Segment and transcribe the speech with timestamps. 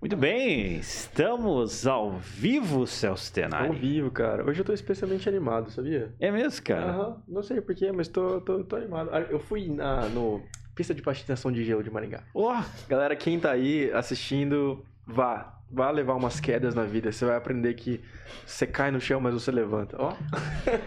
[0.00, 3.78] Muito bem, estamos ao vivo, Celso Ao Tenari.
[3.78, 4.44] vivo, cara.
[4.48, 6.12] Hoje eu tô especialmente animado, sabia?
[6.18, 6.86] É mesmo, cara?
[6.92, 9.10] Aham, não sei porquê, mas tô, tô, tô animado.
[9.12, 10.42] Ah, Eu fui na no
[10.74, 12.24] pista de patinação de gelo de Maringá.
[12.34, 15.59] Ó, Galera, quem tá aí assistindo, vá.
[15.72, 17.12] Vá levar umas quedas na vida.
[17.12, 18.00] Você vai aprender que
[18.44, 19.96] você cai no chão, mas você levanta.
[20.00, 20.12] Ó,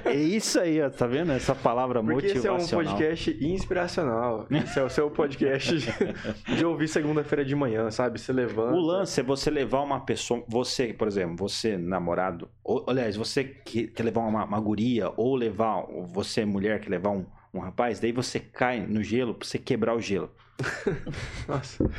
[0.03, 1.31] é isso aí, ó, tá vendo?
[1.31, 2.85] Essa palavra porque esse é um motivacional.
[2.85, 4.48] podcast inspiracional.
[4.52, 8.20] Esse é o seu podcast de, de ouvir segunda-feira de manhã, sabe?
[8.20, 8.76] Você levanta.
[8.76, 13.45] O lance é você levar uma pessoa, você, por exemplo, você namorado, ou, aliás, você
[13.45, 18.02] que quer levar uma, uma guria, ou levar, você mulher que levar um, um rapaz,
[18.02, 20.29] daí você cai no gelo pra você quebrar o gelo.
[21.48, 21.90] Nossa.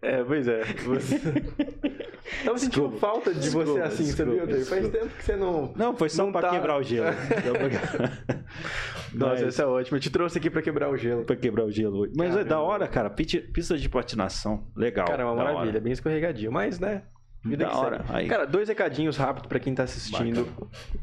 [0.00, 0.64] É, pois é.
[0.64, 1.20] Você...
[2.44, 2.96] Tava sentindo Desculpa.
[2.98, 4.46] falta de Desculpa, você assim, desculpa, sabia?
[4.46, 4.98] Faz desculpa.
[4.98, 5.72] tempo que você não.
[5.76, 7.06] Não, foi só Não pra tá- quebrar o gelo.
[9.14, 9.96] Nossa, Mas- essa é ótima.
[9.96, 11.24] Eu te trouxe aqui pra quebrar o gelo.
[11.24, 12.12] pra quebrar o gelo hoje.
[12.16, 12.48] Mas é Caramba.
[12.48, 13.10] da hora, cara.
[13.10, 15.06] Pista de patinação, legal.
[15.06, 15.52] Cara, é uma da hora.
[15.54, 17.02] maravilha, bem escorregadio, mas né?
[17.44, 18.04] Vida Da hora.
[18.08, 18.28] Aí.
[18.28, 20.48] Cara, dois recadinhos rápidos pra quem tá assistindo.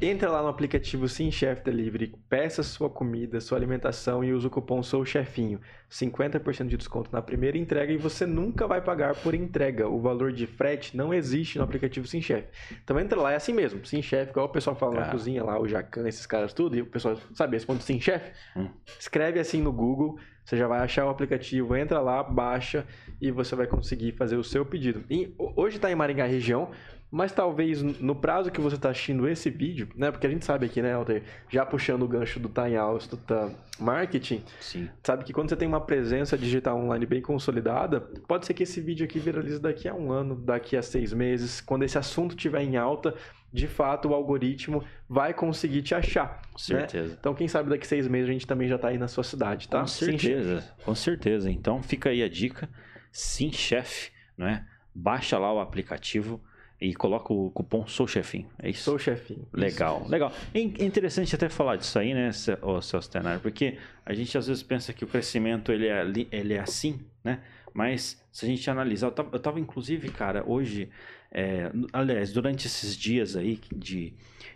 [0.02, 4.50] Entra lá no aplicativo Sim Chef Delivery, peça sua comida, sua alimentação e usa o
[4.50, 5.60] cupom Sou Chefinho.
[5.92, 9.90] 50% de desconto na primeira entrega e você nunca vai pagar por entrega.
[9.90, 12.48] O valor de frete não existe no aplicativo Sim Chef.
[12.84, 13.86] Então entra lá, é assim mesmo.
[13.86, 16.82] Sim Chef, igual o pessoal fala na cozinha lá, o Jacan, esses caras tudo, e
[16.82, 18.32] o pessoal sabe, responde Sim Chef.
[18.56, 18.70] Hum.
[18.98, 20.18] Escreve assim no Google,
[20.50, 22.84] você já vai achar o aplicativo, entra lá, baixa
[23.22, 25.04] e você vai conseguir fazer o seu pedido.
[25.08, 26.72] E ho- hoje está em Maringá região,
[27.12, 30.12] mas talvez no prazo que você está assistindo esse vídeo, né?
[30.12, 33.18] Porque a gente sabe aqui, né, Alter, já puxando o gancho do Time House, do
[33.18, 34.90] Time Marketing, Sim.
[35.04, 38.80] sabe que quando você tem uma presença digital online bem consolidada, pode ser que esse
[38.80, 42.62] vídeo aqui viralize daqui a um ano, daqui a seis meses, quando esse assunto estiver
[42.62, 43.16] em alta,
[43.52, 46.42] de fato o algoritmo vai conseguir te achar.
[46.54, 46.80] Com né?
[46.82, 47.18] certeza.
[47.20, 49.68] Então, quem sabe daqui seis meses a gente também já tá aí na sua cidade,
[49.68, 49.80] tá?
[49.82, 51.50] Com certeza, com certeza.
[51.50, 52.70] Então fica aí a dica.
[53.12, 54.64] Sim, chefe, não é?
[54.94, 56.40] Baixa lá o aplicativo
[56.82, 58.48] e coloca o cupom Sou Chefinho.
[58.62, 58.84] É isso.
[58.84, 59.46] Sou o chefinho.
[59.52, 60.12] Legal, Isso.
[60.12, 60.32] legal.
[60.54, 63.42] É é interessante até falar disso aí, né, Celso Tenari?
[63.42, 67.42] Porque a gente às vezes pensa que o crescimento ele é, ele é assim, né?
[67.74, 70.90] Mas se a gente analisar, eu tava, eu tava, inclusive, cara, hoje,
[71.32, 74.14] é, aliás, durante esses dias aí de,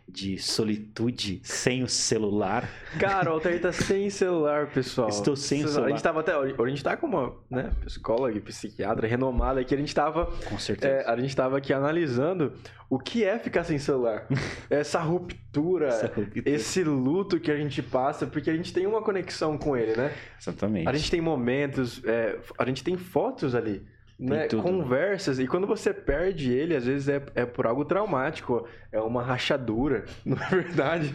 [0.08, 2.68] de solitude sem o celular,
[3.00, 5.08] Cara, o Altair tá sem celular, pessoal.
[5.10, 5.88] Estou sem Vocês- celular.
[5.88, 6.34] A gente tava até.
[6.34, 9.74] A gente tá com uma né, psicóloga e psiquiatra renomada aqui.
[9.74, 10.26] A gente tava.
[10.50, 10.94] com certeza.
[10.94, 12.54] é, a gente tava aqui analisando
[12.90, 14.28] o que é ficar sem celular.
[14.70, 16.50] Essa ruptura, Essa ruptura.
[16.50, 20.12] esse luto que a gente passa, porque a gente tem uma conexão com ele, né?
[20.40, 20.88] Exatamente.
[20.88, 23.84] A gente tem momentos, é, a gente tem fotos ali,
[24.20, 24.48] né?
[24.48, 24.62] tudo.
[24.64, 29.22] Conversas, e quando você perde ele, às vezes é, é por algo traumático, é uma
[29.24, 31.14] rachadura, não é verdade?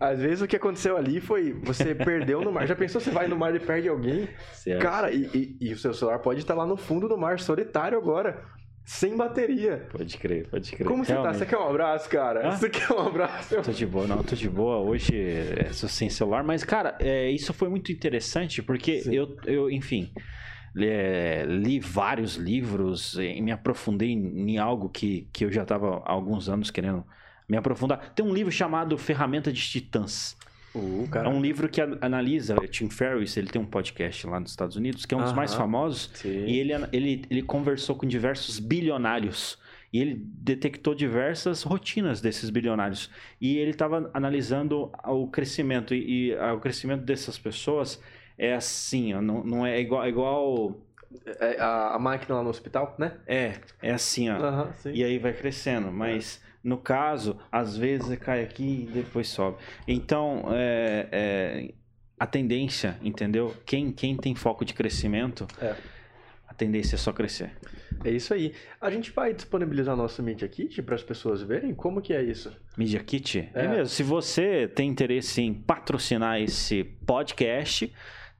[0.00, 2.66] Às vezes o que aconteceu ali foi, você perdeu no mar.
[2.66, 4.28] Já pensou, você vai no mar e perde alguém?
[4.52, 4.82] Certo.
[4.82, 7.96] Cara, e, e- e o seu celular pode estar lá no fundo do mar, solitário
[7.96, 8.42] agora,
[8.84, 9.86] sem bateria.
[9.92, 10.86] Pode crer, pode crer.
[10.88, 11.20] Como você tá?
[11.20, 11.38] Realmente.
[11.38, 12.48] Você quer um abraço, cara?
[12.48, 12.56] Hã?
[12.56, 13.62] Você quer um abraço?
[13.62, 14.78] Tô de boa, não, tô de boa.
[14.78, 19.14] Hoje é, sou sem celular, mas, cara, é, isso foi muito interessante porque Sim.
[19.14, 20.10] eu, eu, enfim,
[20.76, 25.98] é, li vários livros e me aprofundei em, em algo que, que eu já estava
[25.98, 27.04] há alguns anos querendo
[27.48, 28.12] me aprofundar.
[28.14, 30.36] Tem um livro chamado Ferramenta de Titãs.
[30.74, 34.50] Uh, É um livro que analisa, o Tim Ferriss, ele tem um podcast lá nos
[34.50, 36.46] Estados Unidos, que é um dos mais famosos, Sim.
[36.46, 39.58] e ele, ele, ele conversou com diversos bilionários.
[39.92, 43.10] E ele detectou diversas rotinas desses bilionários.
[43.38, 45.94] E ele estava analisando o crescimento.
[45.94, 48.00] E, e, o crescimento dessas pessoas
[48.38, 50.06] é assim, ó, não, não é igual.
[50.08, 50.76] igual
[51.40, 53.12] É, a, a máquina lá no hospital, né?
[53.26, 54.72] é, é assim, ó.
[54.76, 54.92] Sim.
[54.94, 55.92] E aí vai crescendo.
[55.92, 59.58] Mas no caso, às vezes cai aqui e depois sobe.
[59.86, 61.74] Então, é, é,
[62.18, 63.54] a tendência, entendeu?
[63.66, 65.74] Quem, quem tem foco de crescimento, É.
[66.48, 67.50] a tendência é só crescer.
[68.04, 68.54] É isso aí.
[68.80, 72.50] A gente vai disponibilizar nosso Media Kit para as pessoas verem como que é isso.
[72.76, 73.50] Media Kit?
[73.54, 73.64] É.
[73.64, 73.68] É.
[73.68, 73.86] mesmo.
[73.86, 77.92] Se você tem interesse em patrocinar esse podcast,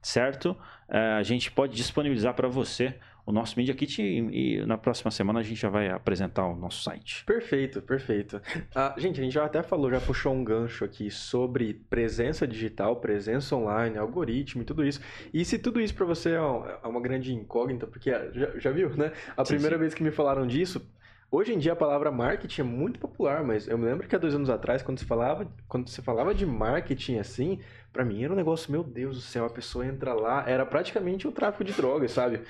[0.03, 0.55] certo?
[0.87, 2.95] É, a gente pode disponibilizar para você
[3.25, 6.55] o nosso Media Kit e, e na próxima semana a gente já vai apresentar o
[6.55, 7.23] nosso site.
[7.25, 8.41] Perfeito, perfeito.
[8.75, 12.97] Ah, gente, a gente já até falou, já puxou um gancho aqui sobre presença digital,
[12.97, 14.99] presença online, algoritmo e tudo isso.
[15.33, 18.71] E se tudo isso para você é é uma grande incógnita, porque ah, já, já
[18.71, 19.13] viu, né?
[19.37, 19.79] A Sim, primeira sim.
[19.79, 20.85] vez que me falaram disso,
[21.31, 24.19] hoje em dia a palavra marketing é muito popular, mas eu me lembro que há
[24.19, 27.59] dois anos atrás, quando se falava, quando se falava de marketing assim,
[27.93, 31.27] para mim era um negócio, meu Deus do céu, a pessoa entra lá, era praticamente
[31.27, 32.41] o tráfico de drogas, sabe?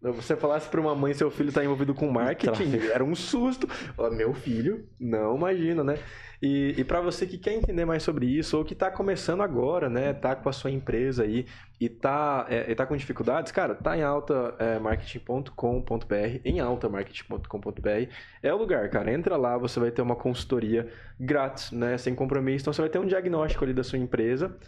[0.00, 3.68] Você falasse pra uma mãe seu filho tá envolvido com marketing, era um susto.
[3.96, 5.96] Ó, meu filho, não imagina, né?
[6.42, 9.88] E, e para você que quer entender mais sobre isso, ou que tá começando agora,
[9.88, 10.12] né?
[10.12, 11.46] Tá com a sua empresa aí
[11.80, 18.10] e tá, é, e tá com dificuldades, cara, tá em altamarketing.com.br, é, em altamarketing.com.br
[18.42, 19.12] é o lugar, cara.
[19.12, 20.88] Entra lá, você vai ter uma consultoria
[21.18, 21.96] grátis, né?
[21.96, 22.64] Sem compromisso.
[22.64, 24.58] Então você vai ter um diagnóstico ali da sua empresa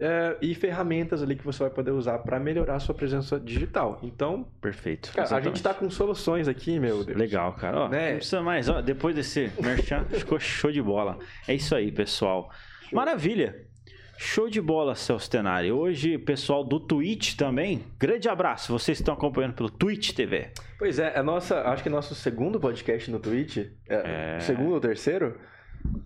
[0.00, 3.98] é, e ferramentas ali que você vai poder usar para melhorar a sua presença digital.
[4.02, 5.12] Então, perfeito.
[5.12, 7.18] Cara, a gente está com soluções aqui, meu Deus.
[7.18, 7.80] Legal, cara.
[7.80, 8.10] Ó, né?
[8.10, 8.68] Não precisa mais.
[8.68, 11.18] Ó, depois desse merchan, ficou show de bola.
[11.46, 12.50] É isso aí, pessoal.
[12.88, 12.96] Show.
[12.96, 13.68] Maravilha.
[14.16, 15.72] Show de bola, Celso Tenari.
[15.72, 17.82] Hoje, pessoal do Twitch também.
[17.98, 18.70] Grande abraço.
[18.70, 20.50] Vocês estão acompanhando pelo Twitch TV.
[20.78, 23.56] Pois é, é nossa, acho que é nosso segundo podcast no Twitch.
[23.88, 24.40] É, é...
[24.40, 25.38] Segundo ou terceiro?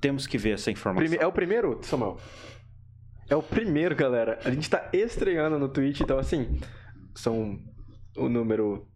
[0.00, 1.08] Temos que ver essa informação.
[1.08, 1.20] Prime...
[1.20, 2.16] É o primeiro, Samuel?
[3.34, 4.38] É o primeiro, galera.
[4.44, 6.56] A gente tá estreando no Twitch, então assim,
[7.16, 7.58] são
[8.16, 8.86] o número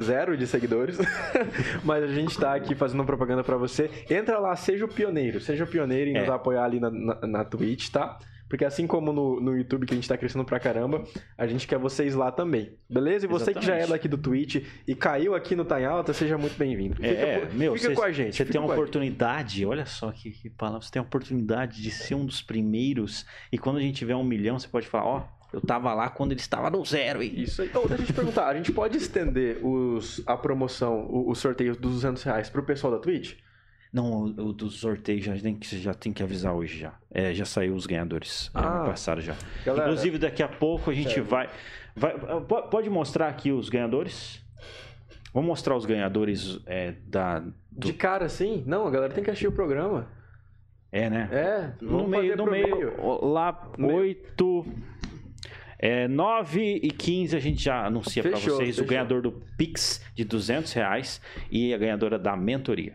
[0.00, 0.96] zero de seguidores,
[1.82, 3.90] mas a gente tá aqui fazendo propaganda para você.
[4.08, 6.20] Entra lá, seja o pioneiro, seja o pioneiro em é.
[6.20, 8.16] nos apoiar ali na, na, na Twitch, tá?
[8.54, 11.02] Porque assim como no, no YouTube, que a gente tá crescendo pra caramba,
[11.36, 12.78] a gente quer vocês lá também.
[12.88, 13.26] Beleza?
[13.26, 13.58] E você Exatamente.
[13.58, 17.04] que já é daqui do Twitch e caiu aqui no Time Alta, seja muito bem-vindo.
[17.04, 18.36] É, é, meu, fica cês, com a gente.
[18.36, 19.66] Você tem uma oportunidade, gente.
[19.66, 23.26] olha só que, que palavra, você tem a oportunidade de ser um dos primeiros.
[23.50, 26.30] E quando a gente tiver um milhão, você pode falar, ó, eu tava lá quando
[26.30, 27.24] ele estava no zero.
[27.24, 27.42] E...
[27.42, 27.66] Isso aí.
[27.66, 31.74] Então, deixa eu te perguntar, a gente pode estender os, a promoção, o, o sorteio
[31.74, 33.34] dos 200 reais pro pessoal da Twitch?
[33.94, 36.94] Não, o, do sorteio já tem, que, já tem que avisar hoje já.
[37.12, 38.50] É, já saiu os ganhadores.
[38.52, 39.36] Ah, já passaram já.
[39.64, 41.48] Galera, Inclusive, daqui a pouco a gente vai,
[41.94, 42.12] vai.
[42.40, 44.44] Pode mostrar aqui os ganhadores?
[45.32, 47.38] Vamos mostrar os ganhadores é, da.
[47.38, 47.52] Do...
[47.86, 48.64] De cara, sim?
[48.66, 50.08] Não, a galera tem que assistir o programa.
[50.90, 51.28] É, né?
[51.30, 53.24] É, no meio, no meio, meio.
[53.24, 54.66] Lá, no 8.
[55.78, 58.84] É, 9 e 15 a gente já anuncia para vocês fechou.
[58.84, 62.94] o ganhador do Pix de 200 reais e a ganhadora da mentoria.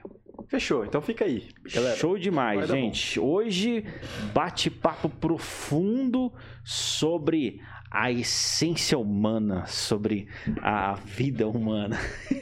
[0.49, 1.47] Fechou, então fica aí.
[1.71, 1.95] Galera.
[1.95, 3.19] Show demais, gente.
[3.19, 3.85] Hoje,
[4.33, 7.61] bate-papo profundo sobre
[7.91, 10.27] a essência humana, sobre
[10.59, 11.99] a vida humana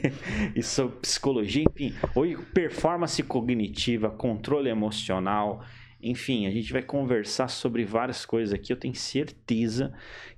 [0.56, 1.94] e sobre psicologia, enfim.
[2.14, 5.62] Hoje, performance cognitiva, controle emocional.
[6.00, 8.72] Enfim, a gente vai conversar sobre várias coisas aqui.
[8.72, 9.92] Eu tenho certeza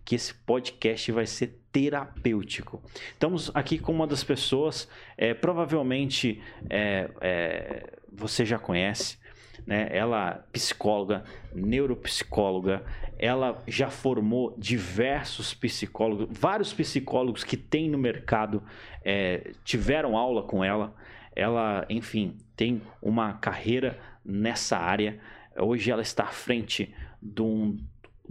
[0.04, 2.82] que esse podcast vai ser terapêutico.
[3.12, 9.18] Estamos aqui com uma das pessoas, é, provavelmente é, é, você já conhece,
[9.66, 9.88] né?
[9.92, 11.24] Ela psicóloga,
[11.54, 12.84] neuropsicóloga,
[13.18, 18.62] ela já formou diversos psicólogos, vários psicólogos que tem no mercado
[19.04, 20.94] é, tiveram aula com ela.
[21.36, 25.20] Ela, enfim, tem uma carreira nessa área.
[25.56, 27.78] Hoje ela está à frente de um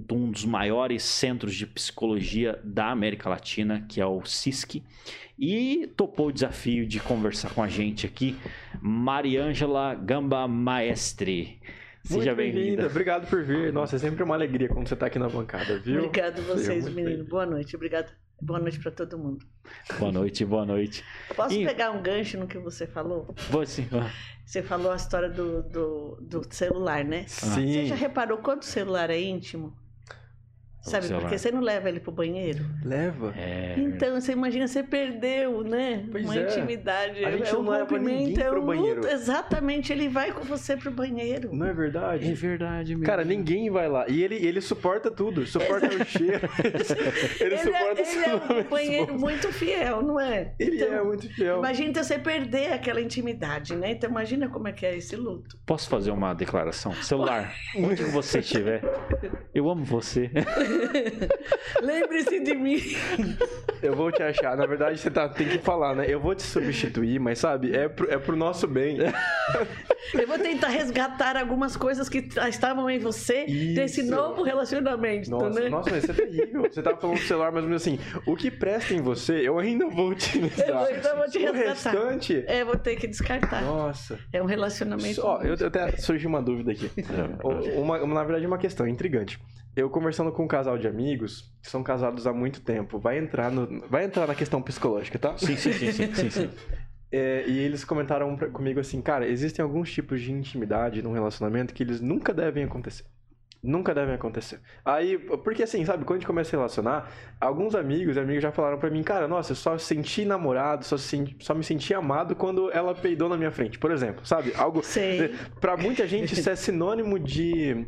[0.07, 4.83] de um dos maiores centros de psicologia da América Latina, que é o CISC,
[5.37, 8.35] e topou o desafio de conversar com a gente aqui,
[8.81, 11.59] Mariângela Gamba Maestre.
[12.03, 12.83] Seja bem-vinda.
[12.83, 13.71] Bem Obrigado por vir.
[13.71, 16.05] Nossa, é sempre uma alegria quando você está aqui na bancada, viu?
[16.05, 17.25] Obrigado a vocês, menino.
[17.25, 17.75] Boa noite.
[17.75, 18.11] Obrigado.
[18.41, 19.45] Boa noite para todo mundo.
[19.99, 21.03] Boa noite, boa noite.
[21.35, 21.65] Posso e...
[21.65, 23.35] pegar um gancho no que você falou?
[23.49, 23.87] Vou sim.
[24.45, 27.25] Você falou a história do, do, do celular, né?
[27.27, 27.73] Sim.
[27.73, 29.77] Você já reparou quanto celular é íntimo?
[30.81, 32.65] Sabe, porque você não leva ele pro banheiro?
[32.83, 33.33] Leva.
[33.37, 33.75] É...
[33.77, 36.05] Então, você imagina, você perdeu, né?
[36.09, 36.43] Pois Uma é.
[36.43, 37.25] intimidade.
[37.25, 39.07] A gente é não leva ninguém é pro banheiro.
[39.07, 41.49] Exatamente, ele vai com você pro banheiro.
[41.53, 42.29] Não é verdade?
[42.29, 43.05] É verdade mesmo.
[43.05, 44.05] Cara, ninguém vai lá.
[44.07, 45.45] E ele, ele suporta tudo.
[45.45, 46.49] Suporta o cheiro.
[47.39, 50.53] ele, ele suporta é, Ele é um banheiro muito fiel, não é?
[50.57, 51.57] Ele então, é muito fiel.
[51.57, 53.91] Imagina então, você perder aquela intimidade, né?
[53.91, 55.57] Então imagina como é que é esse luto.
[55.65, 56.93] Posso fazer uma declaração?
[57.03, 58.81] Celular, onde você estiver,
[59.53, 60.31] eu amo você.
[61.81, 62.81] Lembre-se de mim.
[63.81, 64.55] Eu vou te achar.
[64.57, 66.05] Na verdade, você tá, tem que falar, né?
[66.07, 68.97] Eu vou te substituir, mas sabe, é pro, é pro nosso bem.
[70.13, 73.75] Eu vou tentar resgatar algumas coisas que estavam em você Isso.
[73.75, 75.29] desse novo relacionamento.
[75.29, 75.69] Nossa, né?
[75.69, 76.61] nossa, mas você é terrível.
[76.63, 80.09] Você tava falando do celular, mas assim, o que presta em você, eu ainda vou
[80.09, 80.67] utilizar.
[80.67, 81.95] Eu ainda vou te resgatar.
[81.95, 82.43] O restante...
[82.47, 83.61] É, vou ter que descartar.
[83.61, 84.19] Nossa.
[84.33, 85.21] É um relacionamento.
[85.23, 86.89] Ó, eu, eu até surgiu uma dúvida aqui.
[87.75, 89.39] Uma, uma, na verdade, uma questão intrigante
[89.79, 93.51] eu conversando com um casal de amigos, que são casados há muito tempo, vai entrar,
[93.51, 95.37] no, vai entrar na questão psicológica, tá?
[95.37, 96.49] Sim, sim, sim, sim, sim, sim.
[97.11, 101.73] É, e eles comentaram pra, comigo assim, cara, existem alguns tipos de intimidade num relacionamento
[101.73, 103.03] que eles nunca devem acontecer.
[103.61, 104.61] Nunca devem acontecer.
[104.85, 108.51] Aí, porque assim, sabe, quando a gente começa a relacionar, alguns amigos e amigas já
[108.53, 112.35] falaram para mim, cara, nossa, eu só senti namorado, só, senti, só me senti amado
[112.35, 114.53] quando ela peidou na minha frente, por exemplo, sabe?
[114.55, 114.81] Algo.
[114.81, 115.35] Sei.
[115.59, 117.85] Pra muita gente isso é sinônimo de.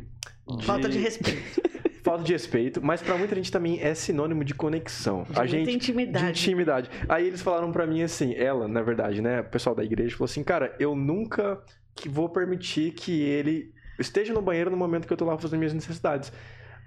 [0.58, 0.66] de...
[0.66, 1.62] Falta de respeito.
[2.02, 5.24] falta de respeito, mas pra muita gente também é sinônimo de conexão.
[5.24, 6.24] De a muita gente intimidade.
[6.24, 6.90] de intimidade.
[7.08, 10.26] Aí eles falaram pra mim assim, ela, na verdade, né, o pessoal da igreja falou
[10.26, 11.62] assim, cara, eu nunca
[11.94, 15.58] que vou permitir que ele esteja no banheiro no momento que eu tô lá fazendo
[15.58, 16.32] minhas necessidades.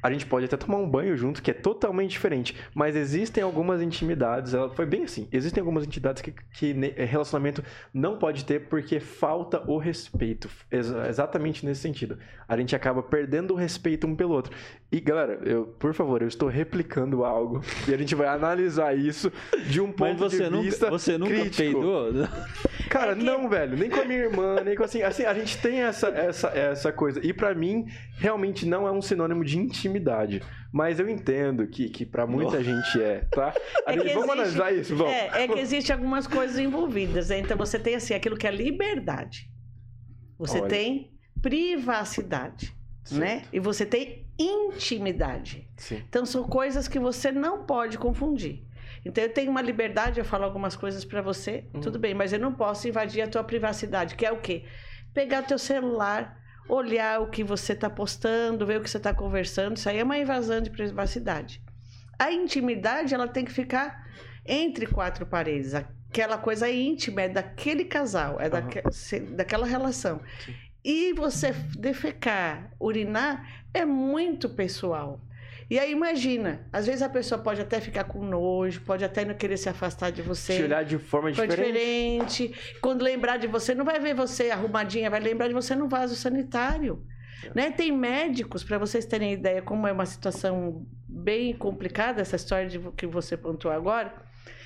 [0.06, 2.56] A gente pode até tomar um banho junto, que é totalmente diferente.
[2.76, 4.54] Mas existem algumas intimidades.
[4.54, 5.28] Ela foi bem assim.
[5.32, 10.48] Existem algumas intimidades que, que ne- relacionamento não pode ter porque falta o respeito.
[10.70, 12.20] Exa- exatamente nesse sentido.
[12.48, 14.56] A gente acaba perdendo o respeito um pelo outro.
[14.92, 17.62] E, galera, eu, por favor, eu estou replicando algo.
[17.88, 19.32] E a gente vai analisar isso
[19.68, 21.58] de um ponto Mas você de nunca, vista você nunca crítico.
[21.58, 22.12] peidou?
[22.92, 23.76] Cara, É que- não, velho.
[23.76, 25.02] Nem com a minha irmã, nem com assim.
[25.02, 27.20] Assim, a gente tem essa, essa, essa coisa.
[27.26, 27.88] E pra mim,
[28.20, 29.95] realmente não é um sinônimo de intimidade.
[30.72, 33.54] Mas eu entendo que, que pra muita gente é, tá?
[33.88, 35.14] É gente- vamos existe- analisar isso, vamos.
[35.14, 37.30] É, é que existe algumas coisas envolvidas.
[37.30, 37.40] né?
[37.40, 39.50] Então você tem assim aquilo que é liberdade.
[40.38, 40.68] Você Olha.
[40.70, 41.12] tem
[41.42, 43.20] privacidade, Certo.
[43.22, 43.44] né?
[43.54, 45.68] E você tem intimidade.
[45.78, 46.04] Sim.
[46.10, 48.64] Então são coisas que você não pode confundir.
[49.06, 51.80] Então eu tenho uma liberdade, eu falo algumas coisas pra você, Uhum.
[51.82, 54.64] tudo bem, mas eu não posso invadir a tua privacidade, que é o quê?
[55.14, 59.14] Pegar o teu celular, olhar o que você está postando, ver o que você está
[59.14, 61.62] conversando, isso aí é uma invasão de privacidade.
[62.18, 64.06] A intimidade, ela tem que ficar
[64.46, 65.74] entre quatro paredes.
[65.74, 68.82] Aquela coisa íntima é daquele casal, é daque-
[69.36, 70.22] daquela relação.
[70.46, 70.54] Sim.
[70.84, 75.20] E você defecar, urinar, é muito pessoal.
[75.70, 79.34] E aí imagina, às vezes a pessoa pode até ficar com nojo, pode até não
[79.34, 80.58] querer se afastar de você.
[80.58, 81.56] Te olhar de forma diferente.
[81.56, 82.78] diferente.
[82.82, 86.16] Quando lembrar de você, não vai ver você arrumadinha, vai lembrar de você no vaso
[86.16, 87.04] sanitário.
[87.54, 87.72] Né?
[87.72, 92.80] Tem médicos, para vocês terem ideia, como é uma situação bem complicada, essa história de,
[92.92, 94.14] que você pontuou agora,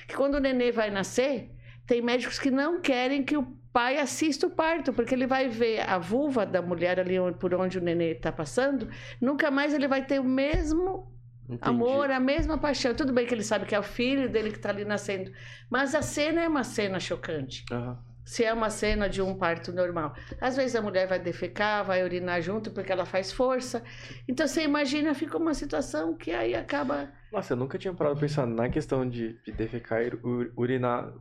[0.06, 1.50] que quando o nenê vai nascer,
[1.86, 5.88] tem médicos que não querem que o pai assista o parto, porque ele vai ver
[5.88, 8.88] a vulva da mulher ali por onde o nenê está passando,
[9.20, 11.12] nunca mais ele vai ter o mesmo
[11.48, 11.62] Entendi.
[11.62, 12.94] amor, a mesma paixão.
[12.94, 15.32] Tudo bem que ele sabe que é o filho dele que está ali nascendo,
[15.68, 17.64] mas a cena é uma cena chocante.
[17.70, 17.98] Aham.
[18.24, 20.14] Se é uma cena de um parto normal.
[20.40, 23.82] Às vezes a mulher vai defecar, vai urinar junto porque ela faz força.
[24.28, 27.10] Então você imagina, fica uma situação que aí acaba.
[27.32, 31.12] Nossa, eu nunca tinha parado pra pensar na questão de, de defecar e ur- urinar.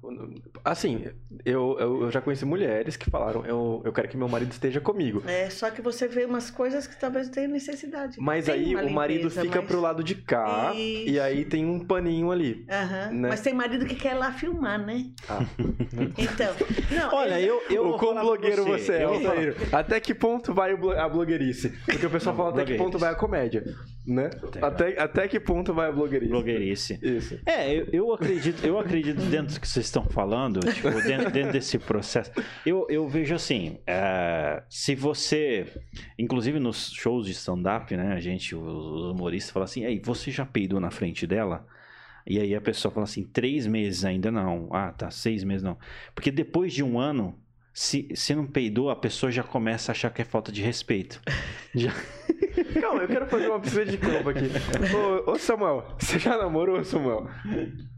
[0.65, 1.05] Assim,
[1.45, 5.21] eu, eu, já conheci mulheres que falaram, eu, eu quero que meu marido esteja comigo.
[5.27, 8.17] É, só que você vê umas coisas que talvez tenha necessidade.
[8.19, 11.21] Mas Tem aí o marido limpeza, fica mas- pro lado de cá e Isso.
[11.21, 12.65] aí tem um paninho ali.
[12.69, 13.11] Aham.
[13.11, 13.29] né?
[13.29, 15.05] Mas tem marido que quer ir lá filmar, né?
[15.27, 15.39] Ah.
[16.17, 16.53] Então.
[16.91, 19.55] Não, Olha, eu, eu o quão blogueiro você, é, eu vou falar- Altair?
[19.75, 21.69] Até que ponto vai a blogueirice?
[21.85, 23.63] Porque o pessoal Não, fala até que ponto vai a comédia,
[24.05, 24.29] né?
[24.61, 26.31] Até, até que ponto vai a blogueirice?
[26.31, 26.99] Blogueirice.
[27.01, 27.39] Isso.
[27.45, 31.51] É, eu, eu acredito, eu acredito dentro do que vocês estão falando, tipo, dentro, dentro
[31.51, 32.31] desse processo.
[32.65, 35.67] Eu, eu vejo assim, é, se você,
[36.17, 40.45] inclusive nos shows de stand-up, né, a gente, os humoristas falam assim, aí você já
[40.45, 41.65] peidou na frente dela?
[42.25, 44.69] E aí a pessoa fala assim, três meses ainda não.
[44.71, 45.77] Ah, tá, seis meses não.
[46.13, 47.39] Porque depois de um ano,
[47.81, 51.21] se, se não peidou, a pessoa já começa a achar que é falta de respeito.
[51.73, 51.91] Já...
[52.81, 54.49] Calma, eu quero fazer uma pesquisa de campo aqui.
[55.25, 57.29] Ô, ô, Samuel, você já namorou, Samuel?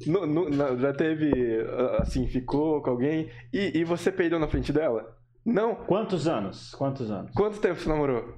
[0.06, 1.32] Nu- nu- na- já teve,
[1.68, 5.18] ah, assim, ficou com alguém e, e você peidou na frente dela?
[5.44, 5.74] Não?
[5.74, 6.76] Quantos anos?
[6.76, 7.32] Quantos anos?
[7.34, 8.36] Quanto tempo você namorou?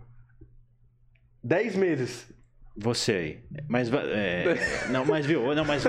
[1.43, 2.31] Dez meses.
[2.75, 3.39] Você aí.
[3.69, 4.55] Mas, é,
[4.89, 5.83] não, mas viu, não, mas,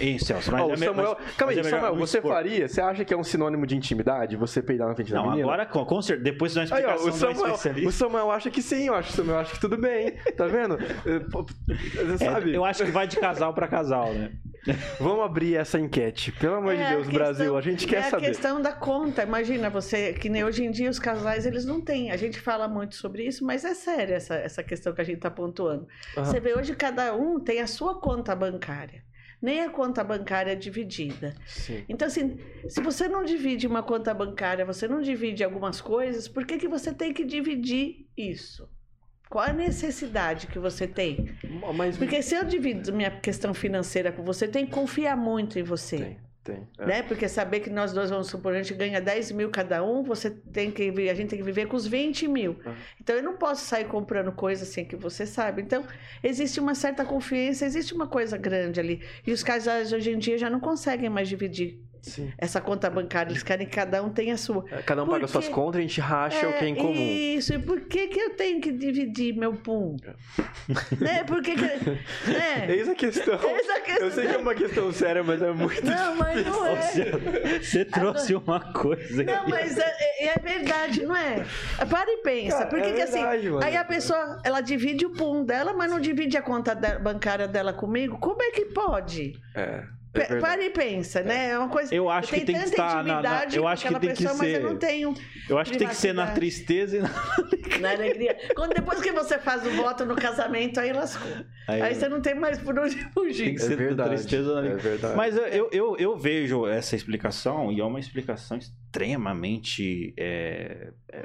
[0.00, 2.00] em, Celso, mas, o é me- Samuel, mas- calma mas aí, é melhor Samuel, não
[2.00, 2.32] você expor.
[2.32, 2.68] faria?
[2.68, 5.44] Você acha que é um sinônimo de intimidade você peidar na frente da Não, menina?
[5.46, 7.92] agora com, com certeza, depois de uma Aí, ó, explicação o, Samuel, o especialista.
[7.92, 10.76] Samuel acha que sim, eu acho, o Samuel acha que tudo bem, tá vendo?
[11.06, 11.18] É,
[12.06, 12.52] Você É, sabe?
[12.54, 14.32] eu acho que vai de casal pra casal, né?
[14.98, 18.02] Vamos abrir essa enquete, pelo amor É de Deus, questão- Brasil, a gente quer é
[18.10, 18.26] saber.
[18.26, 19.22] a questão da conta.
[19.22, 22.10] Imagina você, que nem hoje em dia os casais eles não têm.
[22.10, 25.16] A gente fala muito sobre isso, mas é sério essa, essa questão que a gente
[25.16, 25.86] está pontuando.
[26.16, 29.04] Você vê hoje cada um tem a sua conta bancária.
[29.40, 31.34] Nem a conta bancária é dividida.
[31.46, 31.84] Sim.
[31.88, 36.46] Então, assim, se você não divide uma conta bancária, você não divide algumas coisas, por
[36.46, 38.66] que, que você tem que dividir isso?
[39.28, 41.34] Qual a necessidade que você tem?
[41.74, 45.64] Mas Porque se eu divido minha questão financeira com você, tem que confiar muito em
[45.64, 46.68] você tem, tem.
[46.78, 46.86] é.
[46.86, 47.02] né?
[47.02, 50.30] Porque saber que nós dois, vamos supor, a gente ganha 10 mil cada um, você
[50.30, 52.56] tem que a gente tem que viver com os 20 mil.
[52.64, 52.74] Ah.
[53.00, 55.60] Então eu não posso sair comprando coisas assim que você sabe.
[55.60, 55.84] Então
[56.22, 59.02] existe uma certa confiança, existe uma coisa grande ali.
[59.26, 62.32] E os casais hoje em dia já não conseguem mais dividir Sim.
[62.38, 63.30] essa conta bancária.
[63.30, 64.64] Eles querem que cada um tenha a sua.
[64.70, 66.92] É, Cada um paga suas contas, a gente racha o que é em comum.
[66.94, 69.96] Isso, e por que, que eu tenho que dividir meu pum?
[71.00, 71.24] né?
[71.24, 71.54] Por que.
[71.54, 71.64] que
[72.30, 72.66] né?
[72.68, 73.34] Eis a questão.
[73.34, 74.06] É a questão.
[74.06, 76.76] Eu sei que é uma questão séria, mas é muito Não, mas não é.
[76.76, 77.04] Você,
[77.60, 79.50] você trouxe uma coisa Não, aqui.
[79.50, 81.44] mas é, é- é verdade, não é?
[81.88, 82.58] Para e pensa.
[82.58, 83.18] Cara, Por que é que assim?
[83.20, 83.64] verdade, mano.
[83.64, 87.72] Aí a pessoa, ela divide o pum dela, mas não divide a conta bancária dela
[87.72, 88.18] comigo.
[88.18, 89.32] Como é que pode?
[89.54, 89.82] É.
[90.22, 90.38] É.
[90.40, 91.50] Para e pensa, né?
[91.50, 91.94] É uma coisa.
[91.94, 93.88] Eu acho que tenho tem que tanta estar na- na- intimidade eu com acho que
[93.88, 95.14] aquela tem que pessoa, mas ser- eu não tenho
[95.48, 97.08] Eu acho que tem que ser na tristeza e na.
[97.80, 98.36] na alegria.
[98.54, 101.30] Quando depois que você faz o voto no casamento, aí lascou.
[101.68, 103.50] Aí- Aí, você não tem mais por onde Tem fugir.
[103.54, 104.10] que É ser na verdade.
[104.10, 104.48] tristeza.
[104.48, 104.90] ou na É alegria.
[104.90, 105.16] verdade.
[105.16, 111.24] Mas eu, eu, eu, eu vejo essa explicação e é uma explicação extremamente é, é,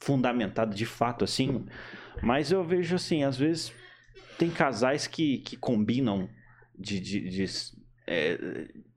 [0.00, 1.64] fundamentada de fato, assim.
[2.22, 3.72] Mas eu vejo assim, às vezes
[4.38, 6.28] tem casais que, que combinam
[6.76, 7.44] de, de, de,
[8.06, 8.38] é,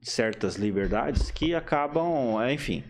[0.02, 2.84] certas liberdades que acabam, é, enfim,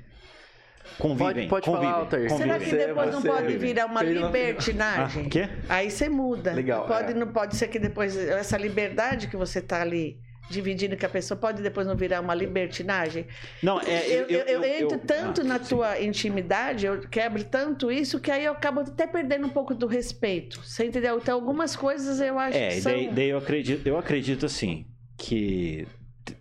[0.99, 1.49] convivem.
[1.49, 2.31] Pode- pode falar, convivem, Altair.
[2.37, 5.27] Será que Você- depois não você- pode virar uma não- Ah, libertinagem?
[5.27, 5.49] o quê?
[5.69, 6.53] Aí você muda.
[6.53, 7.15] Legal, Pode, é.
[7.15, 10.19] não pode ser que depois essa liberdade que você tá ali
[10.51, 13.27] dividindo com a pessoa pode depois não virar uma libertinagem.
[13.63, 15.69] Não, é, eu, eu, eu entro eu- tanto ah, na sim.
[15.77, 19.87] tua intimidade, eu quebro tanto isso que aí eu acabo até perdendo um pouco do
[19.87, 20.59] respeito.
[20.65, 21.19] Você entendeu?
[21.19, 22.91] Então algumas coisas eu acho É, que são.
[22.93, 24.87] daí, daí eu acredito, eu acredito assim,
[25.19, 25.87] que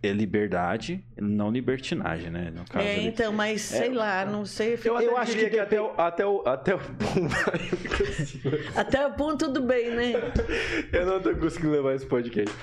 [0.04, 2.52] é liberdade, não libertinagem, né?
[2.56, 3.08] No caso É, ali.
[3.08, 4.78] então, mas sei lá, não sei.
[4.84, 6.44] Eu, Eu até acho que que, até, o, até o.
[6.48, 6.80] Até o.
[8.76, 10.14] Até o ponto tudo bem, né?
[10.92, 12.54] eu não tô conseguindo levar esse podcast.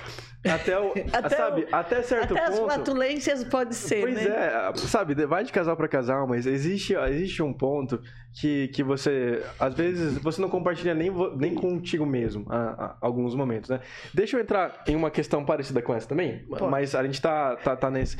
[0.43, 0.93] Até o.
[1.11, 2.65] Até sabe, o- até certo Até as ponto.
[2.71, 4.25] flatulências pode ser, Pois né?
[4.27, 7.99] é, sabe, vai de casal pra casal, mas existe, existe um ponto
[8.39, 13.33] que, que você, às vezes, você não compartilha nem, nem contigo mesmo, a, a- alguns
[13.33, 13.79] momentos, né?
[14.13, 16.63] Deixa eu entrar em uma questão parecida com essa também, Pode.
[16.69, 18.17] mas a gente tá, tá, tá nesse...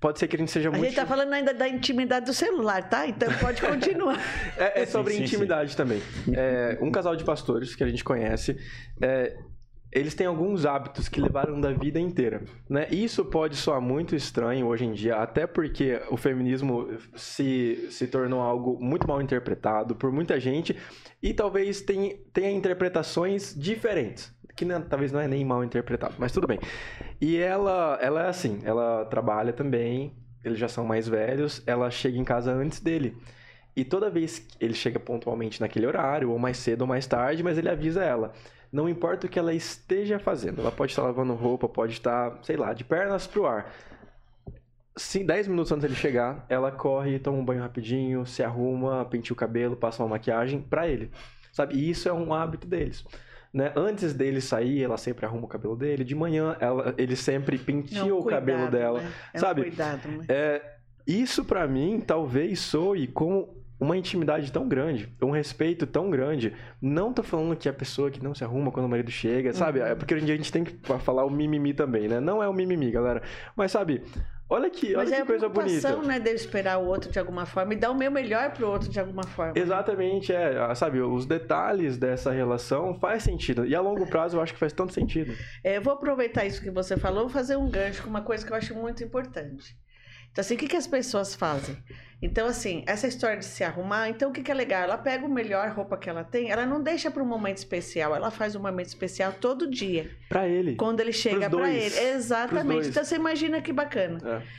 [0.00, 0.84] Pode ser que a gente seja A muito...
[0.84, 3.06] gente tá falando ainda da intimidade do celular, tá?
[3.06, 4.18] Então pode continuar.
[4.56, 6.00] É, é sobre Sim, sim, intimidade também.
[6.32, 8.58] É, um casal de pastores que a gente conhece,
[9.00, 9.36] é,
[9.92, 12.42] eles têm alguns hábitos que levaram da vida inteira.
[12.68, 12.86] Né?
[12.90, 18.40] Isso pode soar muito estranho hoje em dia, até porque o feminismo se, se tornou
[18.40, 20.76] algo muito mal interpretado por muita gente
[21.22, 24.32] e talvez tenha, tenha interpretações diferentes.
[24.56, 26.58] Que não- talvez não é nem mal interpretado, mas tudo bem.
[27.20, 30.12] E ela, ela é assim, ela trabalha também,
[30.44, 33.16] eles já são mais velhos, ela chega em casa antes dele.
[33.74, 37.42] E toda vez que ele chega pontualmente naquele horário, ou mais cedo ou mais tarde,
[37.42, 38.32] mas ele avisa ela.
[38.72, 40.60] Não importa o que ela esteja fazendo.
[40.60, 43.72] Ela pode estar lavando roupa, pode estar, sei lá, de pernas pro ar.
[44.96, 49.32] Sim, 10 minutos antes dele chegar, ela corre, toma um banho rapidinho, se arruma, penteia
[49.32, 51.10] o cabelo, passa uma maquiagem pra ele.
[51.52, 51.74] Sabe?
[51.74, 53.04] E isso é um hábito deles.
[53.52, 53.72] Né?
[53.74, 56.04] Antes dele sair, ela sempre arruma o cabelo dele.
[56.04, 59.00] De manhã, ela, ele sempre penteia É um o cabelo dela.
[59.00, 59.12] né?
[59.34, 59.62] É sabe?
[59.62, 60.24] Um cuidado, né?
[60.28, 60.74] É,
[61.06, 66.54] isso pra mim talvez soe como uma intimidade tão grande, um respeito tão grande.
[66.80, 69.80] Não tô falando que a pessoa que não se arruma quando o marido chega, sabe?
[69.80, 69.86] Uhum.
[69.86, 72.20] É porque hoje em dia a gente tem que falar o mimimi também, né?
[72.20, 73.22] Não é o mimimi, galera.
[73.56, 74.02] Mas sabe,
[74.50, 75.80] olha que, Mas olha é que a coisa bonita.
[75.80, 78.50] preocupação, né, de eu esperar o outro de alguma forma e dar o meu melhor
[78.52, 79.54] pro outro de alguma forma.
[79.56, 80.74] Exatamente, é.
[80.74, 83.64] Sabe, os detalhes dessa relação faz sentido.
[83.64, 85.32] E a longo prazo eu acho que faz tanto sentido.
[85.64, 88.52] É, eu vou aproveitar isso que você falou, fazer um gancho com uma coisa que
[88.52, 89.74] eu acho muito importante.
[90.32, 91.76] Então, assim, o que, que as pessoas fazem?
[92.22, 94.82] Então, assim, essa história de se arrumar, então o que, que é legal?
[94.82, 98.14] Ela pega o melhor roupa que ela tem, ela não deixa para um momento especial,
[98.14, 100.76] ela faz um momento especial todo dia, Pra ele.
[100.76, 101.98] quando ele chega para ele.
[101.98, 102.88] Exatamente.
[102.88, 104.18] Então, você imagina que bacana.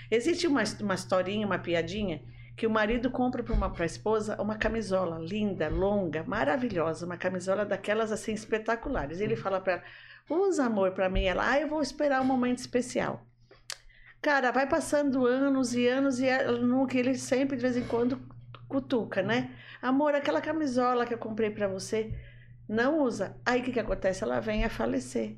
[0.10, 0.16] É.
[0.16, 2.22] Existe uma, uma historinha, uma piadinha,
[2.58, 7.64] que o marido compra para uma pra esposa uma camisola linda, longa, maravilhosa, uma camisola
[7.64, 9.20] daquelas assim espetaculares.
[9.20, 9.84] E ele fala para ela:
[10.30, 11.24] "Usa amor para mim".
[11.24, 13.26] Ela: "Ah, eu vou esperar um momento especial".
[14.22, 16.28] Cara, vai passando anos e anos e
[16.88, 18.22] que ele sempre de vez em quando
[18.68, 19.50] cutuca, né?
[19.82, 22.14] Amor, aquela camisola que eu comprei para você,
[22.70, 23.36] não usa.
[23.46, 24.24] Aí o que que acontece?
[24.24, 25.38] Ela vem a falecer.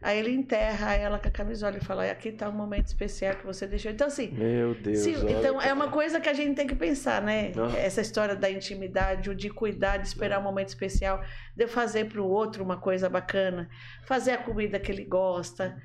[0.00, 3.44] Aí ele enterra ela com a camisola e fala: aqui tá um momento especial que
[3.44, 3.90] você deixou.
[3.90, 4.98] Então, assim, Meu Deus.
[4.98, 7.50] se- então é uma coisa que a gente tem que pensar, né?
[7.56, 7.76] Aham.
[7.76, 11.20] Essa história da intimidade, o de cuidar, de esperar um momento especial,
[11.56, 13.68] de eu fazer para o outro uma coisa bacana,
[14.04, 15.76] fazer a comida que ele gosta,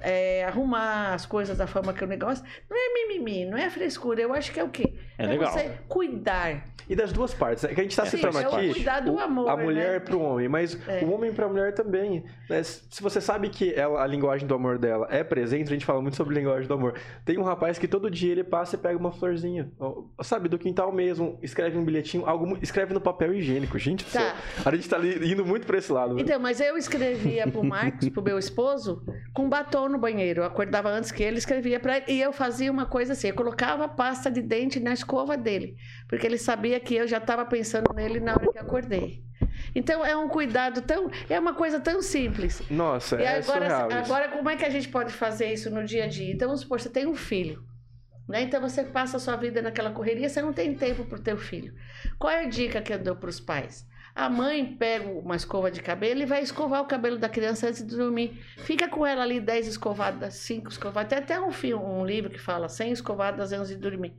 [0.00, 2.44] é, arrumar as coisas da forma que eu gosto.
[2.68, 4.20] Não é mimimi, não é frescura.
[4.20, 4.94] Eu acho que é o quê?
[5.16, 5.52] É legal.
[5.52, 6.64] você cuidar.
[6.88, 7.64] E das duas partes.
[7.64, 9.56] É que a gente está É, citando Sim, é o cuidar do o- amor, a
[9.56, 9.98] mulher né?
[10.00, 11.04] para o homem, mas É.
[11.04, 12.24] o homem para a mulher também.
[12.48, 12.62] né?
[12.62, 16.00] Se você sabe que ela, a linguagem do amor dela é presente, a gente fala
[16.00, 16.94] muito sobre linguagem do amor.
[17.24, 19.70] Tem um rapaz que todo dia ele passa e pega uma florzinha,
[20.22, 23.78] sabe, do quintal mesmo, escreve um bilhetinho, algo, escreve no papel higiênico.
[23.78, 24.34] Gente Tá.
[24.64, 26.14] A gente tá ali indo muito para esse lado.
[26.14, 26.22] né?
[26.22, 29.02] Então, mas eu escrevia pro Marcos, pro meu esposo,
[29.34, 30.40] com batom no banheiro.
[30.40, 32.06] Eu acordava antes que ele, escrevia para ele.
[32.08, 35.76] E eu fazia uma coisa assim: eu colocava a pasta de dente na escova dele.
[36.08, 39.22] Porque ele sabia que eu já estava pensando nele na hora que acordei.
[39.74, 41.10] Então, é um cuidado tão.
[41.28, 42.62] É uma coisa tão simples.
[42.70, 45.84] Nossa, E é agora, surreal agora, como é que a gente pode fazer isso no
[45.84, 46.32] dia a dia?
[46.32, 47.62] Então, vamos supor, você tem um filho.
[48.26, 48.42] Né?
[48.42, 51.36] Então, você passa a sua vida naquela correria, você não tem tempo para o teu
[51.36, 51.74] filho.
[52.18, 53.86] Qual é a dica que eu dou para os pais?
[54.14, 57.86] A mãe pega uma escova de cabelo e vai escovar o cabelo da criança antes
[57.86, 58.36] de dormir.
[58.58, 61.08] Fica com ela ali 10 escovadas, 5 escovadas.
[61.08, 64.12] Tem até um, filme, um livro que fala 100 escovadas antes de dormir.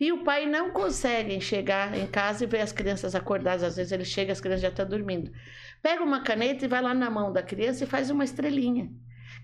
[0.00, 3.62] E o pai não consegue chegar em casa e ver as crianças acordadas.
[3.62, 5.30] Às vezes ele chega, as crianças já estão dormindo.
[5.82, 8.90] Pega uma caneta e vai lá na mão da criança e faz uma estrelinha.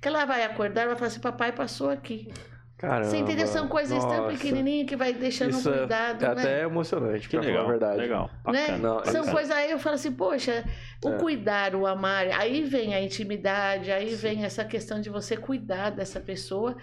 [0.00, 2.32] Que ela vai acordar e vai falar assim: papai passou aqui.
[2.78, 3.04] Caramba.
[3.08, 3.46] Você entendeu?
[3.46, 4.36] São coisas tão Nossa.
[4.36, 6.22] pequenininhas que vai deixando Isso é- cuidado.
[6.22, 6.40] é né?
[6.42, 7.64] até emocionante, Que pra falar legal.
[7.64, 7.96] a verdade.
[7.98, 8.30] Legal.
[8.48, 8.66] Né?
[8.78, 9.32] Não, São bacana.
[9.32, 10.62] coisas aí eu falo assim, poxa,
[11.02, 11.16] o É.
[11.18, 16.20] cuidar, o amar, aí vem a intimidade, aí vem essa questão de você cuidar dessa
[16.20, 16.76] pessoa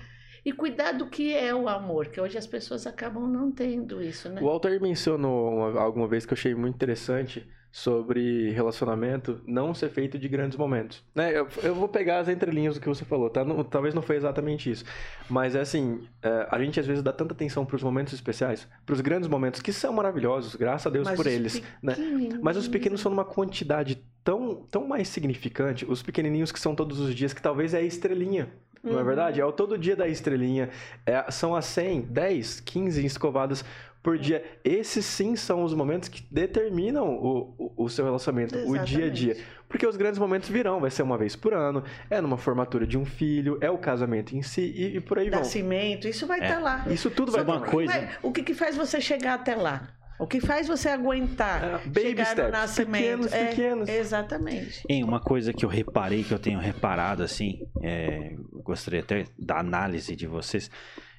[0.45, 4.29] e cuidar do que é o amor, que hoje as pessoas acabam não tendo isso,
[4.29, 4.41] né?
[4.41, 9.89] O Walter mencionou uma- alguma vez que eu achei muito interessante sobre relacionamento não ser
[9.89, 11.03] feito de grandes momentos.
[11.15, 11.35] Né?
[11.35, 13.43] Eu, eu vou pegar as entrelinhas do que você falou, tá?
[13.43, 14.85] Não- talvez não foi exatamente isso.
[15.27, 18.67] Mas é assim, é, a gente às vezes dá tanta atenção para os momentos especiais,
[18.85, 21.63] para os grandes momentos, que são maravilhosos, graças a Deus Mas por eles.
[21.81, 21.95] Né?
[22.43, 26.99] Mas os pequenos são numa quantidade tão, tão mais significante, os pequenininhos que são todos
[26.99, 28.49] os dias, que talvez é a estrelinha.
[28.83, 29.05] Não é Uhum.
[29.05, 29.39] verdade?
[29.39, 30.69] É o todo dia da estrelinha.
[31.05, 33.63] É, são as 100, 10, 15 escovadas
[34.01, 34.43] por dia.
[34.63, 39.09] Esses sim são os momentos que determinam o, o, o seu relacionamento, o dia a
[39.09, 39.31] dia.
[39.31, 39.63] Exatamente.
[39.69, 42.95] Porque os grandes momentos virão, vai ser uma vez por ano, é numa formatura de
[42.97, 45.39] um filho, é o casamento em si e, e por aí vão.
[45.39, 46.43] Nascimento, isso vai É.
[46.43, 46.85] estar lá.
[46.89, 47.71] Isso tudo vai Sabe uma estar lá.
[47.71, 47.93] coisa?
[47.93, 49.87] Vai- o que, que faz você chegar até lá?
[50.19, 53.01] O que faz você aguentar É, baby chegar steps, no nascimento?
[53.03, 53.89] pequenos, É, pequenos.
[53.89, 54.83] Exatamente.
[54.87, 59.59] Em uma coisa que eu reparei, que eu tenho reparado assim, é, gostaria até da
[59.59, 60.69] análise de vocês.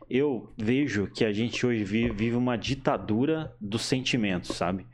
[0.09, 4.87] Eu vejo que a gente hoje vive, vive uma ditadura dos sentimentos, sabe?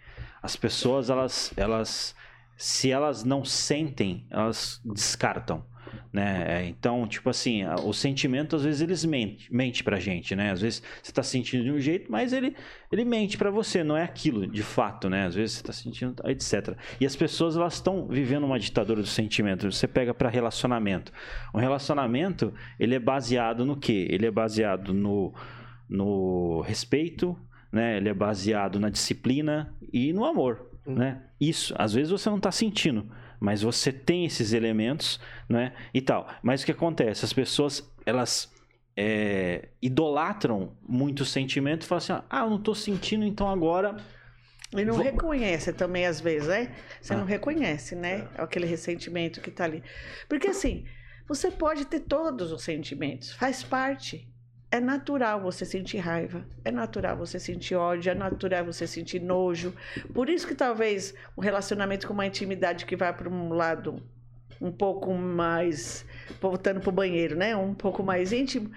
[0.42, 2.14] As pessoas, elas, elas,
[2.56, 5.64] se elas não sentem, elas descartam,
[6.12, 6.44] né?
[6.46, 10.50] É, Então, tipo assim, o sentimento às vezes eles mente, mente pra gente, né?
[10.50, 12.54] Às vezes você tá sentindo de um jeito, mas ele,
[12.90, 15.26] ele mente pra você, não é aquilo de fato, né?
[15.26, 16.76] Às vezes você tá sentindo, etc.
[17.00, 19.70] E as pessoas elas estão vivendo uma ditadura do sentimento.
[19.70, 21.12] Você pega para relacionamento.
[21.54, 24.06] Um relacionamento, ele é baseado no quê?
[24.10, 25.32] Ele é baseado no,
[25.88, 27.36] no respeito,
[27.72, 27.96] né?
[27.96, 30.94] Ele é baseado na disciplina e no amor, Hum.
[30.94, 31.22] né?
[31.40, 33.06] Isso, às vezes você não está sentindo,
[33.40, 35.72] mas você tem esses elementos, né?
[35.94, 36.28] E tal.
[36.42, 37.24] Mas o que acontece?
[37.24, 38.52] As pessoas, elas
[38.96, 43.96] é, idolatram muito o sentimento e falam assim, ah, eu não estou sentindo, então agora
[44.72, 46.72] E não Vou- reconhece também, às vezes, né?
[47.00, 47.16] Você Ah.
[47.16, 48.28] não reconhece, né?
[48.36, 49.82] Aquele ressentimento que tá ali.
[50.28, 50.84] Porque assim,
[51.26, 54.28] você pode ter todos os sentimentos, faz parte.
[54.70, 59.74] É natural você sentir raiva, é natural você sentir ódio, é natural você sentir nojo.
[60.14, 64.00] Por isso que talvez um relacionamento com uma intimidade que vai para um lado
[64.60, 66.04] um pouco mais
[66.40, 67.56] voltando pro banheiro, né?
[67.56, 68.70] Um pouco mais íntimo,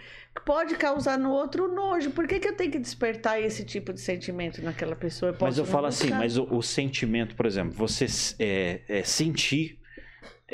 [0.46, 2.12] pode causar no outro nojo.
[2.12, 5.32] Por que, que eu tenho que despertar esse tipo de sentimento naquela pessoa?
[5.32, 6.20] Mas posso eu falo assim, buscar.
[6.20, 8.06] mas o, o sentimento, por exemplo, você
[8.40, 9.80] é, é, sentir.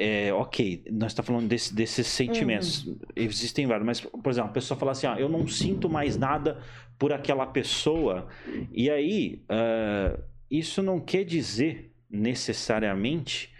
[0.02, 2.86] É, ok, nós estamos falando desse- desses sentimentos.
[2.88, 2.98] Uhum.
[3.18, 6.62] Existem vários, mas, por exemplo, a pessoa fala assim: ah, eu não sinto mais nada
[6.98, 8.30] por aquela pessoa.
[8.72, 10.18] E aí, ah,
[10.50, 13.54] isso não quer dizer necessariamente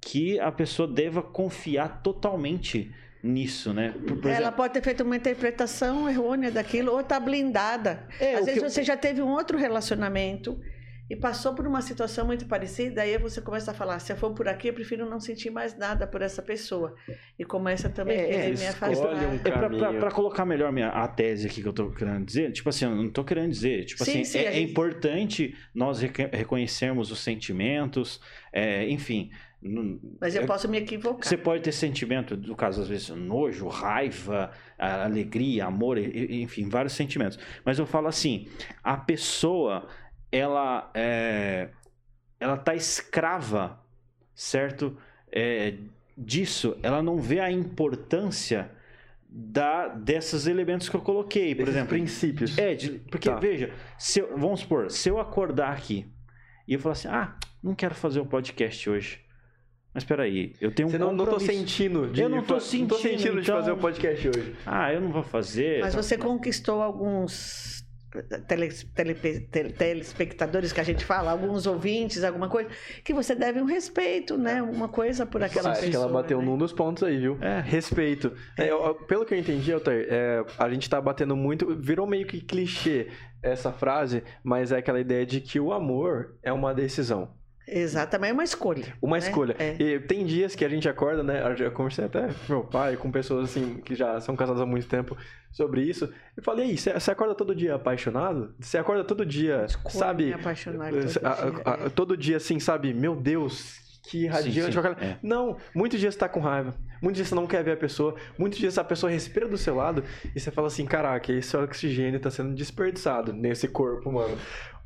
[0.00, 2.90] que a pessoa deva confiar totalmente
[3.22, 3.92] nisso, né?
[4.06, 8.06] Por, por Ela exemplo, pode ter feito uma interpretação errônea daquilo, ou tá blindada.
[8.20, 10.58] É, Às vezes que você já teve um outro relacionamento
[11.10, 14.32] e passou por uma situação muito parecida, aí você começa a falar, se eu for
[14.32, 16.94] por aqui, eu prefiro não sentir mais nada por essa pessoa.
[17.38, 19.14] E começa também É, a é, querer me afastar.
[19.14, 19.34] um
[19.94, 22.86] É pra colocar melhor minha, a tese aqui que eu tô querendo dizer, tipo assim,
[22.86, 26.34] eu não tô querendo dizer, tipo Sim, assim, sim, é, é gente- importante nós reco-
[26.34, 28.20] reconhecermos os sentimentos,
[28.52, 29.30] é, enfim.
[30.20, 31.24] Mas eu é- posso me equivocar.
[31.26, 37.38] Você pode ter sentimento, no caso, às vezes, nojo, raiva, alegria, amor, enfim, vários sentimentos.
[37.64, 38.46] Mas eu falo assim,
[38.82, 39.88] a pessoa,
[40.36, 41.68] ela é,
[42.40, 43.78] ela tá escrava,
[44.34, 44.96] certo?
[45.30, 45.74] É,
[46.16, 48.70] disso, ela não vê a importância
[49.28, 51.88] da, desses elementos que eu coloquei, por Esses exemplo.
[51.90, 52.58] princípios.
[52.58, 53.36] É, de- porque Tá.
[53.36, 56.06] veja, se eu- vamos supor, se eu acordar aqui
[56.68, 59.20] e eu falar assim, ah, não quero fazer o podcast hoje.
[59.92, 62.58] Mas peraí, eu tenho um Você não, não tô sentindo de Eu não tô não
[62.60, 64.56] tô sentindo, sentindo de então- fazer o podcast hoje.
[64.66, 65.80] Ah, eu não vou fazer.
[65.80, 67.83] Mas tá- você conquistou alguns
[68.46, 72.68] teles- tele- tele- telespectadores que a gente fala, alguns ouvintes, alguma coisa,
[73.02, 74.62] que você deve um respeito, né?
[74.62, 75.90] Uma coisa por aquela Acho pessoa.
[75.90, 76.44] que ela bateu né?
[76.44, 77.38] num dos pontos aí, viu?
[77.40, 77.60] É.
[77.60, 78.32] Respeito.
[78.58, 81.74] É, eu- pelo que eu entendi, Altair, é, a gente tá batendo muito.
[81.76, 83.08] Virou meio que clichê
[83.42, 87.34] essa frase, mas é aquela ideia de que o amor é uma decisão.
[87.66, 88.94] Exatamente, é uma escolha.
[89.00, 89.26] Uma né?
[89.26, 89.56] escolha.
[89.58, 89.76] É.
[89.80, 91.42] E tem dias que a gente acorda, né?
[91.58, 94.86] Eu conversei até com meu pai, com pessoas assim que já são casadas há muito
[94.86, 95.16] tempo
[95.50, 96.12] sobre isso.
[96.36, 98.54] E falei, "Ei, você você acorda todo dia apaixonado?
[98.60, 100.24] Você acorda todo dia, Escolha sabe?
[100.26, 101.88] me apaixonar todo a- a- dia, a- é.
[101.88, 102.92] todo dia assim, sabe?
[102.92, 103.78] Meu Deus,
[104.10, 104.72] que radiante.
[104.72, 105.16] sim, aquela- é.
[105.22, 106.74] Não, muitos dias você tá com raiva.
[107.00, 108.14] Muitos dias você não quer ver a pessoa.
[108.38, 110.02] Muitos dias a pessoa respira do seu lado
[110.34, 114.36] e você fala assim: caraca, esse oxigênio tá sendo desperdiçado nesse corpo, mano.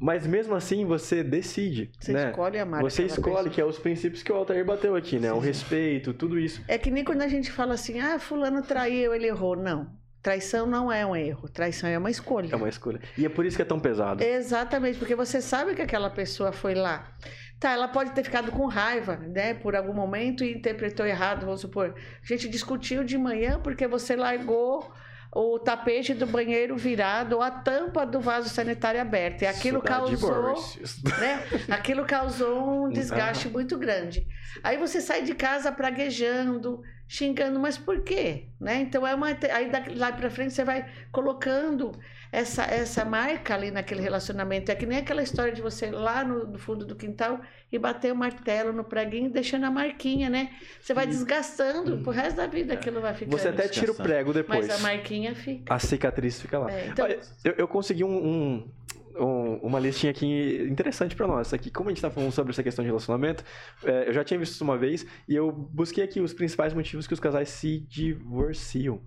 [0.00, 2.30] Mas mesmo assim você decide, Você né?
[2.30, 3.50] escolhe amar Você escolhe, pessoa.
[3.50, 5.28] que é os princípios que o Altair bateu aqui, né?
[5.30, 6.62] Sim, o respeito, tudo isso.
[6.68, 9.56] É que nem quando a gente fala assim, ah, fulano traiu, ele errou.
[9.56, 9.90] Não.
[10.22, 11.48] Traição não é um erro.
[11.48, 12.48] Traição é uma escolha.
[12.52, 13.00] É uma escolha.
[13.16, 14.22] E é por isso que é tão pesado.
[14.22, 17.12] Exatamente, porque você sabe que aquela pessoa foi lá.
[17.58, 21.60] Tá, ela pode ter ficado com raiva, né, por algum momento e interpretou errado, vamos
[21.60, 21.92] supor.
[22.22, 24.92] A gente discutiu de manhã porque você largou
[25.40, 29.44] o tapete do banheiro virado ou a tampa do vaso sanitário aberta.
[29.44, 30.54] E aquilo causou,
[31.20, 31.46] né?
[31.70, 34.26] Aquilo causou um desgaste muito grande.
[34.64, 38.44] Aí você sai de casa praguejando, xingando, mas por quê?
[38.60, 38.80] Né?
[38.82, 41.92] Então é uma aí lá para frente você vai colocando
[42.30, 44.70] essa essa marca ali naquele relacionamento.
[44.70, 47.40] É que nem aquela história de você ir lá no, no fundo do quintal
[47.72, 50.50] e bater o martelo no preguinho, deixando a marquinha, né?
[50.80, 53.38] Você vai desgastando pro resto da vida aquilo vai ficando.
[53.38, 54.66] Você até tira o prego depois.
[54.68, 55.72] Mas a marquinha fica.
[55.74, 56.70] A cicatriz fica lá.
[56.70, 58.68] É, então- Olha, eu, eu consegui um, um-
[59.16, 61.52] um- uma listinha aqui interessante pra nós.
[61.54, 63.44] Aqui, como a gente tá falando sobre essa questão de relacionamento,
[63.84, 67.06] é, eu já tinha visto isso uma vez e eu busquei aqui os principais motivos
[67.06, 69.00] que os casais se divorciam,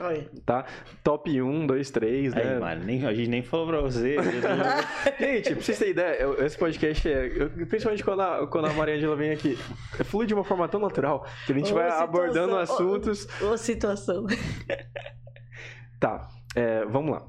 [0.00, 0.28] Olha.
[0.44, 0.64] tá?
[1.02, 2.54] Top 1, 2, 3, né?
[2.54, 4.16] Aí, mano, nem, a gente nem falou pra você.
[5.20, 7.26] Gente, pra vocês terem ideia, eu- esse podcast é.
[7.36, 9.56] eu- principalmente quando a, quando a Maria Angela vem aqui,
[10.04, 13.28] flui de uma forma tão natural que a gente Ô, vai situação, abordando ô, assuntos.
[13.40, 14.26] Ô, situação.
[16.00, 17.26] Tá, é, vamos lá.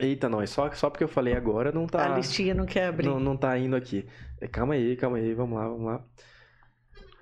[0.00, 2.14] Eita, não, é só, só porque eu falei agora não tá.
[2.14, 3.06] A listinha não quer abrir.
[3.06, 4.06] Não, não tá indo aqui.
[4.40, 6.04] É, Calma aí, calma aí, vamos lá, vamos lá.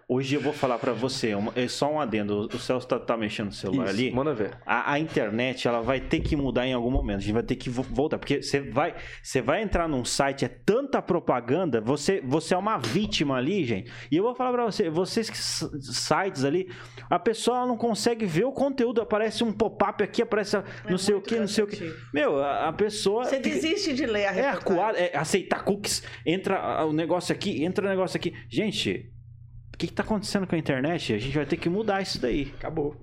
[0.09, 2.47] Hoje eu vou falar pra você, é só um adendo.
[2.55, 4.13] O Celso tá, tá mexendo no celular Isso, ali.
[4.13, 4.57] manda ver.
[4.65, 7.17] A, a internet ela vai ter que mudar em algum momento.
[7.17, 8.17] A gente vai ter que vo- voltar.
[8.17, 12.79] Porque você vai, você vai entrar num site, é tanta propaganda, você, você é uma
[12.79, 13.91] vítima ali, gente.
[14.09, 16.71] E eu vou falar pra você, vocês que sites ali,
[17.11, 19.01] a pessoa não consegue ver o conteúdo.
[19.01, 21.93] Aparece um pop-up aqui, aparece É não sei o que, não sei o que.
[22.15, 23.25] Meu, a, a pessoa.
[23.25, 24.61] Você desiste de ler a É reportagem.
[24.61, 28.33] acuado, é aceitar cookies, entra o negócio aqui, entra o negócio aqui.
[28.49, 29.11] Gente,
[29.77, 31.13] o que, que tá acontecendo com a internet?
[31.13, 32.51] A gente vai ter que mudar isso daí.
[32.59, 32.97] Acabou.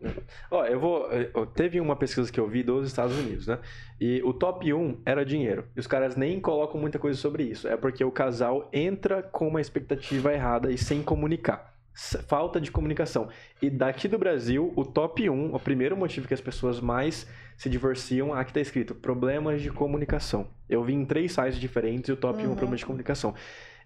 [0.49, 1.05] Ó, eu vou.
[1.11, 3.59] eu- Teve uma pesquisa que eu vi dos Estados Unidos, né?
[4.01, 5.65] E o top 1 era dinheiro.
[5.75, 7.67] E os caras nem colocam muita coisa sobre isso.
[7.67, 11.71] É porque o casal entra com uma expectativa errada e sem comunicar.
[12.27, 13.27] Falta de comunicação.
[13.61, 17.69] E daqui do Brasil, o top 1, o primeiro motivo que as pessoas mais se
[17.69, 20.47] divorciam, aqui tá escrito: problemas de comunicação.
[20.67, 22.51] Eu vi em três sites diferentes e o top 1 Uhum.
[22.53, 23.35] é problema de comunicação.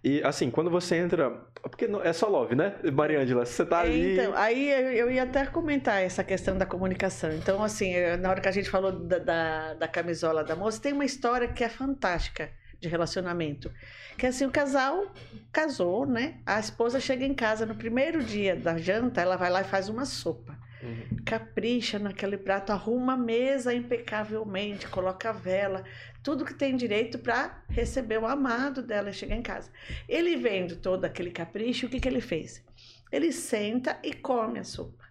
[0.03, 1.29] E assim, quando você entra.
[1.61, 3.45] Porque é só love, né, Mariângela?
[3.45, 4.13] Você tá ali.
[4.13, 7.31] Então, aí eu, ia até comentar essa questão da comunicação.
[7.33, 10.93] Então, assim, na hora que a gente falou da, da, da camisola da moça, tem
[10.93, 13.71] uma história que é fantástica de relacionamento.
[14.17, 15.11] Que assim, o casal
[15.51, 16.35] casou, né?
[16.45, 19.89] A esposa chega em casa no primeiro dia da janta, ela vai lá e faz
[19.89, 20.57] uma sopa.
[20.81, 21.17] Uhum.
[21.25, 25.83] Capricha naquele prato, arruma a mesa impecavelmente, coloca a vela,
[26.21, 29.71] tudo que tem direito para receber o amado dela e chegar em casa.
[30.07, 32.63] Ele vendo todo aquele capricho, o que, que ele fez?
[33.11, 35.05] Ele senta e come a sopa.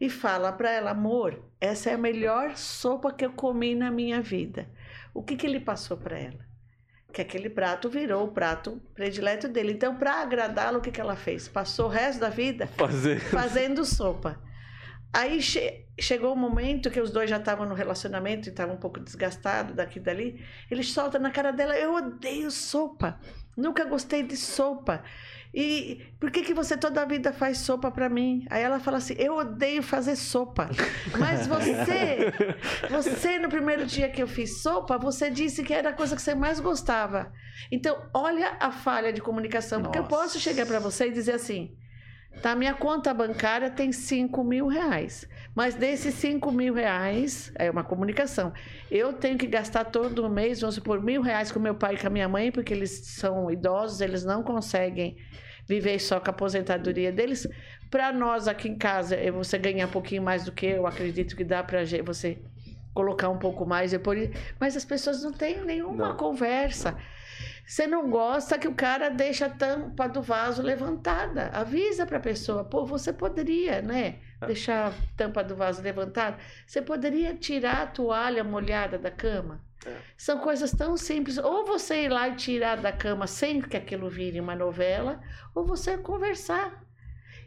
[0.00, 4.20] E fala para ela, amor, essa é a melhor sopa que eu comi na minha
[4.20, 4.68] vida.
[5.12, 6.46] O que, que ele passou para ela?
[7.12, 9.72] Que aquele prato virou o prato predileto dele.
[9.72, 11.48] Então, para agradá-lo, o que, que ela fez?
[11.48, 13.18] Passou o resto da vida Fazer.
[13.20, 14.40] fazendo sopa.
[15.12, 18.78] Aí che- chegou o momento que os dois já estavam no relacionamento e estavam um
[18.78, 20.44] pouco desgastados daqui e dali.
[20.70, 23.18] Ele solta na cara dela: Eu odeio sopa.
[23.56, 25.02] Nunca gostei de sopa.
[25.52, 28.46] E por que, que você toda a vida faz sopa para mim?
[28.50, 30.68] Aí ela fala assim: Eu odeio fazer sopa.
[31.18, 32.32] Mas você,
[32.90, 36.20] você no primeiro dia que eu fiz sopa, você disse que era a coisa que
[36.22, 37.32] você mais gostava.
[37.72, 39.82] Então, olha a falha de comunicação.
[39.82, 40.14] Porque eu Nossa.
[40.16, 41.74] posso chegar para você e dizer assim:
[42.42, 45.28] Tá, minha conta bancária tem 5 mil reais.
[45.54, 48.52] Mas desses 5 mil reais, é uma comunicação.
[48.90, 52.06] Eu tenho que gastar todo mês, vamos supor, mil reais com meu pai e com
[52.06, 55.16] a minha mãe, porque eles são idosos, eles não conseguem
[55.66, 57.48] viver só com a aposentadoria deles.
[57.90, 61.42] Para nós aqui em casa, você ganhar um pouquinho mais do que eu acredito que
[61.42, 62.38] dá para você
[62.94, 64.30] colocar um pouco mais depois.
[64.60, 66.16] Mas as pessoas não têm nenhuma Não.
[66.16, 66.96] conversa.
[67.68, 71.50] Você não gosta que o cara deixa a tampa do vaso levantada.
[71.52, 74.20] Avisa para a pessoa, pô, você poderia, né?
[74.40, 74.46] É.
[74.46, 76.38] Deixar a tampa do vaso levantada.
[76.66, 79.60] Você poderia tirar a toalha molhada da cama.
[79.84, 79.94] É.
[80.16, 81.36] São coisas tão simples.
[81.36, 85.20] Ou você ir lá e tirar da cama sem que aquilo vire uma novela,
[85.54, 86.82] ou você conversar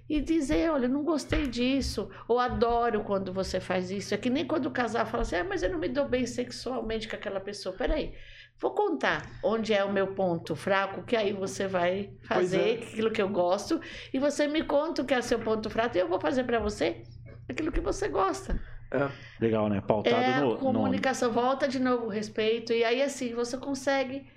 [0.08, 4.14] e dizer, olha, não gostei disso, ou adoro quando você faz isso.
[4.14, 6.28] É que nem quando o casal fala assim, ah, mas eu não me dou bem
[6.28, 7.76] sexualmente com aquela pessoa.
[7.76, 8.14] Peraí,
[8.62, 12.74] vou contar onde é o meu ponto fraco, que aí você vai fazer é.
[12.74, 13.82] aquilo que eu gosto,
[14.14, 16.60] e você me conta o que é seu ponto fraco, e eu vou fazer para
[16.60, 17.02] você
[17.50, 18.62] aquilo que você gosta.
[18.92, 19.10] É.
[19.40, 19.82] Legal, né?
[19.82, 24.28] Pautado É no, comunicação, volta de novo o respeito, e aí assim, você consegue,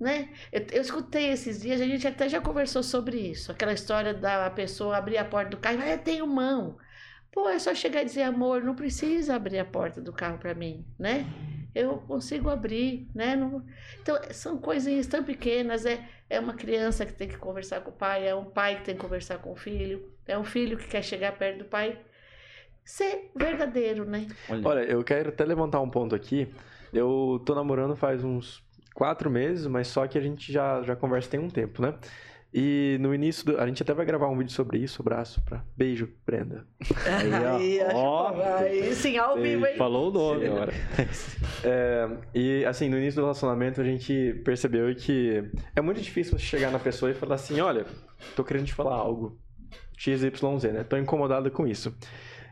[0.00, 0.30] né?
[0.50, 4.50] Eu, eu escutei esses dias, a gente até já conversou sobre isso, aquela história da
[4.50, 6.76] pessoa abrir a porta do carro e vai, eu tenho mão.
[7.30, 10.54] Pô, é só chegar e dizer, amor, não precisa abrir a porta do carro para
[10.54, 11.26] mim, né?
[11.74, 13.36] Eu consigo abrir, né?
[13.36, 13.64] Não-
[14.00, 17.92] Então, são coisinhas tão pequenas, é, é uma criança que tem que conversar com o
[17.94, 20.88] pai, é um pai que tem que conversar com o filho, é um filho que
[20.88, 21.98] quer chegar perto do pai.
[22.84, 24.26] Ser verdadeiro, né?
[24.64, 26.48] Olha, eu quero até levantar um ponto aqui.
[26.92, 28.62] Eu tô namorando faz uns
[28.94, 31.94] quatro meses, mas só que a gente já, já conversa tem um tempo, né?
[32.52, 35.62] E no início, do, a gente até vai gravar um vídeo sobre isso, abraço pra...
[35.76, 36.66] Beijo, Brenda.
[37.06, 37.94] Aí, ó.
[37.94, 38.56] Ó.
[38.56, 39.76] Aí, sim, ao vivo, hein?
[39.76, 40.52] Falou o nome Sim.
[40.52, 40.72] agora.
[41.64, 45.42] É, e assim, no início do relacionamento a gente percebeu que
[45.74, 47.84] é muito difícil você chegar na pessoa e falar assim, olha,
[48.36, 49.36] tô querendo te falar algo.
[49.96, 50.84] XYZ, né?
[50.84, 51.92] Tô incomodado com isso.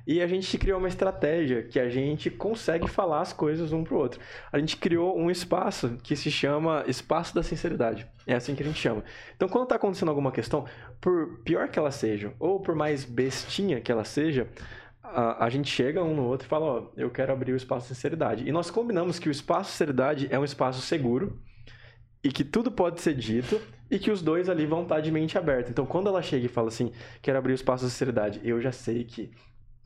[0.06, 3.98] E a gente criou uma estratégia que a gente consegue falar as coisas um pro
[3.98, 4.20] outro.
[4.52, 8.06] A gente criou um espaço que se chama Espaço da Sinceridade.
[8.24, 9.02] É assim que a gente chama.
[9.34, 10.64] Então, quando tá acontecendo alguma questão,
[11.00, 14.48] por pior que ela seja, ou por mais bestinha que ela seja,
[15.02, 17.88] a, a gente chega um no outro e fala, ó, eu quero abrir o espaço
[17.88, 18.48] da sinceridade.
[18.48, 21.40] E nós combinamos que o espaço da sinceridade é um espaço seguro
[22.22, 25.38] e que tudo pode ser dito e que os dois ali vão estar de mente
[25.38, 25.70] aberta.
[25.70, 26.92] Então, quando ela chega e fala assim,
[27.22, 29.30] quero abrir o espaço da sinceridade, eu já sei que,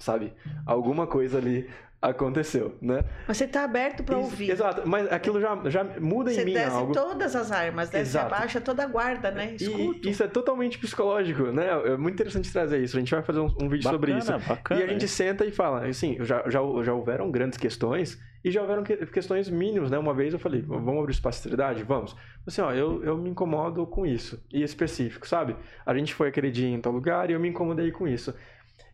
[0.00, 0.32] sabe,
[0.66, 1.68] alguma coisa ali
[2.02, 3.04] aconteceu, né?
[3.28, 4.50] Mas você tá aberto para ouvir.
[4.50, 6.92] Exato, mas aquilo já, já muda Você em mim desce algo.
[6.94, 8.34] todas as armas, desce, Exato.
[8.34, 9.54] abaixa toda a guarda, né?
[9.54, 10.08] Escuta.
[10.08, 11.66] isso é totalmente psicológico, né?
[11.84, 12.96] É muito interessante trazer isso.
[12.96, 14.32] A gente vai fazer um, um vídeo sobre isso.
[14.32, 15.08] Bacana, bacana, E a gente hein?
[15.08, 19.50] senta e fala, assim, já, já, já houveram grandes questões e já houveram que- questões
[19.50, 19.98] mínimas, né?
[19.98, 21.82] Uma vez eu falei, vamos abrir espaço de sinceridade?
[21.84, 22.16] Vamos.
[22.46, 24.42] Assim, ó, eu, eu me incomodo com isso.
[24.50, 25.54] E específico, sabe?
[25.84, 28.34] A gente foi aquele dia em tal lugar e eu me incomodei com isso.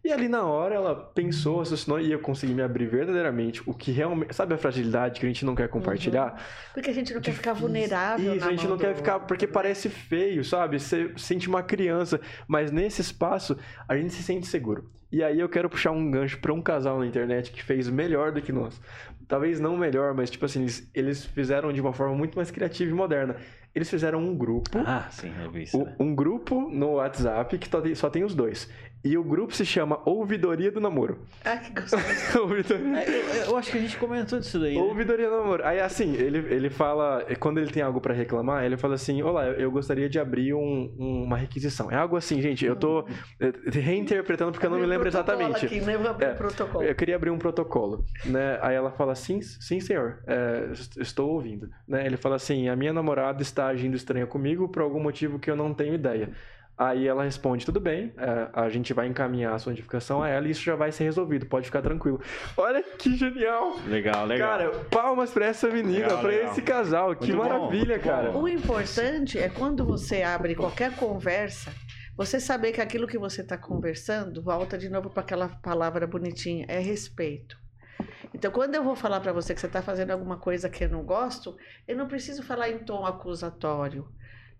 [0.07, 3.91] E ali na hora ela pensou, raciocinou e eu consegui me abrir verdadeiramente o que
[3.91, 4.33] realmente.
[4.37, 6.41] Sabe a fragilidade que a gente não quer compartilhar?
[6.73, 8.37] Porque a gente não quer ficar vulnerável.
[8.37, 9.15] Isso, na a gente mão não quer do ficar.
[9.15, 10.79] outro, Porque parece feio, sabe?
[10.79, 12.21] Você sente uma criança.
[12.47, 14.89] Mas nesse espaço, a gente se sente seguro.
[15.11, 18.31] E aí eu quero puxar um gancho pra um casal na internet que fez melhor
[18.31, 18.81] do que nós.
[19.27, 22.89] Talvez não melhor, mas tipo assim, eles, eles fizeram de uma forma muito mais criativa
[22.89, 23.35] e moderna.
[23.75, 24.79] Eles fizeram um grupo.
[24.87, 25.77] Ah, sim, eu vi isso.
[25.77, 25.95] né?
[26.01, 28.71] um grupo no WhatsApp que só tem os dois.
[29.05, 31.19] E o grupo se chama Ouvidoria do Namoro.
[31.45, 32.03] Ah, que gostoso.
[32.43, 32.99] Ouvidoria.
[32.99, 34.75] É, Eu, eu acho que a gente comentou disso daí.
[34.75, 34.81] né?
[34.83, 35.65] Ouvidoria do namoro.
[35.65, 39.47] Aí assim, ele, ele fala, quando ele tem algo pra reclamar, ele fala assim: Olá,
[39.47, 41.89] eu, gostaria de abrir um- um- uma requisição.
[41.89, 43.07] É algo assim, gente, eu tô
[43.39, 45.67] eh, reinterpretando porque eu não me lembro protocolo exatamente.
[45.67, 45.97] Aqui, né?
[45.97, 46.85] Vou abrir É, o protocolo.
[46.85, 48.59] Eu queria abrir um protocolo, né?
[48.61, 52.05] Aí ela fala sim, sim senhor, é, est- estou ouvindo, né?
[52.05, 55.55] Ele fala assim, a minha namorada está agindo estranha comigo por algum motivo que eu
[55.55, 56.31] não tenho ideia.
[56.79, 60.47] Aí ela responde, tudo bem, é, a gente vai encaminhar a sua notificação a ela
[60.47, 62.21] e isso já vai ser resolvido, pode ficar tranquilo.
[62.55, 63.77] Olha que genial!
[63.87, 64.51] Legal, legal.
[64.51, 66.51] Cara, palmas pra essa menina, Legal, pra legal.
[66.53, 68.31] esse casal, que Muito bom, maravilha, cara.
[68.31, 68.43] bom.
[68.43, 71.73] O importante é quando você abre qualquer conversa,
[72.15, 76.67] você saber que aquilo que você está conversando, volta de novo para aquela palavra bonitinha,
[76.69, 77.57] é respeito.
[78.35, 80.91] Então, quando eu vou falar para você que você está fazendo alguma coisa que eu
[80.91, 81.57] não gosto,
[81.89, 84.07] eu não preciso falar em tom acusatório,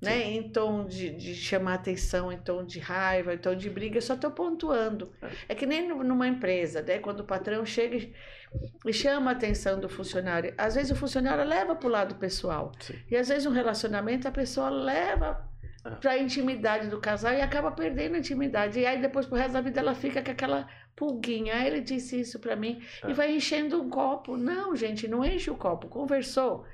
[0.01, 0.31] né?
[0.33, 4.03] em tom de, de chamar atenção, em tom de raiva, em tom de briga, eu
[4.03, 5.11] só estou pontuando.
[5.49, 6.99] É que nem nu- numa empresa, né?
[6.99, 10.55] quando o patrão chega e- chama a atenção do funcionário.
[10.59, 12.73] Às vezes o funcionário leva para o lado pessoal.
[12.81, 12.95] Sim.
[13.11, 15.45] E às vezes um relacionamento a pessoa leva
[15.85, 15.91] É.
[15.91, 18.79] para a intimidade do casal e acaba perdendo a intimidade.
[18.81, 21.55] E aí depois pro resto da vida ela fica com aquela pulguinha.
[21.57, 23.11] Ah, ele disse isso para mim É.
[23.11, 24.37] e vai enchendo um copo.
[24.37, 25.89] Não, gente, não enche o copo.
[25.89, 26.65] Conversou,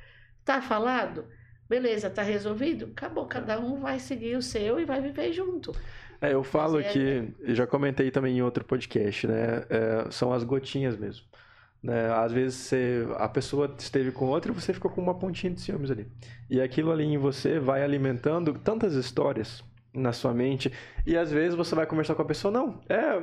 [0.44, 1.26] tá falado.
[1.68, 2.90] Beleza, tá resolvido?
[2.92, 5.72] Acabou, cada um vai seguir o seu e vai viver junto.
[6.20, 9.64] É, eu falo Mas é- que, eu já comentei também em outro podcast, né?
[9.70, 11.24] é, são as gotinhas mesmo.
[11.82, 12.12] Né?
[12.12, 15.60] Às vezes você- a pessoa esteve com outra e você ficou com uma pontinha de
[15.60, 16.06] ciúmes ali.
[16.48, 20.70] E aquilo ali em você vai alimentando tantas histórias na sua mente.
[21.06, 23.20] E às vezes você vai conversar com a pessoa, não, é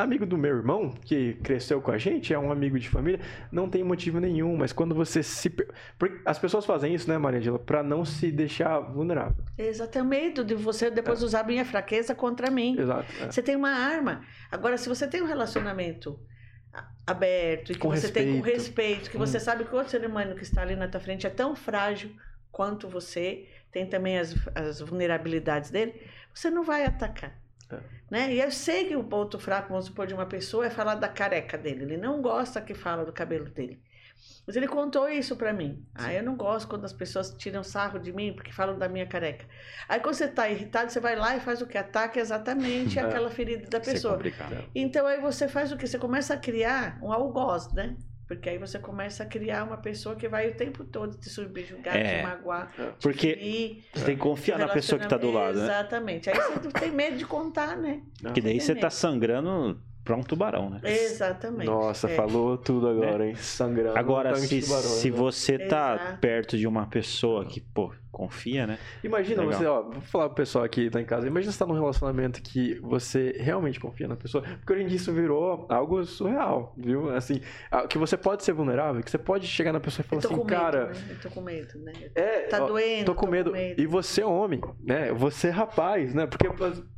[0.00, 3.20] amigo do meu irmão que cresceu com a gente, é um amigo de família,
[3.52, 5.50] não tem motivo nenhum, mas quando você se.
[5.98, 9.44] porque as pessoas fazem isso, né, Maria Angela, pra não se deixar vulnerável.
[9.56, 12.76] Exato, é medo de você depois usar minha fraqueza contra mim.
[12.78, 13.06] Exato.
[13.20, 13.30] é.
[13.30, 14.22] Você tem uma arma.
[14.50, 16.18] Agora, se você tem um relacionamento
[17.06, 18.56] aberto e que Com você tem com respeito.
[18.56, 19.40] respeito, que você Hum.
[19.40, 22.10] sabe que o outro ser humano que está ali na tua frente é tão frágil
[22.52, 25.94] quanto você, tem também as, as vulnerabilidades dele,
[26.32, 27.32] você não vai atacar.
[27.70, 27.78] É.
[28.10, 28.34] Né?
[28.34, 31.08] E eu sei que o ponto fraco, vamos supor, de uma pessoa é falar da
[31.08, 31.84] careca dele.
[31.84, 33.80] Ele não gosta que fala do cabelo dele.
[34.46, 35.86] Mas ele contou isso pra mim.
[35.94, 39.06] Ah, eu não gosto quando as pessoas tiram sarro de mim porque falam da minha
[39.06, 39.46] careca.
[39.88, 41.78] Aí quando você tá irritado, você vai lá e faz o que?
[41.78, 43.02] Ataca exatamente É.
[43.02, 44.14] aquela ferida da é pessoa.
[44.14, 44.68] complicado.
[44.74, 45.86] Então aí você faz o que?
[45.86, 47.96] Você começa a criar um algoz, né?
[48.30, 51.96] Porque aí você começa a criar uma pessoa que vai o tempo todo te subjugar,
[51.96, 52.18] É.
[52.18, 55.58] te magoar, te Porque ferir, você tem que confiar na pessoa que tá do lado,
[55.58, 55.64] né?
[55.64, 56.30] Exatamente.
[56.30, 58.00] Aí você tem medo de contar, né?
[58.32, 58.90] Que daí você tá medo.
[58.94, 60.80] sangrando pra um tubarão, né?
[60.84, 61.66] Exatamente.
[61.66, 62.14] Nossa, É.
[62.14, 63.34] falou tudo agora, hein?
[63.34, 63.98] Sangrando.
[63.98, 65.16] Agora, se, tubarões, se né?
[65.16, 66.20] você tá Exato.
[66.20, 68.78] perto de uma pessoa que, pô, confia, né?
[69.04, 69.58] Imagina Legal.
[69.58, 71.26] você, ó, vou falar pro pessoal aqui tá em casa.
[71.26, 74.42] Imagina você tá num relacionamento que você realmente confia na pessoa.
[74.42, 77.10] Porque hoje em dia isso virou algo surreal, viu?
[77.14, 77.40] Assim,
[77.88, 80.36] que você pode ser vulnerável, que você pode chegar na pessoa e falar tô assim,
[80.36, 80.86] com medo, cara.
[80.86, 80.94] né?
[81.10, 81.92] Eu tô com medo, né?
[82.14, 83.04] É, Tá ó, doendo.
[83.04, 83.52] Tô com medo.
[83.52, 83.80] medo.
[83.80, 85.12] E você é homem, né?
[85.12, 86.26] Você é rapaz, né?
[86.26, 86.48] Porque,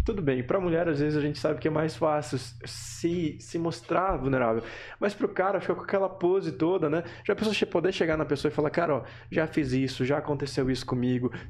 [0.04, 3.58] tudo bem, pra mulher, às vezes, a gente sabe que é mais fácil se, se
[3.58, 4.62] mostrar vulnerável.
[4.98, 7.04] Mas pro cara, fica com aquela pose toda, né?
[7.24, 10.18] Já a pessoa poder chegar na pessoa e falar, cara, ó, já fiz isso, já
[10.18, 11.01] aconteceu isso comigo,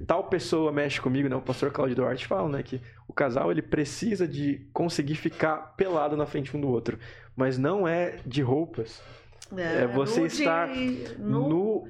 [0.07, 1.37] tal pessoa mexe comigo, né?
[1.37, 2.63] O pastor Claudio Duarte fala, né?
[2.63, 6.99] Que o casal, ele precisa de conseguir ficar pelado na frente um do outro.
[7.37, 9.01] Mas não é de roupas.
[9.57, 10.69] É você nu de- estar
[11.19, 11.89] nu No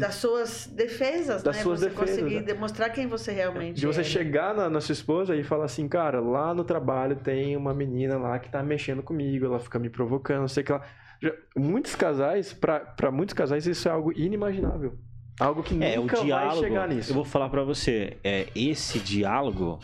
[0.00, 1.62] das suas defesas, Das né?
[1.62, 2.42] suas você defesas, conseguir né?
[2.42, 4.02] demonstrar quem você realmente De você é.
[4.02, 4.08] né?
[4.08, 8.18] chegar na, na sua esposa e falar assim, cara, lá no trabalho tem uma menina
[8.18, 10.82] lá que tá mexendo comigo, ela fica me provocando, não sei o que lá.
[11.22, 14.98] Já- muitos casais, pra muitos casais, isso é algo inimaginável.
[15.38, 16.62] Algo que É, o nunca vai diálogo.
[16.62, 17.10] chegar nisso.
[17.10, 19.78] Eu vou falar pra você, é esse diálogo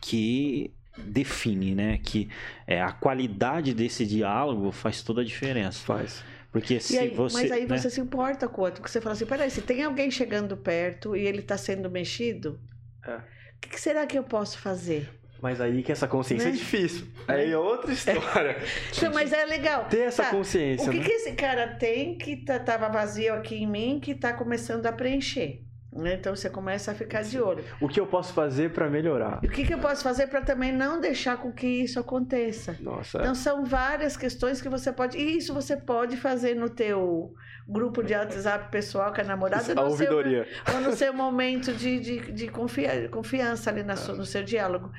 [0.00, 1.98] que define, né?
[2.02, 2.28] Que
[2.66, 5.80] é, a qualidade desse diálogo faz toda a diferença.
[5.84, 6.22] Faz.
[6.52, 7.42] Porque se aí- você.
[7.42, 9.60] mas aí né, você se importa com o outro, porque você fala assim, peraí, se
[9.60, 12.58] tem alguém chegando perto e ele está sendo mexido,
[13.06, 13.16] É.
[13.16, 13.20] o
[13.60, 15.10] que, que será que eu posso fazer?
[15.40, 16.54] Mas aí que essa consciência Né?
[16.54, 17.06] é difícil.
[17.28, 18.56] Aí é outra história.
[18.96, 19.84] Então, mas é legal.
[19.84, 21.04] Ter essa Tá, consciência, O que, né?
[21.04, 24.92] que esse cara tem que tá, tava vazio aqui em mim que tá começando a
[24.92, 25.62] preencher?
[25.92, 26.12] né?
[26.20, 27.64] Então você começa a ficar de olho.
[27.80, 29.40] O que eu posso fazer pra melhorar?
[29.42, 32.76] E o que, que eu posso fazer para também não deixar com que isso aconteça?
[32.80, 35.16] Nossa, Então são várias questões que você pode.
[35.16, 37.32] E isso você pode fazer no teu
[37.66, 40.46] grupo de WhatsApp pessoal com a namorada a no seu, ouvidoria.
[40.74, 44.92] ou no seu momento de, de, de confia- confiança ali na sua- no seu diálogo.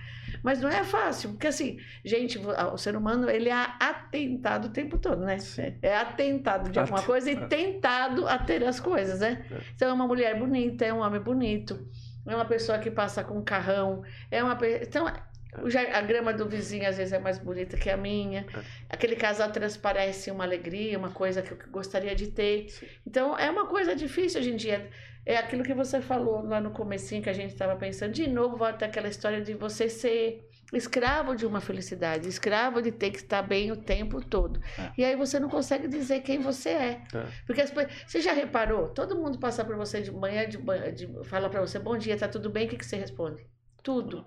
[0.47, 4.97] Mas não é fácil, porque assim, gente, o ser humano ele é atentado o tempo
[4.97, 5.39] todo, né?
[5.39, 5.75] Sim.
[5.81, 7.47] É atentado de alguma coisa e é.
[7.47, 9.45] tentado a ter as coisas, né?
[9.75, 11.85] Então é uma mulher bonita, é um homem bonito,
[12.25, 15.05] é uma pessoa que passa com um carrão, é uma então
[15.93, 18.45] a grama do vizinho às vezes é mais bonita que a minha.
[18.53, 18.61] É.
[18.89, 22.69] Aquele casal transparece uma alegria, uma coisa que eu gostaria de ter.
[22.69, 22.85] Sim.
[23.05, 24.89] Então é uma coisa difícil hoje em dia.
[25.25, 28.13] É aquilo que você falou lá no comecinho que a gente estava pensando.
[28.13, 33.11] De novo, volta aquela história de você ser escravo de uma felicidade, escravo de ter
[33.11, 34.61] que estar bem o tempo todo.
[34.77, 34.91] É.
[34.97, 37.01] E aí você não consegue dizer quem você é.
[37.13, 37.25] É.
[37.45, 37.73] Porque as
[38.05, 38.89] você já reparou?
[38.89, 40.57] Todo mundo passa por você de manhã, de,
[40.93, 42.65] de, fala para você, bom dia, tá tudo bem?
[42.65, 43.45] O que, que você responde?
[43.81, 44.25] Tudo.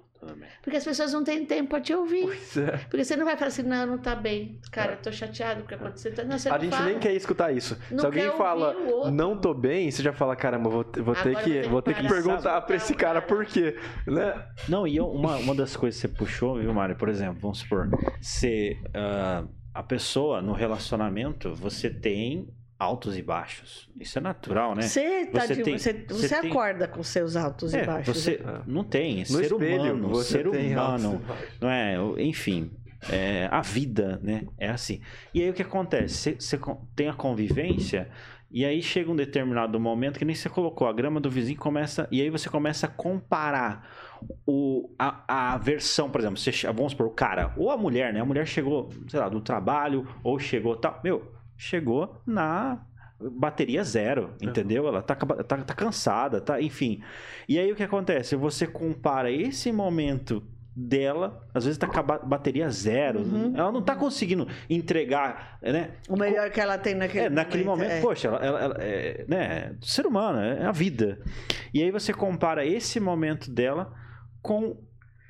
[0.63, 2.25] Porque as pessoas não têm tempo para te ouvir.
[2.25, 2.77] Pois é.
[2.91, 4.59] Porque você não vai falar assim, não, não tá bem.
[4.71, 6.13] Cara, eu tô chateado porque aconteceu.
[6.27, 6.87] Não, você A não gente fala.
[6.87, 7.79] nem quer escutar isso.
[7.91, 8.75] Não Se alguém fala,
[9.11, 11.83] não tô bem, você já fala, caramba, vou, vou ter que, vou ter que vou
[11.83, 12.15] ter que parar.
[12.15, 14.45] perguntar pra esse cara por quê, né?
[14.69, 16.97] Não, e uma, uma das coisas que você puxou, viu, Mário?
[16.97, 17.89] Por exemplo, vamos supor,
[18.21, 19.45] se ah,
[19.75, 22.49] a pessoa no relacionamento, você tem
[22.81, 23.89] altos e baixos.
[24.01, 24.83] Isso é natural, né?
[24.83, 27.87] Você, tá Você de- tem- você, você você tem- acorda com seus altos É, e
[27.87, 28.17] baixos.
[28.23, 28.63] você né?
[28.67, 31.23] não tem, No ser espelho, humano, você ser humano,
[31.61, 31.95] não é?
[32.19, 32.71] Enfim,
[33.11, 34.47] é, a vida, né?
[34.59, 35.01] É assim.
[35.35, 36.15] E aí o que acontece?
[36.15, 36.59] Você, você
[36.97, 38.09] tem a convivência
[38.51, 42.09] e aí chega um determinado momento que nem você colocou, a grama do vizinho começa
[42.11, 43.89] e aí você começa a comparar
[44.47, 48.21] o, a, a versão, por exemplo, você, vamos supor, o cara ou a mulher, né?
[48.21, 52.81] A mulher chegou, sei lá, do trabalho ou chegou tal, meu, chegou na
[53.21, 54.89] bateria zero, entendeu?
[54.89, 57.03] Ela tá, tá, tá cansada, tá, enfim.
[57.47, 58.35] E aí o que acontece?
[58.35, 60.43] Você compara esse momento
[60.75, 63.21] dela, às vezes tá com a bateria zero.
[63.21, 63.53] Uhum.
[63.55, 65.91] Ela não tá conseguindo entregar, né?
[66.09, 67.89] O melhor que ela tem naquele é, naquele momento.
[67.89, 68.01] momento é.
[68.01, 69.77] Poxa, ela, ela, ela é, né?
[69.83, 71.21] Ser humano, é a vida.
[71.75, 73.93] E aí você compara esse momento dela
[74.41, 74.83] com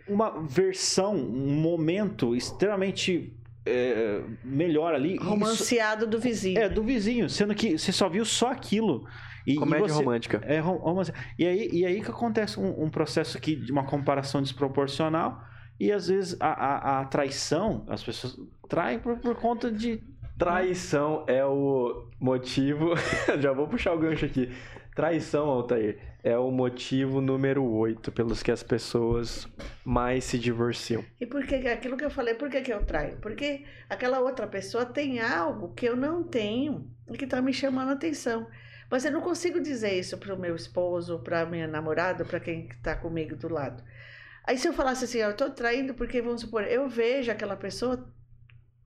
[0.07, 3.37] uma versão, um momento extremamente
[3.67, 5.17] é, melhor ali.
[5.17, 6.59] Romanceado do vizinho.
[6.59, 9.07] É, do vizinho, sendo que você só viu só aquilo.
[9.47, 10.43] E, Comédia e você, romântica.
[10.45, 11.13] É, romance.
[11.39, 15.43] E aí, e aí que acontece um, um, processo aqui de uma comparação desproporcional.
[15.79, 18.37] E às vezes a, a, a traição, as pessoas
[18.69, 20.03] traem por, por conta de.
[20.39, 22.95] Traição é o motivo.
[23.41, 24.51] Já vou puxar o gancho aqui.
[24.95, 29.49] Traição, Altair, é o motivo número 8 pelos que as pessoas
[29.84, 31.05] mais se divorciam.
[31.20, 33.16] E por que aquilo que eu falei, por que, que eu traio?
[33.18, 37.91] Porque aquela outra pessoa tem algo que eu não tenho e que está me chamando
[37.91, 38.47] a atenção.
[38.91, 42.68] Mas eu não consigo dizer isso para o meu esposo, para minha namorada, para quem
[42.68, 43.82] está comigo do lado.
[44.45, 48.12] Aí se eu falasse assim, eu estou traindo porque, vamos supor, eu vejo aquela pessoa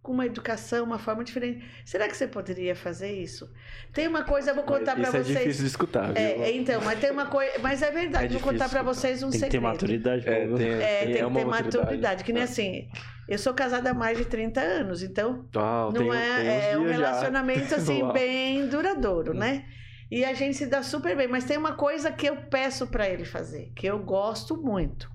[0.04, 1.64] com uma educação, uma forma diferente.
[1.82, 3.50] Será que você poderia fazer isso?
[3.90, 5.28] Tem uma coisa, eu vou contar para vocês.
[5.30, 6.12] Isso é difícil de escutar.
[6.12, 6.22] Viu?
[6.22, 8.26] É, então, mas tem uma coisa, mas é verdade.
[8.26, 9.62] É vou contar para vocês um tem segredo.
[9.62, 10.28] Tem que ter maturidade.
[10.28, 11.76] É, tem, é, tem, tem que ter maturidade.
[11.78, 12.24] maturidade.
[12.24, 12.44] Que nem é.
[12.44, 12.88] assim.
[13.26, 16.84] Eu sou casada há mais de 30 anos, então Uau, não tem, é, é um
[16.84, 17.76] relacionamento já.
[17.80, 19.38] assim bem duradouro, hum.
[19.38, 19.64] né?
[20.10, 23.08] E a gente se dá super bem, mas tem uma coisa que eu peço para
[23.08, 25.10] ele fazer, que eu gosto muito.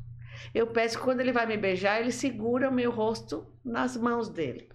[0.51, 4.27] Eu peço que quando ele vai me beijar, ele segura o meu rosto nas mãos
[4.29, 4.67] dele.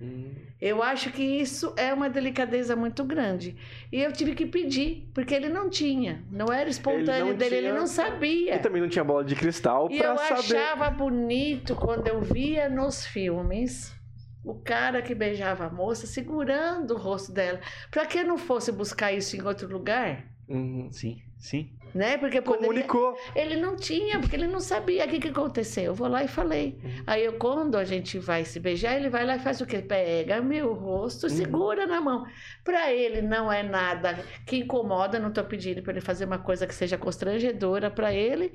[0.00, 0.32] Hum.
[0.60, 3.56] Eu acho que isso é uma delicadeza muito grande.
[3.92, 6.24] E eu tive que pedir, porque ele não tinha.
[6.30, 8.54] Não era espontâneo ele dele, tinha, ele não sabia.
[8.54, 10.32] E também não tinha bola de cristal E eu saber.
[10.56, 13.96] achava bonito quando eu via nos filmes
[14.44, 17.60] o cara que beijava a moça segurando o rosto dela.
[17.90, 20.24] Para que não fosse buscar isso em outro lugar?
[20.48, 20.88] Uhum.
[20.90, 21.77] Sim, sim.
[21.94, 22.18] Né?
[22.18, 23.16] Porque Comunicou.
[23.34, 25.84] Ele não tinha, porque ele não sabia o que, que aconteceu.
[25.84, 26.78] Eu vou lá e falei.
[26.82, 27.02] Uhum.
[27.06, 29.78] Aí eu, quando a gente vai se beijar, ele vai lá e faz o quê?
[29.78, 31.30] Pega meu rosto, uhum.
[31.30, 32.26] segura na mão.
[32.64, 36.66] Para ele não é nada que incomoda, não estou pedindo para ele fazer uma coisa
[36.66, 38.52] que seja constrangedora para ele.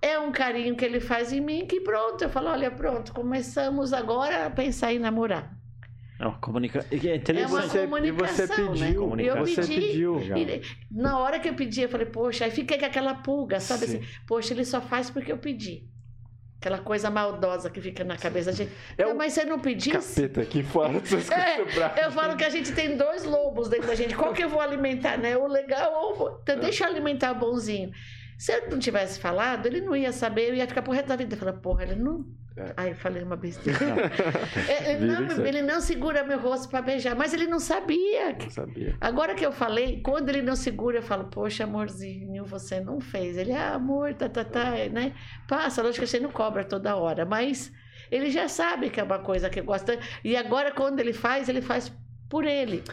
[0.00, 3.92] É um carinho que ele faz em mim que pronto, eu falo, olha, pronto, começamos
[3.92, 5.63] agora a pensar em namorar.
[6.24, 6.86] É uma, comunica...
[6.90, 9.24] é, é uma você, comunicação, e você pediu, né?
[9.24, 10.20] Eu você pedi, pediu.
[10.20, 13.86] E, na hora que eu pedi, eu falei, poxa, aí fiquei com aquela pulga, sabe
[13.86, 13.98] Sim.
[13.98, 14.06] assim?
[14.26, 15.86] Poxa, ele só faz porque eu pedi.
[16.58, 18.72] Aquela coisa maldosa que fica na cabeça da gente.
[18.96, 20.22] É mas você não pedisse?
[20.22, 20.94] Capeta aqui fora
[21.94, 24.16] é, Eu falo que a gente tem dois lobos dentro da gente.
[24.16, 25.36] Qual que eu vou alimentar, né?
[25.36, 26.40] O legal ou...
[26.42, 27.92] Então, deixa eu alimentar o bonzinho.
[28.38, 31.16] Se eu não tivesse falado, ele não ia saber, eu ia ficar pro resto da
[31.16, 31.34] vida.
[31.34, 32.24] Eu falei, porra, ele não.
[32.56, 32.72] É.
[32.76, 33.78] Aí eu falei uma besteira.
[34.68, 38.32] É, ele, não, ele, não, segura meu rosto para beijar, mas ele não sabia.
[38.32, 38.96] Não sabia.
[39.00, 43.36] Agora que eu falei, quando ele não segura, eu falo, poxa, amorzinho, você não fez.
[43.36, 45.14] Ele, ah, amor, tá, tá, tá, né?
[45.48, 47.72] Passa, lógico que você não cobra toda hora, mas
[48.10, 49.98] ele já sabe que é uma coisa que gosta.
[50.22, 51.92] E agora, quando ele faz, ele faz
[52.28, 52.84] por ele.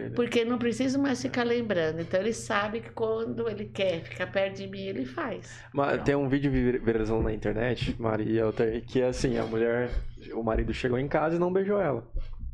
[0.00, 0.14] Ele.
[0.14, 2.00] Porque não preciso mais ficar lembrando.
[2.00, 5.60] Então ele sabe que quando ele quer ficar perto de mim, ele faz.
[5.72, 8.44] Mas tem um vídeo viralizando na internet, Maria,
[8.86, 9.90] que é assim, a mulher,
[10.32, 12.06] o marido chegou em casa e não beijou ela.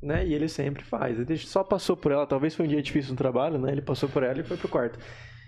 [0.03, 0.27] Né?
[0.27, 1.19] E ele sempre faz.
[1.19, 3.71] Ele só passou por ela, talvez foi um dia difícil no trabalho, né?
[3.71, 4.99] Ele passou por ela e foi pro quarto.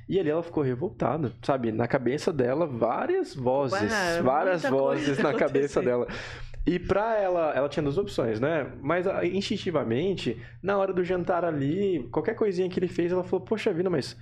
[0.08, 1.72] E ali ela ficou revoltada, sabe?
[1.72, 6.06] Na cabeça dela, várias vozes, Ué, várias vozes na cabeça dela.
[6.64, 8.72] E pra ela, ela tinha duas opções, né?
[8.80, 13.44] Mas ah, instintivamente, na hora do jantar ali, qualquer coisinha que ele fez, ela falou:
[13.44, 14.16] Poxa vida, mas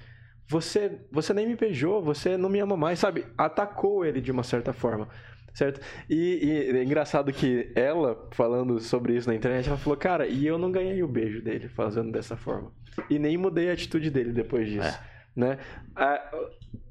[0.48, 3.26] você, você nem me beijou, você não me ama mais, sabe?
[3.36, 5.06] Atacou ele de uma certa forma,
[5.52, 5.80] certo?
[6.08, 10.46] E, e é engraçado que ela, falando sobre isso na internet, ela falou: Cara, e
[10.46, 12.72] eu não ganhei o beijo dele fazendo dessa forma.
[13.10, 14.88] E nem mudei a atitude dele depois disso.
[14.88, 15.58] É né?
[15.94, 16.20] Ah,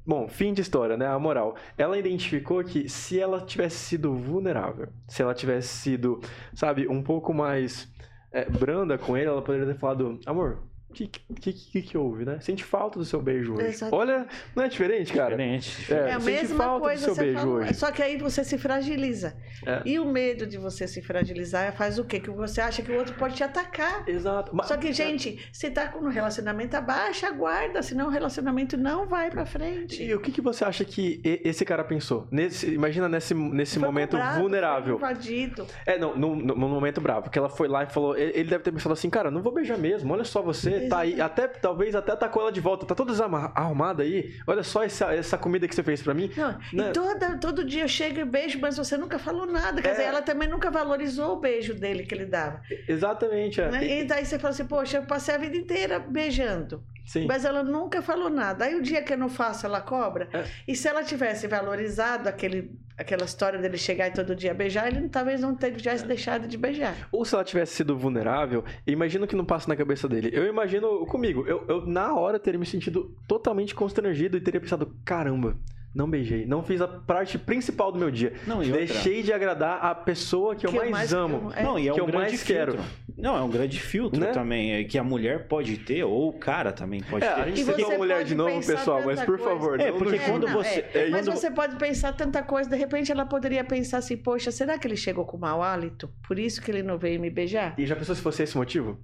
[0.06, 1.06] bom, fim de história, né?
[1.06, 1.56] A moral.
[1.76, 6.20] Ela identificou que se ela tivesse sido vulnerável, se ela tivesse sido,
[6.54, 7.88] sabe, um pouco mais
[8.32, 10.58] é, branda com ele, ela poderia ter falado, amor,
[10.92, 12.38] que, que, que, que, houve, né?
[12.40, 13.66] Sente falta do seu beijo hoje.
[13.66, 13.94] Exatamente.
[13.94, 15.30] Olha, não é diferente, cara?
[15.30, 15.92] Diferente.
[15.92, 17.74] É, é a mesma coisa do seu beijo falou, hoje.
[17.74, 19.36] Só que aí você se fragiliza.
[19.66, 19.82] É.
[19.84, 22.20] E o medo de você se fragilizar faz o quê?
[22.20, 24.08] Que você acha que o outro pode te atacar.
[24.08, 24.54] Exato.
[24.54, 28.76] Mas, Só que, gente, se tá com um relacionamento, abaixa a guarda, senão o relacionamento
[28.76, 30.02] não vai pra frente.
[30.02, 32.26] E o que, que você acha que esse cara pensou?
[32.30, 34.98] Nesse, imagina nesse, nesse momento cobrado, vulnerável.
[34.98, 35.66] Foi invadido.
[35.86, 38.16] É, não, no momento bravo, que ela foi lá e falou.
[38.16, 40.98] Ele deve ter pensado assim, cara, não vou beijar mesmo, olha só você você tá
[41.00, 43.12] aí, até, talvez até tá com ela de volta, tá toda
[43.54, 44.34] arrumada aí.
[44.46, 46.30] Olha só essa, essa comida que você fez pra mim.
[46.36, 46.90] Não, Né?
[46.90, 49.80] E toda, todo dia eu chego e beijo, mas você nunca falou nada.
[49.82, 49.90] Quer É.
[49.92, 52.60] dizer, ela também nunca valorizou o beijo dele que ele dava.
[52.88, 53.70] Exatamente, é.
[53.70, 53.84] né?
[53.84, 56.82] E- E daí você fala assim, poxa, eu passei a vida inteira beijando.
[57.10, 57.26] Sim.
[57.26, 58.66] Mas ela nunca falou nada.
[58.66, 60.28] Aí o dia que eu não faço, ela cobra.
[60.32, 60.44] É.
[60.68, 65.08] E se ela tivesse valorizado aquele, aquela história dele chegar e todo dia beijar, ele
[65.08, 67.08] talvez não tivesse deixado de beijar.
[67.10, 70.30] Ou se ela tivesse sido vulnerável, imagino que não passa na cabeça dele.
[70.32, 74.94] Eu imagino comigo, eu, eu na hora teria me sentido totalmente constrangido e teria pensado,
[75.04, 75.56] caramba,
[75.94, 78.32] não beijei, não fiz a parte principal do meu dia.
[78.46, 81.52] Não, e outra- Deixei de agradar a pessoa que eu Que mais, amo.
[81.54, 81.62] É.
[81.62, 82.72] Não, e é que um eu grande mais filtro.
[82.76, 82.84] quero.
[83.18, 84.28] Não, é um grande filtro Né?
[84.32, 87.40] também, é que a mulher pode ter, ou o cara também pode É, ter.
[87.40, 89.44] a gente E citou mulher de novo, pessoal, mas por coisa.
[89.44, 90.54] favor, É, não porque quando julguem.
[90.64, 91.06] você- é.
[91.06, 94.50] é, Mas quando- você pode pensar tanta coisa, de repente ela poderia pensar assim, poxa,
[94.50, 96.08] será que ele chegou com mau hálito?
[96.26, 97.74] Por isso que ele não veio me beijar?
[97.76, 98.98] E já pensou se fosse esse o motivo?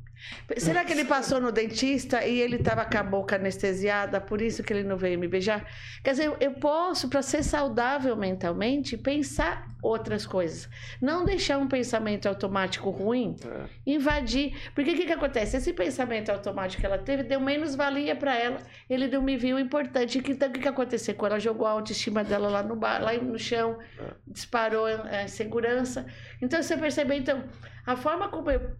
[0.57, 4.63] Será que ele passou no dentista e ele estava com a boca anestesiada, por isso
[4.63, 5.65] que ele não veio me beijar?
[6.03, 10.69] Quer dizer, eu- posso, para ser saudável mentalmente, pensar outras coisas.
[11.01, 13.67] Não deixar um pensamento automático ruim É.
[13.87, 14.57] invadir.
[14.75, 15.57] Porque o que, que acontece?
[15.59, 18.59] Esse pensamento automático que ela teve deu menos valia para ela.
[18.91, 20.19] Ele não me viu importante.
[20.27, 21.15] Então, o que, que aconteceu?
[21.15, 23.79] Quando ela jogou a autoestima dela lá no, bar, lá no chão,
[24.27, 26.07] disparou a insegurança.
[26.43, 27.45] Então, você percebe, então,
[27.87, 28.71] a forma como eu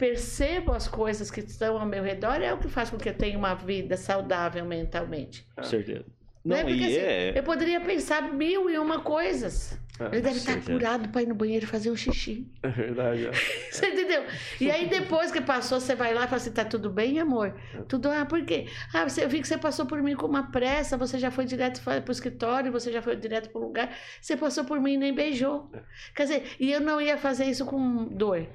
[0.00, 3.14] percebo as coisas que estão ao meu redor é o que faz com que eu
[3.14, 5.46] tenha uma vida saudável mentalmente.
[5.54, 6.06] Com certeza.
[6.42, 7.38] Não, Não, é porque e assim, é...
[7.38, 9.78] eu poderia pensar mil e uma coisas.
[10.00, 10.72] É, Ele deve estar certeza.
[10.72, 12.50] curado para ir no banheiro fazer um xixi.
[12.62, 13.26] É verdade.
[13.26, 13.32] é.
[13.70, 14.24] Você entendeu?
[14.58, 17.54] E aí depois que passou, você vai lá e fala assim, tá tudo bem, amor?
[17.86, 18.68] Tudo, ah, por quê?
[18.94, 21.44] Ah, você, eu vi que você passou por mim com uma pressa, você já foi
[21.44, 24.94] direto para o escritório, você já foi direto para o lugar, você passou por mim
[24.94, 25.70] e nem beijou.
[26.16, 28.46] Quer dizer, e eu não ia fazer isso com dor,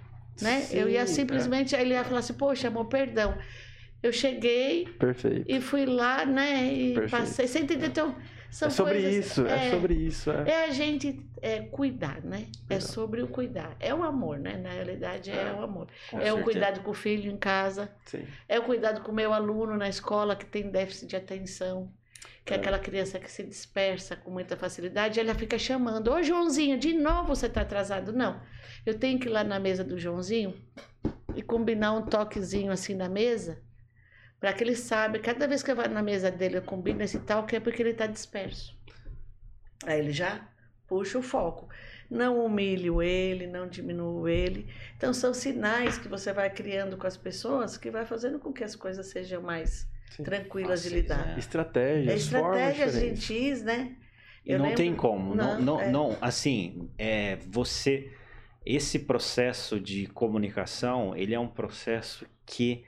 [0.41, 0.67] né?
[0.71, 1.15] eu ia Sim, é.
[1.15, 3.37] simplesmente, aí ele ia falar assim, poxa, amor, perdão.
[4.03, 5.45] Eu cheguei Perfeito.
[5.51, 7.11] e fui lá, né, e Perfeito.
[7.11, 7.47] passei.
[7.47, 7.87] Você entendeu?
[7.87, 8.15] Então,
[8.51, 10.31] são É sobre coisas- isso, é, sobre isso.
[10.31, 10.49] É.
[10.49, 12.45] é a gente é, cuidar, né?
[12.69, 12.81] É Cuidar.
[12.81, 13.75] sobre o cuidar.
[13.79, 14.57] É o amor, né?
[14.57, 15.87] Na realidade, é, É, o amor.
[16.09, 16.43] com é o certeza.
[16.43, 17.91] cuidado com o filho em casa.
[18.05, 18.23] Sim.
[18.47, 21.91] É o cuidado com o meu aluno na escola que tem déficit de atenção.
[22.45, 25.19] Que é, aquela criança que se dispersa com muita facilidade.
[25.19, 28.13] Ela fica chamando: Ô Joãozinho, de novo você está atrasado?
[28.13, 28.41] Não.
[28.85, 30.55] Eu tenho que ir lá na mesa do Joãozinho
[31.35, 33.61] e combinar um toquezinho assim na mesa.
[34.39, 37.19] Para que ele saiba, cada vez que eu vou na mesa dele, eu combino esse
[37.19, 38.77] toque, é porque ele está disperso.
[39.83, 40.47] Aí ele já
[40.87, 41.67] puxa o foco.
[42.09, 44.71] Não humilho ele, não diminuo ele.
[44.95, 48.63] Então são sinais que você vai criando com as pessoas que vai fazendo com que
[48.63, 50.23] as coisas sejam mais Sim.
[50.23, 51.25] tranquilas de lidar.
[51.27, 51.35] né?
[51.37, 53.95] Estratégias, É estratégias gentis, né?
[54.45, 55.33] E Eu não lembro- tem como.
[55.35, 55.91] Não, Não, não, é.
[55.91, 58.11] não, assim, é, você.
[58.65, 62.83] Esse processo de comunicação, ele é um processo que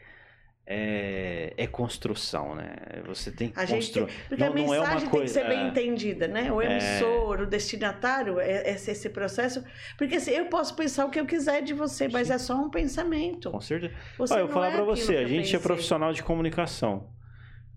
[0.69, 2.75] é, é construção, né?
[3.05, 4.11] Você tem que A construir.
[4.27, 5.25] porque não, a é mensagem uma tem coisa.
[5.25, 6.51] que ser bem é, entendida, né?
[6.51, 9.63] O emissor, o destinatário, é, esse, esse processo.
[9.97, 12.69] Porque assim, eu posso pensar o que eu quiser de você, mas é só um
[12.69, 13.49] pensamento.
[13.49, 13.93] Com certeza.
[14.17, 15.59] Você Olha, eu vou falar é pra aquilo você, a gente é pensei.
[15.59, 17.07] profissional de comunicação.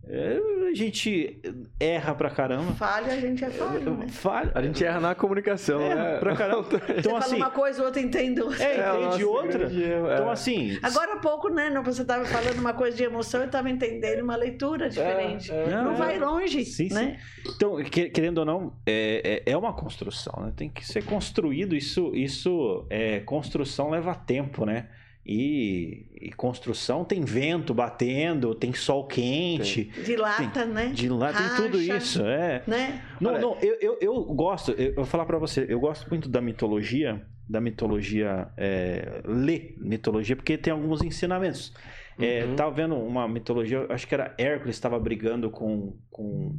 [0.03, 0.40] É,
[0.70, 1.38] a gente
[1.78, 2.72] erra pra caramba.
[2.72, 4.09] Falha, a gente é falho, né?
[4.09, 4.51] Falha.
[4.55, 6.18] A gente erra na comunicação, erra né?
[6.18, 6.68] pra caramba.
[6.98, 7.30] Então, Você assim.
[7.30, 8.64] fala uma coisa, o outro entende outra.
[8.64, 9.64] É, É, entende nosso outra.
[9.64, 10.14] é.
[10.14, 10.78] Então, assim.
[10.82, 11.68] Agora há pouco, né?
[11.70, 15.53] não- Você estava falando uma coisa de emoção, eu estava entendendo uma leitura diferente.
[15.53, 15.70] É, é.
[15.70, 15.96] Não é.
[15.96, 16.94] vai longe, Sim, sim.
[16.94, 17.18] né?
[17.55, 20.53] Então, que- querendo ou não, é, é, é uma construção, né?
[20.57, 21.76] Tem que ser construído.
[21.76, 24.88] Isso, isso é, construção leva tempo, né?
[25.24, 30.88] E, e construção tem vento batendo, tem sol quente, Dilata, né?
[30.94, 31.96] de lá tem tudo Racha.
[31.98, 32.62] isso, é.
[32.66, 33.02] Né?
[33.20, 36.28] Não, Olha- não, eu, eu, eu gosto, eu, vou falar pra você, eu gosto muito
[36.28, 41.72] da mitologia, da mitologia, é, ler mitologia, porque tem alguns ensinamentos.
[42.18, 42.54] É, Uhum.
[42.56, 46.54] tava vendo uma mitologia, acho que era Hércules estava brigando com, com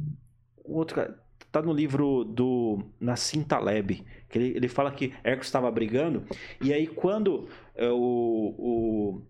[0.64, 1.20] outro cara.
[1.52, 6.24] Tá no livro do Nassim Taleb, que ele, ele fala que Hércules estava brigando,
[6.62, 9.22] e aí quando é, o, o,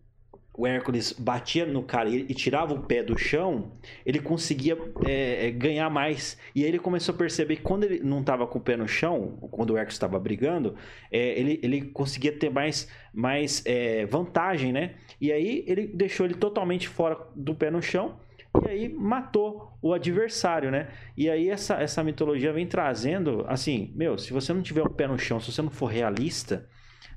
[0.55, 3.73] o Hércules batia no cara e, tirava o pé do chão,
[4.05, 4.77] ele conseguia
[5.07, 6.37] é, é, ganhar mais.
[6.55, 8.87] E aí ele começou a perceber que quando ele não estava com o pé no
[8.87, 10.75] chão, quando o Hércules estava brigando,
[11.11, 14.95] é, ele, ele conseguia ter mais, mais é, vantagem, né?
[15.21, 18.21] E aí ele deixou ele totalmente fora do pé no chão
[18.67, 20.89] e aí matou o adversário, né?
[21.17, 25.07] E aí essa, essa mitologia vem trazendo, assim, meu, se você não tiver o pé
[25.07, 26.69] no chão, se você não for realista?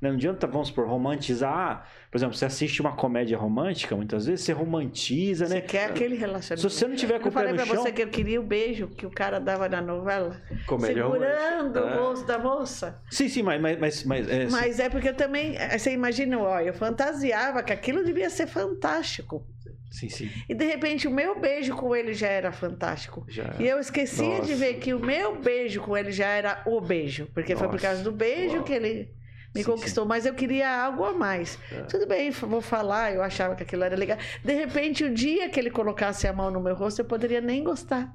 [0.02, 4.52] Não adianta, vamos por romantizar, por exemplo, você assiste uma comédia romântica, muitas vezes você
[4.54, 5.62] romantiza, Você né?
[5.62, 6.70] quer aquele relacionamento.
[6.70, 8.08] Se você não tiver com eu o pé falei no pra chão, você que eu
[8.10, 10.42] queria o beijo que o cara dava na novela.
[10.66, 12.02] Comédia segurando romântica.
[12.02, 13.02] o rosto da moça.
[13.10, 16.40] sim, sim, mas, mas, mas, mas, é, Mas é porque eu também, eh, você imagina,
[16.40, 19.46] ó, eu fantasiava que aquilo devia ser fantástico.
[19.92, 20.30] Sim, sim.
[20.50, 23.26] E de repente o meu beijo com ele já era fantástico.
[23.30, 23.56] Já.
[23.60, 24.56] E eu esquecia de Nossa.
[24.56, 27.28] ver que o meu beijo com ele já era o beijo.
[27.34, 27.88] Porque foi por Nossa.
[27.88, 28.64] causa do beijo Uau.
[28.64, 29.10] que ele
[29.56, 30.06] me Sim, conquistou.
[30.06, 31.58] Mas eu queria algo a mais.
[31.72, 31.82] É.
[31.84, 34.18] Tudo bem, vou falar, eu achava que aquilo era legal.
[34.44, 37.64] De repente, o dia que ele colocasse a mão no meu rosto, eu poderia nem
[37.64, 38.14] gostar.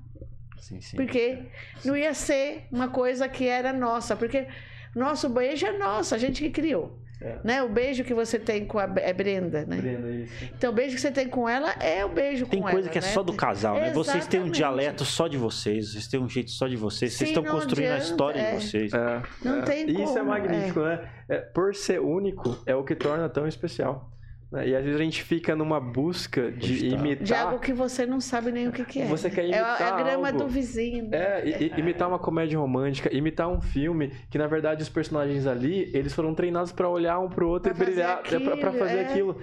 [0.59, 0.97] Sim, sim.
[0.97, 1.39] Porque
[1.83, 4.15] não ia ser uma coisa que era nossa.
[4.15, 4.47] Porque
[4.95, 7.01] nosso beijo é nosso, a gente que criou.
[7.23, 7.39] É.
[7.45, 7.63] Né?
[7.63, 9.77] O beijo que você tem com a é Brenda, né?
[9.77, 10.33] Brenda, isso.
[10.57, 12.93] Então, o beijo que você tem com ela é o beijo Tem com coisa ela.
[12.93, 13.09] que é né?
[13.09, 13.93] só do casal, né?
[13.93, 14.57] Vocês têm um Exatamente.
[14.57, 17.61] dialeto só de vocês, vocês têm um jeito só de vocês, vocês Sim, estão não
[17.61, 18.57] construindo a adianta, história é.
[18.57, 18.93] de vocês.
[18.95, 19.63] É, Não é.
[19.63, 21.09] tem E Isso é como, magnífico, né?
[21.29, 24.11] É, por ser único, é o que torna tão especial.
[24.51, 24.69] Né?
[24.69, 26.97] E às vezes a gente fica numa busca de tá.
[26.97, 27.25] imitar.
[27.25, 29.07] De algo que você não sabe nem o que, que é.
[29.07, 30.39] Você quer é a, é a imitar grama algo.
[30.41, 31.09] do vizinho.
[31.09, 31.17] né?
[31.17, 35.47] É, i- i- imitar uma comédia romântica, imitar um filme que na verdade os personagens
[35.47, 38.57] ali, eles foram treinados pra olhar um pro outro Pra e brilhar, fazer é pra,
[38.57, 39.03] pra fazer é.
[39.07, 39.37] aquilo.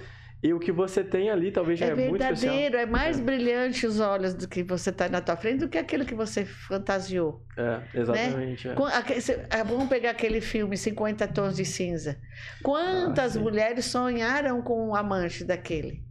[0.43, 2.53] E o que você tem ali talvez já É é, muito especial.
[2.53, 5.77] verdadeiro, é mais brilhante os olhos do que você tá na tua frente do que
[5.79, 7.43] aquilo que você fantasiou.
[7.57, 8.67] É, exatamente.
[8.69, 9.19] é.
[9.19, 12.19] Cê- é, Vamos pegar aquele filme 50 Tons de Cinza.
[12.63, 16.03] Quantas Ah, mulheres sonharam com o amante daquele?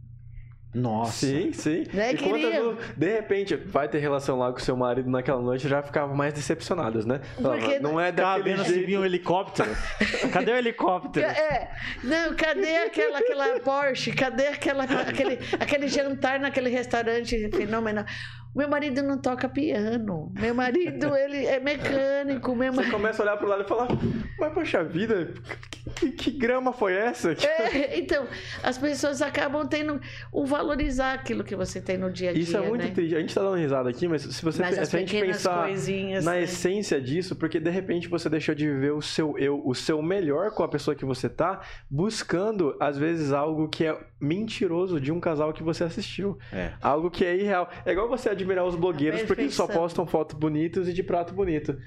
[0.73, 1.25] Nossa.
[1.25, 1.83] Sim, sim.
[1.93, 5.81] Né, E no- de repente, vai ter relação lá com seu marido naquela noite, já
[5.81, 7.21] ficavam mais decepcionadas, né?
[7.41, 8.85] Falava, Porque não é daquele jeito.
[8.85, 9.69] vinha um helicóptero.
[10.31, 11.25] Cadê o helicóptero?
[11.25, 11.71] É,
[12.03, 14.11] não, cadê aquela, aquela Porsche?
[14.11, 18.05] Cadê aquela, aquele, aquele jantar naquele restaurante fenomenal?
[18.57, 20.31] Meu marido não toca piano.
[20.33, 22.55] Meu marido, ele é mecânico.
[22.55, 22.91] Meu Você marido...
[22.91, 23.87] começa a olhar pro lado e falar,
[24.39, 25.31] mas poxa vida,
[25.97, 27.31] que, que grama foi essa?
[27.31, 28.27] É, então,
[28.63, 29.99] as pessoas acabam tendo
[30.31, 32.43] o valorizar aquilo que você tem no dia a dia.
[32.43, 32.91] Isso é muito né?
[32.91, 33.15] triste.
[33.15, 35.67] A gente tá dando risada aqui, mas se você Mas se a gente pensar
[36.23, 36.43] na né?
[36.43, 40.51] essência disso, porque de repente você deixou de viver o seu eu, o seu melhor
[40.51, 45.19] com a pessoa que você tá, buscando às vezes algo que é mentiroso de um
[45.19, 46.37] casal que você assistiu.
[46.51, 46.73] É.
[46.81, 47.69] Algo que é irreal.
[47.85, 51.33] É igual você admirar os blogueiros porque eles só postam fotos bonitas e de prato
[51.33, 51.77] bonito.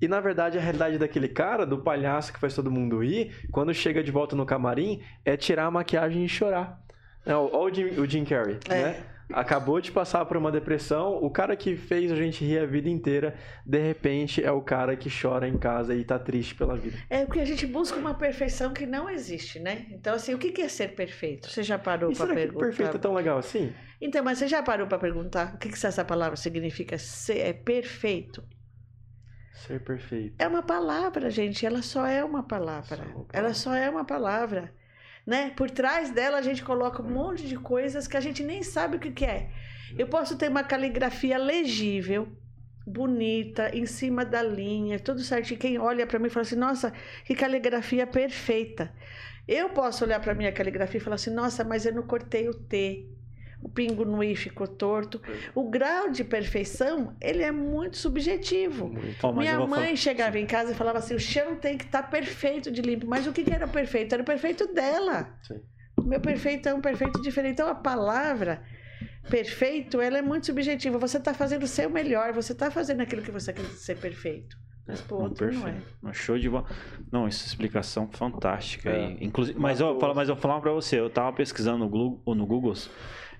[0.00, 3.72] E na verdade a realidade daquele cara, do palhaço que faz todo mundo rir, quando
[3.72, 6.80] chega de volta no camarim, é tirar a maquiagem e chorar.
[7.26, 8.74] É, Olha o Jim, o Jim Carrey, É.
[8.82, 8.96] né?
[9.30, 12.88] Acabou de passar por uma depressão, o cara que fez a gente rir a vida
[12.88, 13.34] inteira,
[13.66, 16.96] de repente é o cara que chora em casa e tá triste pela vida.
[17.10, 19.84] É porque a gente busca uma perfeição que não existe, né?
[19.90, 21.50] Então, assim, o que que é ser perfeito?
[21.50, 22.64] Você já parou E para será que perguntar?
[22.64, 23.70] perfeito é tão legal assim?
[24.00, 27.52] Então, mas você já parou para perguntar o que, que essa palavra significa ser é
[27.52, 28.44] perfeito?
[29.66, 30.34] Ser perfeito.
[30.38, 31.66] É uma palavra, gente.
[31.66, 32.96] Ela só é uma palavra.
[32.96, 33.26] Só uma palavra.
[33.32, 34.74] Ela só é uma palavra.
[35.26, 35.50] Né?
[35.50, 38.96] Por trás dela a gente coloca um monte de coisas que a gente nem sabe
[38.96, 39.50] o que, que é.
[39.98, 42.28] Eu posso ter uma caligrafia legível,
[42.86, 45.58] bonita, em cima da linha, tudo certinho.
[45.58, 46.92] Quem olha para mim fala assim: nossa,
[47.24, 48.94] que caligrafia perfeita.
[49.46, 52.54] Eu posso olhar para minha caligrafia e falar assim: nossa, mas eu não cortei o
[52.54, 53.17] T.
[53.60, 55.20] O pingo no I ficou torto.
[55.54, 58.88] O grau de perfeição, ele é muito subjetivo.
[58.88, 59.26] Muito.
[59.26, 62.04] Eu Minha mãe falar- chegava em casa e falava assim: o chão tem que estar
[62.04, 63.06] perfeito de limpo.
[63.06, 64.12] Mas o que, que era perfeito?
[64.14, 65.28] Era o perfeito dela.
[65.42, 65.60] Sim.
[65.98, 67.54] O meu perfeito é um perfeito diferente.
[67.54, 68.62] Então a palavra
[69.28, 70.98] perfeito, ela é muito subjetiva.
[70.98, 74.56] Você está fazendo o seu melhor, você está fazendo aquilo que você quer ser perfeito.
[74.86, 75.72] Mas pro Não, outro não é.
[75.72, 75.96] perfeito.
[76.02, 76.64] Um show de bola.
[77.12, 78.88] Não, essa explicação fantástica.
[78.88, 79.10] É.
[79.20, 79.80] E, inclusive, mas,
[80.14, 82.72] mas eu vou falar pra você, eu tava pesquisando no, Glu- no Google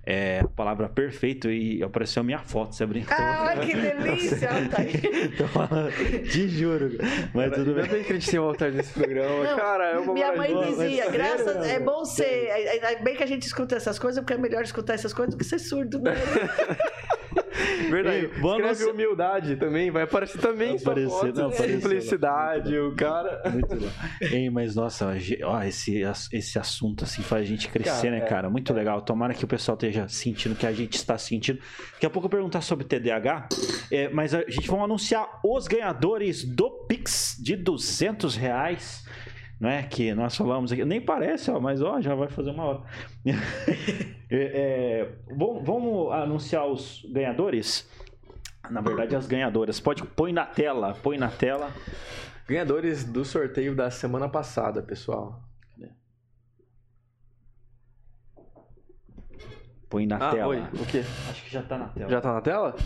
[0.05, 3.15] é, a palavra perfeito e apareceu a minha foto, você brincou.
[3.19, 4.49] Ah, que delícia!
[5.37, 5.91] Tô falando,
[6.31, 6.91] te juro.
[7.35, 7.87] Mas tudo bem.
[7.87, 9.45] bem que a gente tem um altar nesse programa.
[9.45, 10.89] Não, Cara, é uma Minha mãe maravilha.
[10.89, 12.71] dizia, graças, sério, é bom ser, sério.
[12.71, 15.39] ainda bem que a gente escuta essas coisas, porque é melhor escutar essas coisas do
[15.39, 16.15] que ser surdo, né?
[17.91, 18.17] Verdade.
[18.17, 21.35] Ei, vamos- Escreve humildade também, vai aparecer também Vai aparecer, foto.
[21.35, 23.43] não, apareceu, Simplicidade, o cara...
[23.51, 23.79] Muito.
[24.21, 25.13] Ei, mas nossa,
[25.45, 26.03] ó, esse,
[26.33, 28.51] esse assunto assim faz a gente crescer, Cara, né, é, cara?
[28.51, 29.01] Muito legal.
[29.03, 31.59] Tomara que o pessoal esteja sentindo o que a gente está sentindo.
[31.95, 33.49] Daqui a pouco eu vou perguntar sobre TDAH,
[33.91, 39.05] é, mas a gente vai anunciar os ganhadores do Pix de 200 reais.
[39.61, 42.65] Não é que nós falamos aqui, nem parece, ó, mas ó, já vai fazer uma
[42.65, 42.83] hora.
[44.31, 47.89] É, é, vamos, vamos anunciar os ganhadores?
[48.71, 49.81] Na verdade, as ganhadoras.
[49.81, 51.73] Pode põe na tela, põe na tela.
[52.47, 55.49] Ganhadores do sorteio da semana passada, pessoal.
[59.89, 60.49] Põe na ah, tela.
[60.49, 61.03] oi, o quê?
[61.31, 62.11] Acho que já tá na tela.
[62.11, 62.77] Já tá na tela?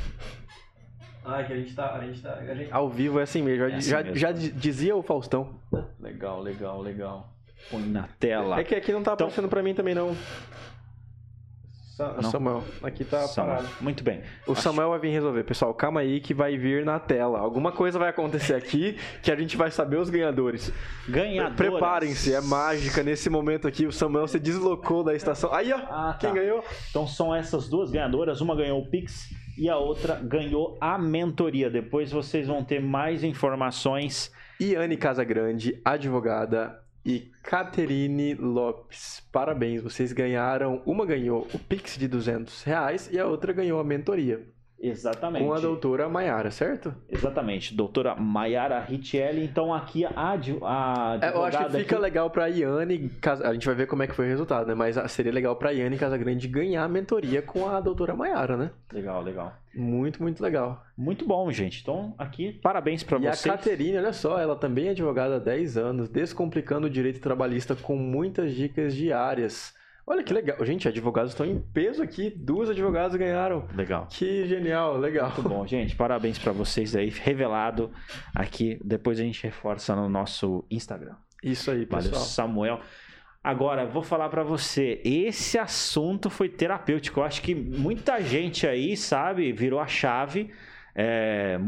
[1.25, 1.95] Ah, é que a gente tá.
[1.95, 3.59] A gente tá a gente- Ao vivo é assim mesmo.
[3.69, 4.17] Já, É assim já, mesmo.
[4.17, 5.55] já di- dizia o Faustão.
[6.01, 7.29] Legal, legal, legal.
[7.71, 8.59] Põe na tela.
[8.59, 10.17] É que aqui não tá Então- aparecendo pra mim também, não.
[11.97, 13.57] Sa Samuel, aqui tá Samuel.
[13.59, 13.75] parado.
[13.83, 14.23] Muito bem.
[14.47, 15.45] O Acho- Samuel vai vir resolver.
[15.45, 17.39] Pessoal, calma aí que vai vir na tela.
[17.39, 20.73] Alguma coisa vai acontecer aqui que a gente vai saber os ganhadores.
[21.07, 21.55] Ganhadoras.
[21.55, 23.87] Preparem-se, é mágica nesse momento aqui.
[23.87, 25.53] O Samuel se deslocou da estação.
[25.53, 26.19] Aí, ó, Ah, tá.
[26.19, 26.65] quem ganhou?
[26.89, 28.41] Então são essas duas ganhadoras.
[28.41, 31.71] Uma ganhou o Pix e a outra ganhou a mentoria.
[31.71, 34.33] Depois vocês vão ter mais informações.
[34.61, 39.27] Iane Casagrande, advogada, e Caterine Lopes.
[39.33, 40.83] Parabéns, vocês ganharam.
[40.87, 44.47] Uma ganhou o Pix de 200 reais e a outra ganhou a mentoria
[44.83, 45.45] Exatamente.
[45.45, 46.93] com a doutora Maiara, certo?
[47.09, 47.73] Exatamente.
[47.75, 49.45] Doutora Maiara Richelli.
[49.45, 53.11] Então aqui a, adv- a É, eu acho que fica aqui- legal pra Iane.
[53.45, 54.75] A gente vai ver como é que foi o resultado, né?
[54.75, 58.71] Mas ah, seria legal pra Iane Casagrande ganhar a mentoria com a doutora Maiara, né?
[58.93, 59.53] Legal, legal.
[59.75, 60.83] Muito, muito legal.
[60.99, 61.81] Muito bom, gente.
[61.81, 63.47] Então aqui, parabéns pra e vocês.
[63.47, 67.75] a Caterine, olha só, ela também é advogada há 10 anos, descomplicando o direito trabalhista
[67.77, 69.73] com muitas dicas diárias.
[70.07, 70.57] Olha que legal.
[70.65, 72.29] Gente, advogados estão em peso aqui.
[72.31, 73.67] Duas advogadas ganharam.
[73.75, 74.09] Legal.
[74.11, 75.29] Que genial, legal.
[75.29, 75.95] Muito bom, gente.
[75.95, 77.09] Parabéns pra vocês aí.
[77.09, 77.91] Revelado
[78.35, 78.81] aqui.
[78.85, 81.15] Depois a gente reforça no nosso Instagram.
[81.43, 82.25] Isso aí, Valeu, pessoal.
[82.25, 82.81] Samuel.
[83.45, 85.01] Agora, vou falar pra você.
[85.05, 87.21] Esse assunto foi terapêutico.
[87.21, 90.51] Eu acho que muita gente aí, sabe, virou a chave.
[90.95, 91.59] É,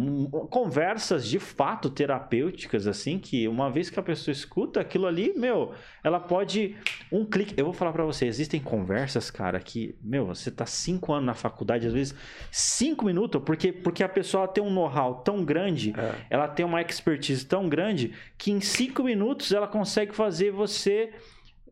[0.50, 5.72] conversas de fato terapêuticas, assim, que uma vez que a pessoa escuta aquilo ali, meu,
[6.02, 6.76] ela pode.
[7.10, 7.54] Um clique.
[7.56, 11.34] Eu vou falar pra você: existem conversas, cara, que, meu, você tá cinco anos na
[11.34, 12.14] faculdade, às vezes
[12.50, 16.14] cinco minutos, porque, porque a pessoa tem um know-how tão grande É.
[16.28, 21.12] ela tem uma expertise tão grande que em cinco minutos ela consegue fazer você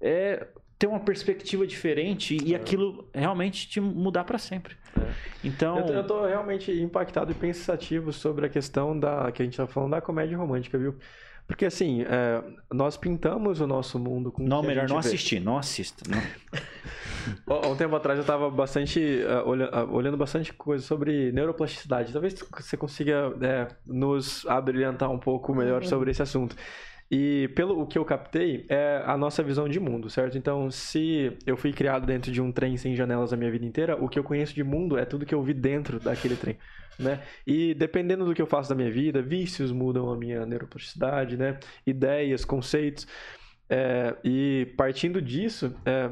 [0.00, 0.46] é,
[0.82, 4.74] ter uma perspectiva diferente e aquilo realmente te mudar para sempre.
[5.44, 5.80] Então, É.
[5.80, 9.56] Eu, tô- eu tô realmente impactado e pensativo sobre a questão da que a gente
[9.56, 10.96] tá falando da comédia romântica, viu?
[11.46, 15.06] Porque assim, é, nós pintamos o nosso mundo com não, melhor não vê.
[15.06, 16.02] assistir, não assista.
[17.46, 22.12] Há um tempo atrás eu estava bastante ah, olha- ah, olhando bastante coisa sobre neuroplasticidade.
[22.12, 26.56] Talvez você consiga é, nos abrilhantar um pouco melhor sobre esse assunto.
[27.14, 30.38] E pelo o que eu captei, é a nossa visão de mundo, certo?
[30.38, 34.02] Então, se eu fui criado dentro de um trem sem janelas a minha vida inteira,
[34.02, 36.56] o que eu conheço de mundo é tudo que eu vi dentro daquele trem,
[36.98, 37.20] né?
[37.46, 41.58] E dependendo do que eu faço da minha vida, vícios mudam a minha neuroplasticidade, né?
[41.86, 43.06] Ideias, conceitos.
[43.68, 46.08] É, e partindo disso, é,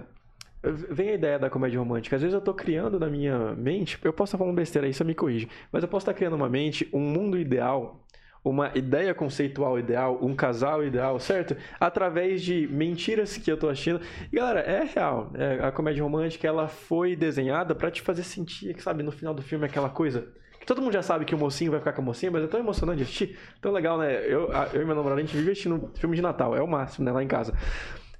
[0.90, 2.16] vem a ideia da comédia romântica.
[2.16, 5.14] Às vezes eu tô criando na minha mente, eu posso estar falando besteira isso me
[5.14, 8.04] corrige, mas eu posso estar criando uma mente, um mundo ideal,
[8.42, 11.56] uma ideia conceitual ideal, um casal ideal, certo?
[11.78, 14.00] Através de mentiras que eu tô achando.
[14.32, 15.30] E galera, é real.
[15.34, 19.42] É, a comédia romântica, ela foi desenhada pra te fazer sentir, sabe, no final do
[19.42, 20.28] filme aquela coisa.
[20.58, 22.46] que Todo mundo já sabe que o mocinho vai ficar com a mocinha, mas é
[22.46, 23.38] tão emocionante assistir.
[23.60, 24.24] Tão legal, né?
[24.24, 26.56] Eu, eu e meu namorado, a gente vive assistindo filme de Natal.
[26.56, 27.12] É o máximo, né?
[27.12, 27.54] Lá em casa.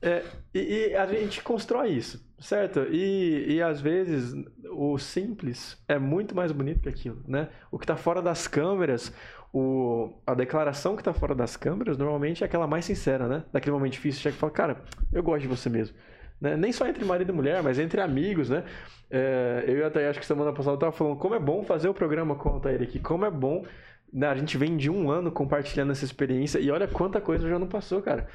[0.03, 0.23] É,
[0.55, 2.81] e, e a gente constrói isso, certo?
[2.91, 4.35] E, e às vezes
[4.71, 7.51] o simples é muito mais bonito que aquilo, né?
[7.71, 9.13] O que tá fora das câmeras,
[9.53, 13.45] o, a declaração que tá fora das câmeras normalmente é aquela mais sincera, né?
[13.53, 14.77] Daquele momento difícil, chega e fala, cara,
[15.13, 15.97] eu gosto de você mesmo.
[16.41, 16.57] Né?
[16.57, 18.65] Nem só entre marido e mulher, mas entre amigos, né?
[19.11, 21.65] É, eu e a Thaí, acho que semana passada eu tava falando como é bom
[21.65, 23.65] fazer o programa com a Thaí aqui, como é bom.
[24.13, 24.29] né?
[24.29, 27.67] A gente vem de um ano compartilhando essa experiência e olha quanta coisa já não
[27.67, 28.29] passou, cara.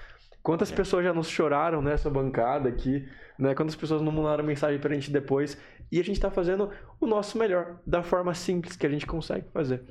[0.43, 3.07] Quantas pessoas já nos choraram nessa bancada aqui,
[3.39, 3.55] né?
[3.55, 5.57] Quantas pessoas não mandaram mensagem pra gente depois.
[5.91, 9.47] E a gente tá fazendo o nosso melhor, da forma simples que a gente consegue
[9.51, 9.83] fazer.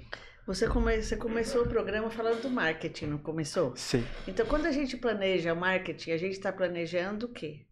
[0.47, 1.01] Você, come...
[1.01, 3.75] você começou o programa falando do marketing, não começou?
[3.77, 4.05] Sim.
[4.29, 7.67] Então, quando a gente planeja marketing, a gente está planejando o quê?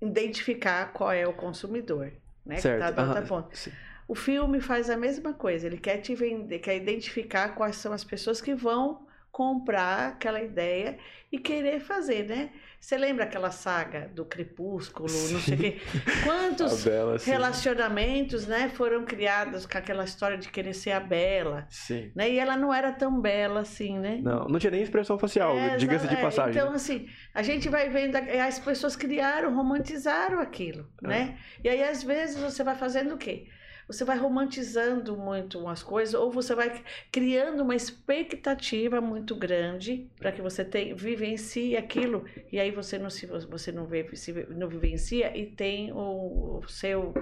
[0.00, 2.12] Identificar qual é o consumidor,
[2.44, 2.56] né?
[2.58, 2.84] certo.
[2.84, 3.54] Que tá do outra ponta.
[3.54, 3.72] sim.
[4.08, 8.02] O filme faz a mesma coisa, ele quer te vender, quer identificar quais são as
[8.02, 9.06] pessoas que vão
[9.38, 10.98] comprar aquela ideia
[11.30, 12.50] e querer fazer, né?
[12.80, 15.76] Você lembra aquela saga do Crepúsculo, não sei o quê?
[16.24, 17.30] Quantos Bela, sim.
[17.30, 22.10] relacionamentos, né, foram criados com aquela história de querer ser a Bela, Sim.
[22.16, 22.28] né?
[22.28, 24.18] E ela não era tão bela assim, né?
[24.20, 26.60] Não, não tinha nem expressão facial, É, diga-se de é, passagem.
[26.60, 31.06] Então, assim, a gente vai vendo, as pessoas criaram, romantizaram aquilo, É.
[31.06, 31.38] né?
[31.62, 33.46] E aí, às vezes, você vai fazendo o quê?
[33.88, 40.30] Você vai romantizando muito umas coisas, ou você vai criando uma expectativa muito grande para
[40.30, 44.68] que você tenha, vivencie aquilo, e aí você não, se, você não, vê, se, não
[44.68, 47.14] vivencia e tem o, o seu.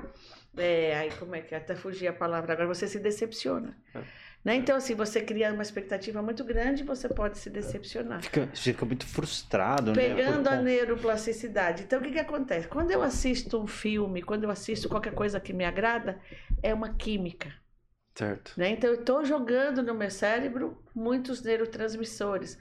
[0.56, 1.58] É, aí como é que é?
[1.58, 3.76] até fugi a palavra agora, você se decepciona.
[3.94, 4.25] É.
[4.46, 4.54] Né?
[4.54, 8.22] Então, assim, você cria uma expectativa muito grande, você pode se decepcionar.
[8.22, 10.00] Fica, você fica muito frustrado, né?
[10.00, 11.82] Pegando Por a neuroplasticidade.
[11.82, 12.68] Então, o que, que acontece?
[12.68, 16.20] Quando eu assisto um filme, quando eu assisto qualquer coisa que me agrada,
[16.62, 17.52] é uma química.
[18.14, 18.52] Certo.
[18.56, 18.70] Né?
[18.70, 22.56] Então, eu estou jogando no meu cérebro muitos neurotransmissores.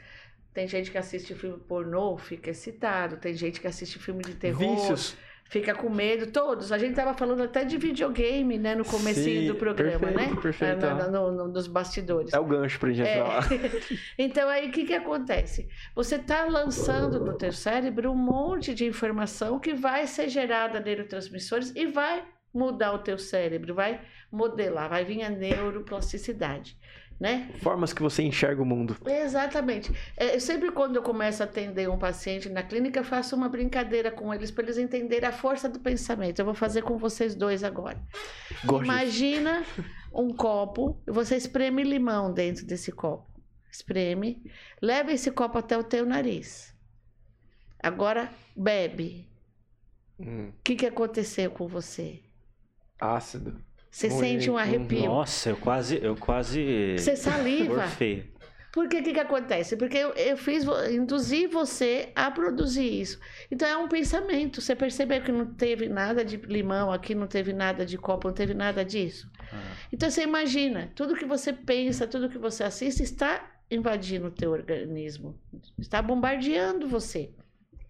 [0.55, 3.17] Tem gente que assiste filme pornô, fica excitado.
[3.17, 4.75] Tem gente que assiste filme de terror.
[4.75, 5.15] Vícios.
[5.47, 6.71] Fica com medo, todos.
[6.71, 10.41] A gente estava falando até de videogame, né, no comecinho Sim, do programa, perfeito, né?
[10.41, 10.93] perfeito, ó.
[10.95, 12.33] na- no, no- nos bastidores.
[12.33, 13.17] É o gancho pra gente É.
[13.23, 13.47] falar.
[14.17, 15.67] Então aí o que, que acontece?
[15.95, 21.71] Você está lançando no teu cérebro um monte de informação que vai ser gerada neurotransmissores
[21.75, 22.23] e vai
[22.53, 23.99] mudar o teu cérebro, vai
[24.36, 26.77] modelar, vai vir a neuroplasticidade,
[27.19, 27.49] né?
[27.61, 28.95] Formas que você enxerga o mundo.
[29.05, 29.91] Exatamente.
[30.17, 33.47] É, eu sempre quando eu começo a atender um paciente na clínica, eu faço uma
[33.49, 36.39] brincadeira com eles para eles entenderem a força do pensamento.
[36.39, 37.99] Eu vou fazer com vocês dois agora.
[38.65, 38.93] Gorgeous.
[38.93, 39.63] Imagina
[40.13, 43.29] um copo, e você espreme limão dentro desse copo.
[43.71, 44.41] Espreme,
[44.81, 46.73] leva esse copo até o teu nariz.
[47.81, 49.29] Agora bebe.
[50.19, 52.21] Hum, O que, que aconteceu com você?
[52.99, 53.61] ácido.
[53.95, 54.19] Você Ruim.
[54.19, 55.05] sente um arrepio.
[55.05, 55.97] Nossa, eu quase.
[56.03, 56.97] Eu quase.
[56.97, 57.75] Você saliva.
[57.83, 58.29] Orfei.
[58.73, 59.77] Por que que, que acontece?
[59.77, 63.17] Porque eu, eu fiz, induzi você a produzir isso.
[63.49, 64.59] Então é um pensamento.
[64.59, 68.35] Você percebeu que não teve nada de limão aqui, não teve nada de copo, não
[68.35, 69.31] teve nada disso.
[69.53, 69.61] Ah,
[69.93, 74.51] Então você imagina, tudo que você pensa, tudo que você assiste está invadindo o teu
[74.51, 75.39] organismo,
[75.79, 77.31] está bombardeando você.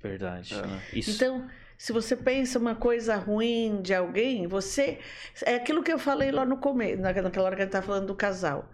[0.03, 0.53] verdade.
[0.53, 0.81] Né?
[0.93, 1.09] Isso.
[1.09, 1.47] Então,
[1.78, 4.99] se você pensa uma coisa ruim de alguém, você
[5.45, 8.07] é aquilo que eu falei lá no começo, na- naquela hora que a gente falando
[8.07, 8.69] do casal.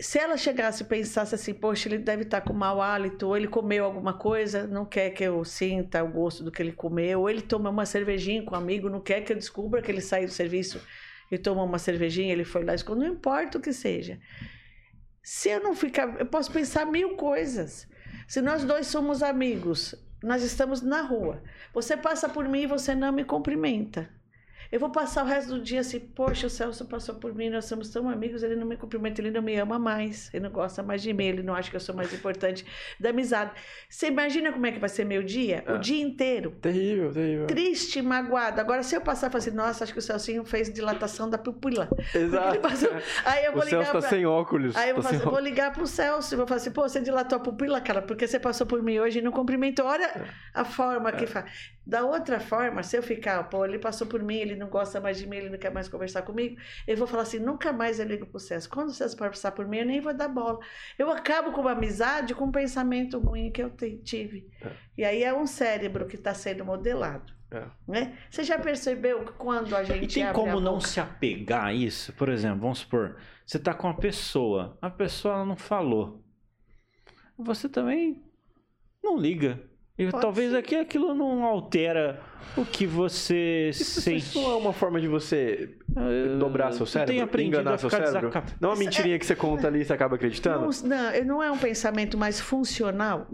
[0.00, 3.48] Se ela chegasse e pensasse assim, poxa, ele deve estar com mau hálito, ou ele
[3.48, 7.28] comeu alguma coisa, não quer que eu sinta o gosto do que ele comeu, ou
[7.28, 10.28] ele toma uma cervejinha com um amigo, não quer que eu descubra que ele saiu
[10.28, 10.80] do serviço
[11.32, 14.20] e tomou uma cervejinha, ele foi lá e escondeu, não importa o que seja.
[15.20, 17.88] Se eu não ficar, eu posso pensar mil coisas.
[18.28, 21.42] Se nós dois somos amigos, nós estamos na rua.
[21.72, 24.08] Você passa por mim e você não me cumprimenta.
[24.72, 27.66] Eu vou passar o resto do dia assim, poxa, o Celso passou por mim, nós
[27.66, 30.82] somos tão amigos, ele não me cumprimenta, ele não me ama mais, ele não gosta
[30.82, 32.64] mais de mim, ele não acha que eu sou mais importante
[32.98, 33.50] da amizade.
[33.86, 35.62] Você imagina como é que vai ser meu dia?
[35.66, 35.72] É.
[35.74, 36.52] O dia inteiro.
[36.62, 37.46] Terrível, terrível.
[37.46, 38.62] Triste, magoado.
[38.62, 41.36] Agora, se eu passar e falar assim, nossa, acho que o Celcinho fez dilatação da
[41.36, 41.90] pupila.
[42.14, 42.58] Exato.
[42.60, 42.88] passou-
[43.26, 44.08] Aí eu O vou Celso ligar tá pra...
[44.08, 44.74] sem óculos.
[44.74, 46.88] Aí eu vou, tá fazer, sem vou ligar pro Celso e vou falar assim, pô,
[46.88, 49.84] você dilatou a pupila, cara, porque você passou por mim hoje e não cumprimentou.
[49.84, 50.24] Olha É.
[50.54, 51.44] a forma que faz.
[51.84, 55.18] Da outra forma, se eu ficar, pô, ele passou por mim, ele não gosta mais
[55.18, 56.56] de mim, ele não quer mais conversar comigo,
[56.86, 58.70] eu vou falar assim, nunca mais eu ligo pro Celso.
[58.70, 60.60] Quando o Celso passar por mim, eu nem vou dar bola.
[60.96, 63.70] Eu acabo com uma amizade com um pensamento ruim que eu
[64.04, 64.48] tive.
[64.62, 64.70] É.
[64.98, 67.32] E aí é um cérebro que está sendo modelado.
[67.50, 67.64] É.
[67.86, 68.16] Né?
[68.30, 71.74] Você já percebeu que quando a gente E tem como não boca- se apegar a
[71.74, 72.12] isso?
[72.12, 76.24] Por exemplo, vamos supor, você tá com uma pessoa, a pessoa não falou.
[77.36, 78.22] Você também
[79.02, 79.60] não liga.
[79.98, 80.56] E Pode talvez ser.
[80.56, 82.18] aqui aquilo não altera
[82.56, 84.18] o que você Isso, sente.
[84.18, 87.26] isso não é uma forma de você Eu- dobrar seu eu cérebro?
[87.28, 88.30] tenho enganar seu cérebro?
[88.60, 90.60] Não é uma mentirinha que você conta ali e você acaba acreditando?
[90.84, 93.28] Não, não, não é um pensamento mais funcional.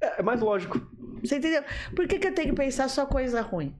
[0.00, 0.80] É, é mais lógico.
[1.22, 1.62] Você entendeu?
[1.94, 3.74] Por que, que eu tenho que pensar só coisa ruim?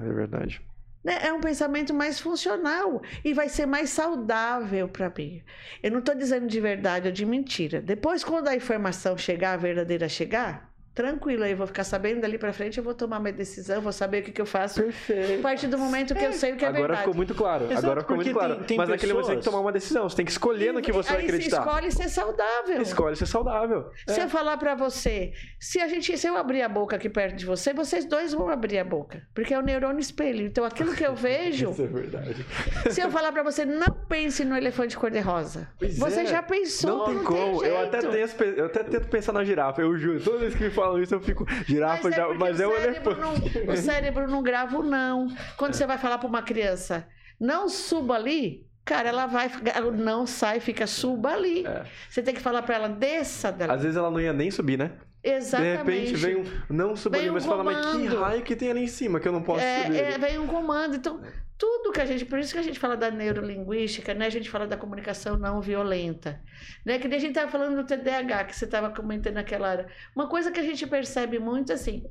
[0.00, 0.62] É verdade.
[1.04, 1.18] Né?
[1.20, 5.42] É um pensamento mais funcional e vai ser mais saudável para mim.
[5.82, 7.80] Eu não estou dizendo de verdade ou de mentira.
[7.80, 12.36] Depois, quando a informação chegar, a verdadeira chegar, tranquilo, aí eu vou ficar sabendo dali
[12.38, 14.80] para frente, eu vou tomar minha decisão, vou saber o que, que eu faço.
[14.80, 15.42] A Perfeito.
[15.42, 17.00] partir do momento que eu sei o que é Agora verdade.
[17.02, 17.64] ficou muito claro.
[17.66, 18.54] Exato, Agora ficou muito claro.
[18.56, 20.08] tem- tem Mas naquele momento você tem que pessoas- tomar uma decisão.
[20.08, 21.62] Você tem que escolher no que você vai acreditar.
[21.62, 22.82] Você escolhe ser saudável.
[22.82, 23.90] Escolhe ser saudável.
[24.06, 24.24] Se É.
[24.24, 27.46] eu falar pra você, se a gente, se eu abrir a boca aqui perto de
[27.46, 30.44] você, vocês dois vão abrir a boca, porque é o neurônio espelho.
[30.46, 32.46] Então, aquilo que eu vejo, Isso é verdade.
[32.90, 35.68] se eu falar pra você, não pense no elefante cor-de-rosa.
[35.78, 36.26] Pois Você é.
[36.26, 37.60] já pensou, Não tem não como.
[37.60, 40.20] tem eu, até tenho, eu até tento pensar na girafa, eu juro.
[40.22, 41.46] Toda vez que me falam isso, eu fico.
[41.66, 42.34] Girafa Mas é, já.
[42.34, 43.64] Mas é o cérebro elefante.
[43.66, 45.28] não, o cérebro não grava o não.
[45.56, 47.06] Quando você vai falar pra uma criança,
[47.38, 49.50] não suba ali, cara, ela vai,
[49.94, 51.66] não sai, fica suba ali.
[51.66, 51.84] É.
[52.08, 53.72] Você tem que falar pra ela, desça dali.
[53.72, 54.92] Às vezes ela não ia nem subir, né?
[55.24, 55.84] Exatamente.
[55.84, 56.44] De repente vem um.
[56.68, 58.20] Não suba Vem ali, um mas fala, mas que comando.
[58.20, 59.96] raio que tem ali em cima que eu não posso subir?
[59.96, 60.96] É, é, vem um comando.
[60.96, 61.20] Então,
[61.58, 62.24] tudo que a gente.
[62.24, 64.26] Por isso que a gente fala da neurolinguística, né?
[64.26, 66.40] A gente fala da comunicação não violenta.
[66.84, 66.98] Né?
[66.98, 69.86] Que nem a gente estava falando do TDAH, que você estava comentando naquela hora.
[70.14, 72.04] Uma coisa que a gente percebe muito assim.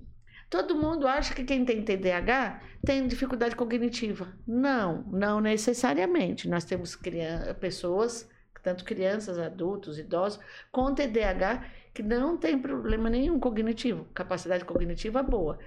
[0.50, 4.34] Todo mundo acha que quem tem TDAH tem dificuldade cognitiva.
[4.46, 6.50] Não, não necessariamente.
[6.50, 8.30] Nós temos crian- pessoas,
[8.62, 10.40] tanto crianças, adultos, idosos,
[10.72, 15.58] com TDAH que não tem problema nenhum cognitivo, capacidade cognitiva boa.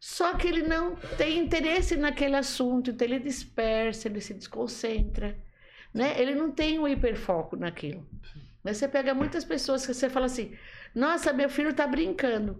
[0.00, 5.36] Só que ele não tem interesse naquele assunto, então ele dispersa, ele se desconcentra,
[5.92, 6.14] né?
[6.18, 8.06] Ele não tem o hiperfoco naquilo.
[8.64, 10.56] Mas você pega muitas pessoas que você fala assim:
[10.94, 12.58] "Nossa, meu filho está brincando".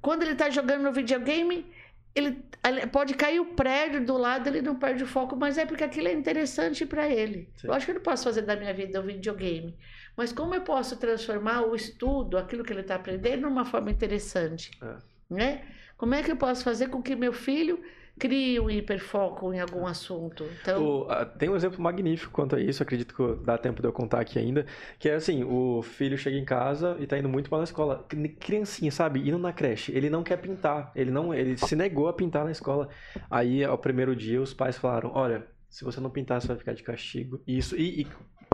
[0.00, 1.66] Quando ele está jogando no videogame,
[2.14, 2.42] ele
[2.90, 6.08] pode cair o prédio do lado, ele não perde o foco, mas é porque aquilo
[6.08, 7.48] é interessante para ele.
[7.56, 7.66] Sim.
[7.66, 9.76] Eu acho que eu não posso fazer da minha vida o videogame,
[10.16, 14.70] mas como eu posso transformar o estudo, aquilo que ele está aprendendo, numa forma interessante,
[14.82, 14.96] É.
[15.28, 15.62] né?
[15.98, 17.78] Como é que eu posso fazer com que meu filho
[18.18, 20.44] crie um hiperfoco em algum assunto.
[20.60, 23.86] Então, O- ah, tem um exemplo magnífico quanto a isso, acredito que dá tempo de
[23.86, 24.66] eu contar aqui ainda,
[24.98, 28.04] que é assim, o filho chega em casa e tá indo muito mal na escola.
[28.08, 29.20] Cri- Criancinha, sabe?
[29.28, 32.50] Indo na creche, ele não quer pintar, ele não, ele se negou a pintar na
[32.50, 32.88] escola.
[33.30, 36.72] Aí, ao primeiro dia, os pais falaram, olha, se você não pintar, você vai ficar
[36.74, 37.40] de castigo.
[37.46, 38.06] Isso, e, e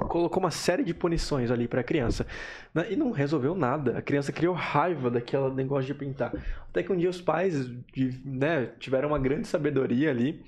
[0.08, 2.26] colocou uma série de punições ali pra criança.
[2.72, 2.86] né?
[2.90, 3.98] E não resolveu nada.
[3.98, 6.32] A criança criou raiva daquele negócio de pintar.
[6.68, 7.70] Até que um dia os pais
[8.24, 10.44] né, tiveram uma grande sabedoria ali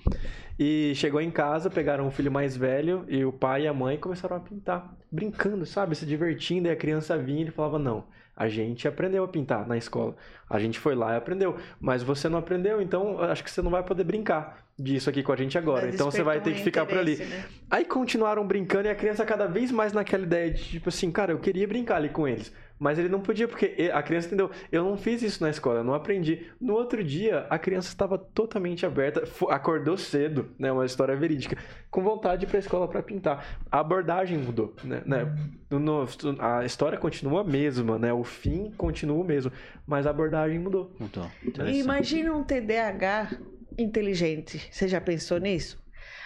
[0.58, 3.98] e chegou em casa, pegaram o filho mais velho e o pai e a mãe
[3.98, 6.68] começaram a pintar, brincando, sabe, se divertindo.
[6.68, 8.04] E a criança vinha e ele falava: Não,
[8.36, 10.14] a gente aprendeu a pintar na escola.
[10.48, 13.70] A gente foi lá e aprendeu, mas você não aprendeu, então acho que você não
[13.70, 15.86] vai poder brincar disso aqui com a gente agora.
[15.86, 17.16] mas Então você vai ter que ficar por ali.
[17.16, 17.46] né?
[17.70, 21.32] Aí continuaram brincando e a criança cada vez mais naquela ideia de tipo assim, cara,
[21.32, 22.52] eu queria brincar ali com eles.
[22.78, 25.84] Mas ele não podia, porque a criança entendeu, eu não fiz isso na escola, eu
[25.84, 26.46] não aprendi.
[26.60, 30.70] No outro dia, a criança estava totalmente aberta, acordou cedo, né?
[30.70, 31.56] Uma história verídica,
[31.90, 33.58] com vontade de ir pra escola para pintar.
[33.72, 35.02] A abordagem mudou, né?
[35.06, 35.24] né?
[35.70, 36.06] No-
[36.38, 38.12] a história continua a mesma, né?
[38.12, 39.50] O fim continua o mesmo,
[39.86, 40.94] mas a abordagem mudou.
[41.00, 43.30] Então, E imagina um TDAH
[43.78, 44.68] inteligente.
[44.70, 45.82] Você já pensou nisso?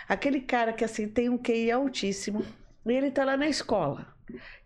[0.08, 2.44] Aquele cara que assim tem um QI altíssimo
[2.84, 4.06] e ele tá lá na escola.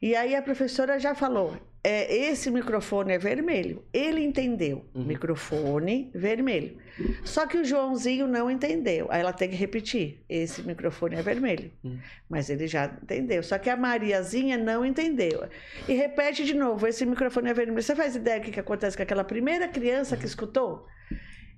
[0.00, 1.56] E aí a professora já falou:
[1.86, 3.84] é, esse microfone é vermelho.
[3.92, 4.86] Ele entendeu.
[4.94, 5.04] Uhum.
[5.04, 6.78] Microfone vermelho.
[7.22, 9.06] Só que o Joãozinho não entendeu.
[9.10, 11.70] Aí ela tem que repetir: esse microfone é vermelho.
[11.84, 11.98] Uhum.
[12.26, 13.42] Mas ele já entendeu.
[13.42, 15.46] Só que a Mariazinha não entendeu.
[15.86, 17.82] E repete de novo: esse microfone é vermelho.
[17.82, 20.86] Você faz ideia do que, que acontece com aquela primeira criança que escutou?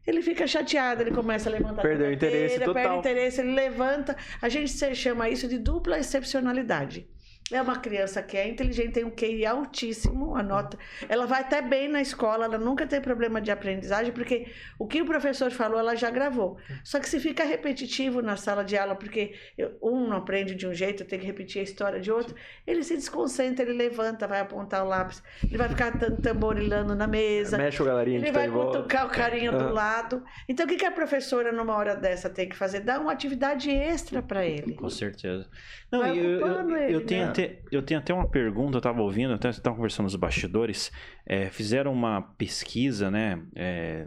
[0.04, 1.80] Ele fica chateado, ele começa a levantar.
[1.80, 2.96] a Perdeu o interesse cadeira, Perde total.
[2.96, 4.16] o interesse, ele levanta.
[4.40, 7.08] A gente chama isso de dupla excepcionalidade.
[7.52, 10.76] É uma criança que é inteligente, tem um QI altíssimo, a nota.
[11.08, 15.00] Ela vai até bem na escola, ela nunca tem problema de aprendizagem, porque o que
[15.00, 16.56] o professor falou, ela já gravou.
[16.82, 20.66] Só que se fica repetitivo na sala de aula, porque eu- um não aprende de
[20.66, 22.34] um jeito, tem que repetir a história de outro,
[22.66, 27.06] ele se desconcentra, ele levanta, vai apontar o lápis, ele vai ficar tam- tamborilando na
[27.06, 27.56] mesa.
[27.56, 28.78] Mexe o galerinha Ele tá vai volta.
[28.78, 30.20] cutucar o carinho do lado.
[30.48, 32.80] Então, o que, a professora, numa hora dessa, tem que fazer?
[32.80, 34.74] Dar uma atividade extra para ele.
[34.74, 35.48] Com certeza.
[35.92, 37.32] Não, eu, eu, eu ele, tenho
[37.70, 40.92] eu tenho até uma pergunta, eu estava ouvindo, até estava conversando nos bastidores.
[41.24, 43.42] é, fizeram uma pesquisa, né?
[43.54, 44.06] é,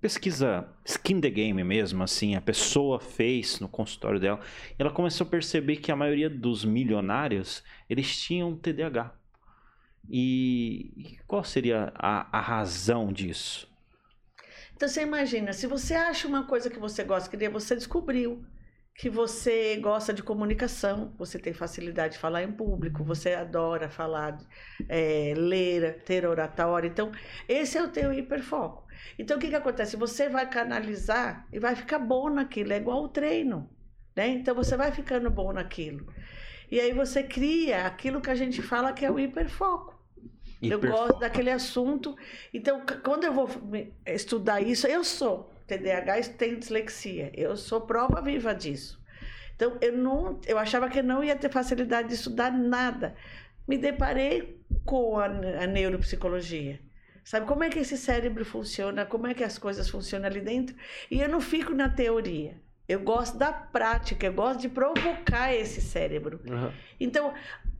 [0.00, 4.40] pesquisa skin the game mesmo, assim, a pessoa fez no consultório dela.
[4.78, 9.14] E ela começou a perceber que a maioria dos milionários eles tinham TDAH.
[10.10, 13.68] E, e qual seria a, a razão disso?
[14.74, 18.44] Então, você imagina, se você acha uma coisa que você gosta, que você descobriu
[18.98, 24.36] que você gosta de comunicação, você tem facilidade de falar em público, você adora falar,
[24.88, 26.88] é, ler, ter oratória.
[26.88, 27.12] Então,
[27.48, 28.84] esse é o teu hiperfoco.
[29.16, 29.96] Então, o que, que acontece?
[29.96, 33.70] Você vai canalizar e vai ficar bom naquilo, é igual o treino.
[34.16, 34.30] Né?
[34.30, 36.12] Então, você vai ficando bom naquilo.
[36.68, 39.96] E aí você cria aquilo que a gente fala que é o hiperfoco.
[40.60, 41.04] Eu Hiperfoco.
[41.04, 42.16] gosto daquele assunto.
[42.52, 43.48] Então, quando eu vou
[44.04, 47.30] estudar isso, eu sou TDAH e tenho dislexia.
[47.34, 49.00] Eu sou prova viva disso.
[49.54, 53.14] Então, eu não, eu achava que eu não ia ter facilidade de estudar nada.
[53.66, 56.80] Me deparei com a, a neuropsicologia.
[57.22, 59.04] Sabe como é que esse cérebro funciona?
[59.04, 60.74] Como é que as coisas funcionam ali dentro?
[61.10, 62.56] E eu não fico na teoria.
[62.88, 66.40] Eu gosto da prática, eu gosto de provocar esse cérebro.
[66.48, 66.72] Aham.
[66.98, 67.34] Então,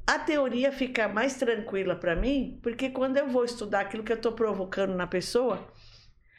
[0.06, 4.16] a teoria fica mais tranquila para mim, porque quando eu vou estudar aquilo que eu
[4.16, 5.66] estou provocando na pessoa,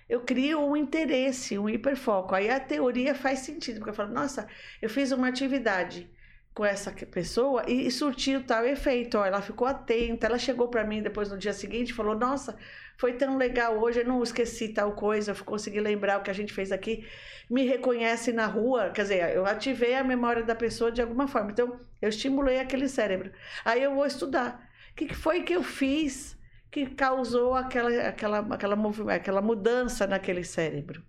[0.10, 2.34] eu crio um interesse, um hiperfoco.
[2.34, 4.48] Aí a teoria faz sentido, porque eu falo, nossa,
[4.82, 6.10] eu fiz uma atividade
[6.52, 9.20] com essa pessoa e, e surtiu tal efeito.
[9.20, 12.58] Ó, ela ficou atenta, ela chegou para mim depois no dia seguinte e falou, nossa,
[12.98, 16.34] foi tão legal hoje, eu não esqueci tal coisa, eu consegui lembrar o que a
[16.34, 17.08] gente fez aqui.
[17.48, 21.52] Me reconhece na rua, quer dizer, eu ativei a memória da pessoa de alguma forma.
[21.52, 23.32] Então, eu estimulei aquele cérebro.
[23.64, 24.68] Aí eu vou estudar.
[24.92, 26.38] O que que foi que eu fiz
[26.72, 31.04] que causou aquela, aquela, aquela, aquela mudança naquele cérebro?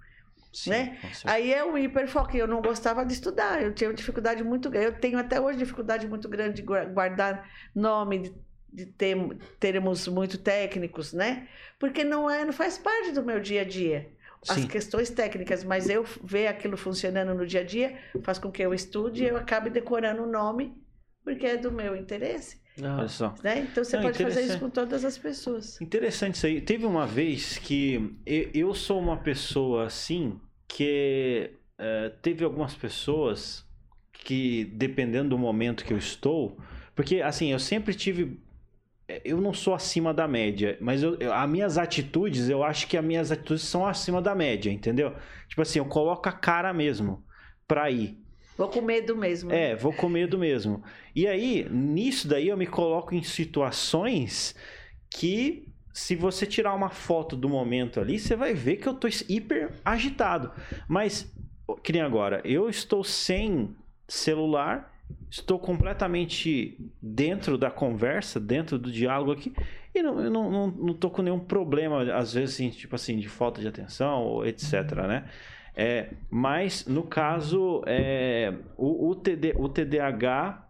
[0.53, 0.99] Sim, né?
[1.25, 2.37] Aí é o hiperfoco.
[2.37, 3.63] Eu não gostava de estudar.
[3.63, 4.87] Eu tinha dificuldade muito grande.
[4.87, 8.35] Eu tenho até hoje dificuldade muito grande de gua- guardar nome de,
[8.73, 11.49] de term- termos muito técnicos, né?
[11.79, 14.11] Porque não é, não faz parte do meu dia a dia.
[14.49, 14.67] As Sim.
[14.67, 18.73] questões técnicas, mas eu ver aquilo funcionando no dia a dia faz com que eu
[18.75, 20.83] estude e eu acabe decorando o nome
[21.23, 23.35] porque é do meu interesse, Olha só.
[23.43, 23.61] né?
[23.61, 25.81] Então você Não, pode fazer isso com todas as pessoas.
[25.81, 26.61] Interessante isso aí.
[26.61, 33.67] Teve uma vez que eu sou uma pessoa assim que eh, teve algumas pessoas
[34.13, 36.59] que, dependendo do momento que eu estou,
[36.95, 38.39] porque assim, eu sempre tive
[39.25, 42.97] eu não sou acima da média, mas eu, eu, as minhas atitudes, eu acho que
[42.97, 45.15] as minhas atitudes são acima da média, entendeu?
[45.49, 47.25] Tipo assim, eu coloco a cara mesmo
[47.67, 48.20] pra ir.
[48.61, 49.51] Vou com medo mesmo.
[49.51, 50.83] É, vou com medo mesmo.
[51.17, 54.55] E aí, nisso daí, eu me coloco em situações
[55.09, 59.09] que, se você tirar uma foto do momento ali, você vai ver que eu tô
[59.31, 60.53] hiper agitado.
[60.87, 61.35] Mas,
[61.83, 63.75] que nem agora, eu estou sem
[64.07, 64.95] celular,
[65.31, 69.55] estou completamente dentro da conversa, dentro do diálogo aqui,
[69.95, 73.19] e não, eu não, não, não tô com nenhum problema, às vezes, assim, tipo assim,
[73.19, 74.73] de falta de atenção, etc,
[75.09, 75.25] né?
[75.83, 80.69] É, mas, no caso, é, o, o, TD, o TDAH,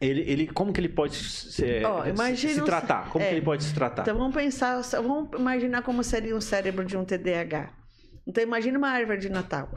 [0.00, 2.04] ele, ele, como que ele pode se, Ó,
[2.36, 3.10] se, se tratar?
[3.10, 4.02] Como é, que ele pode se tratar?
[4.02, 7.70] Então, vamos pensar, vamos imaginar como seria o cérebro de um TDAH.
[8.24, 9.74] Então, imagine uma árvore de Natal,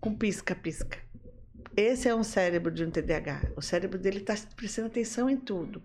[0.00, 0.98] com pisca-pisca.
[1.76, 3.52] Esse é um cérebro de um TDAH.
[3.54, 5.82] O cérebro dele está prestando atenção em tudo.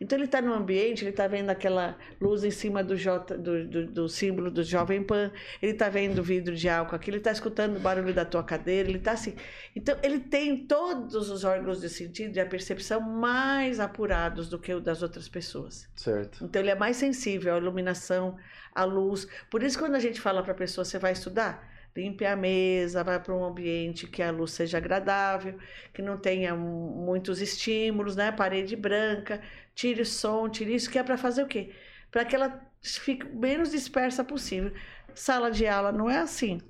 [0.00, 3.66] Então ele está no ambiente, ele está vendo aquela luz em cima do, J, do,
[3.66, 5.30] do, do símbolo do Jovem Pan,
[5.62, 8.42] ele está vendo o vidro de álcool aqui, ele está escutando o barulho da tua
[8.42, 9.34] cadeira, ele está assim.
[9.74, 14.72] Então ele tem todos os órgãos de sentido e a percepção mais apurados do que
[14.74, 15.88] o das outras pessoas.
[15.96, 16.44] Certo.
[16.44, 18.36] Então ele é mais sensível à iluminação,
[18.74, 19.26] à luz.
[19.50, 21.75] Por isso quando a gente fala para a pessoa, você vai estudar?
[21.96, 25.58] Limpe a mesa, vai para um ambiente que a luz seja agradável,
[25.94, 28.30] que não tenha muitos estímulos, né?
[28.30, 29.40] Parede branca,
[29.74, 31.72] tire o som, tire isso, que é para fazer o quê?
[32.10, 34.72] Para que ela fique menos dispersa possível.
[35.14, 36.60] Sala de aula não é assim.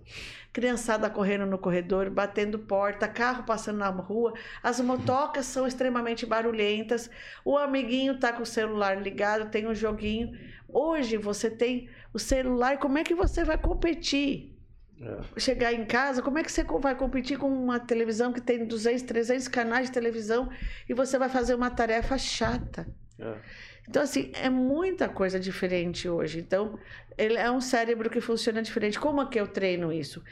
[0.52, 4.32] Criançada correndo no corredor, batendo porta, carro passando na rua,
[4.62, 7.10] as motocas são extremamente barulhentas,
[7.44, 10.32] o amiguinho tá com o celular ligado, tem um joguinho.
[10.66, 14.55] Hoje você tem o celular, como é que você vai competir?
[15.00, 15.40] É.
[15.40, 19.02] Chegar em casa, como é que você vai competir com uma televisão que tem 200,
[19.02, 20.48] 300 canais de televisão
[20.88, 22.86] e você vai fazer uma tarefa chata?
[23.18, 23.34] É.
[23.88, 26.40] Então, assim, é muita coisa diferente hoje.
[26.40, 26.78] Então,
[27.16, 28.98] ele é um cérebro que funciona diferente.
[28.98, 30.22] Como é que eu treino isso?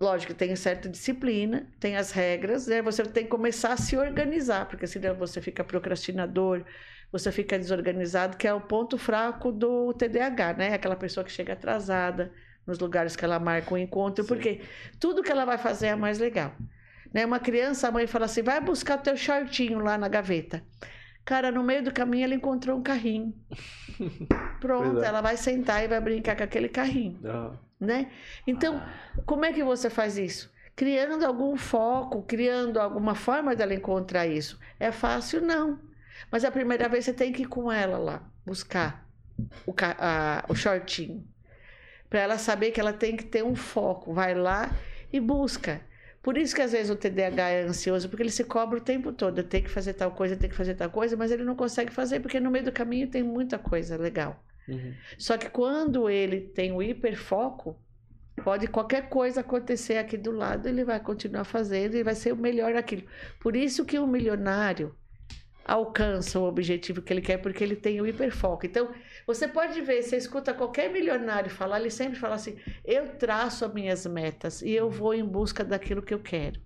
[0.00, 2.82] Lógico, tem certa disciplina, tem as regras, né?
[2.82, 6.64] Você tem que começar a se organizar, porque senão você fica procrastinador,
[7.12, 10.74] você fica desorganizado, que é o ponto fraco do TDAH, né?
[10.74, 12.32] Aquela pessoa que chega atrasada,
[12.66, 14.28] nos lugares que ela marca o encontro, Sim.
[14.28, 14.60] porque
[14.98, 16.54] tudo que ela vai fazer é mais legal.
[17.12, 17.26] Né?
[17.26, 20.62] Uma criança, a mãe fala assim: vai buscar teu shortinho lá na gaveta.
[21.24, 23.32] Cara, no meio do caminho ela encontrou um carrinho.
[24.60, 25.06] Pronto, é.
[25.06, 27.20] ela vai sentar e vai brincar com aquele carrinho.
[27.24, 27.52] Ah.
[27.78, 28.10] Né?
[28.46, 29.22] Então, ah.
[29.24, 30.50] como é que você faz isso?
[30.74, 34.58] Criando algum foco, criando alguma forma dela encontrar isso.
[34.80, 35.40] É fácil?
[35.40, 35.78] Não.
[36.30, 39.06] Mas a primeira vez você tem que ir com ela lá, buscar
[39.66, 41.24] o, a, o shortinho
[42.12, 44.12] para ela saber que ela tem que ter um foco.
[44.12, 44.70] Vai lá
[45.10, 45.80] e busca.
[46.22, 49.14] Por isso que às vezes o TDAH é ansioso, porque ele se cobra o tempo
[49.14, 49.42] todo.
[49.42, 52.20] Tem que fazer tal coisa, tem que fazer tal coisa, mas ele não consegue fazer
[52.20, 54.44] porque no meio do caminho tem muita coisa legal.
[54.68, 54.92] Uhum.
[55.16, 57.80] Só que quando ele tem o hiperfoco,
[58.44, 62.36] pode qualquer coisa acontecer aqui do lado, ele vai continuar fazendo e vai ser o
[62.36, 63.04] melhor naquilo.
[63.40, 64.94] Por isso que um milionário
[65.64, 68.66] alcança o objetivo que ele quer, porque ele tem o hiperfoco.
[68.66, 68.90] Então,
[69.26, 73.72] você pode ver, você escuta qualquer milionário falar, ele sempre fala assim: eu traço as
[73.72, 76.60] minhas metas e eu vou em busca daquilo que eu quero.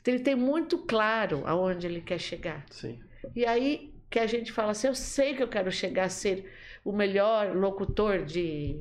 [0.00, 2.64] Então, ele tem muito claro aonde ele quer chegar.
[2.70, 2.98] Sim.
[3.34, 6.50] E aí que a gente fala assim: eu sei que eu quero chegar a ser
[6.84, 8.80] o melhor locutor de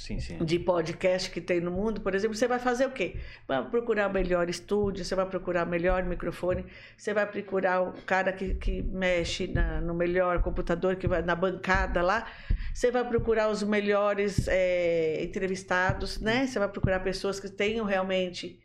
[0.00, 0.44] sim, sim.
[0.44, 3.16] de podcast que tem no mundo, por exemplo, você vai fazer o quê?
[3.46, 6.64] Vai procurar o melhor estúdio, você vai procurar o melhor microfone,
[6.96, 11.34] você vai procurar o cara que, que mexe na, no melhor computador, que vai na
[11.34, 12.26] bancada lá,
[12.72, 16.46] você vai procurar os melhores é, entrevistados, né?
[16.46, 18.58] Você vai procurar pessoas que tenham realmente.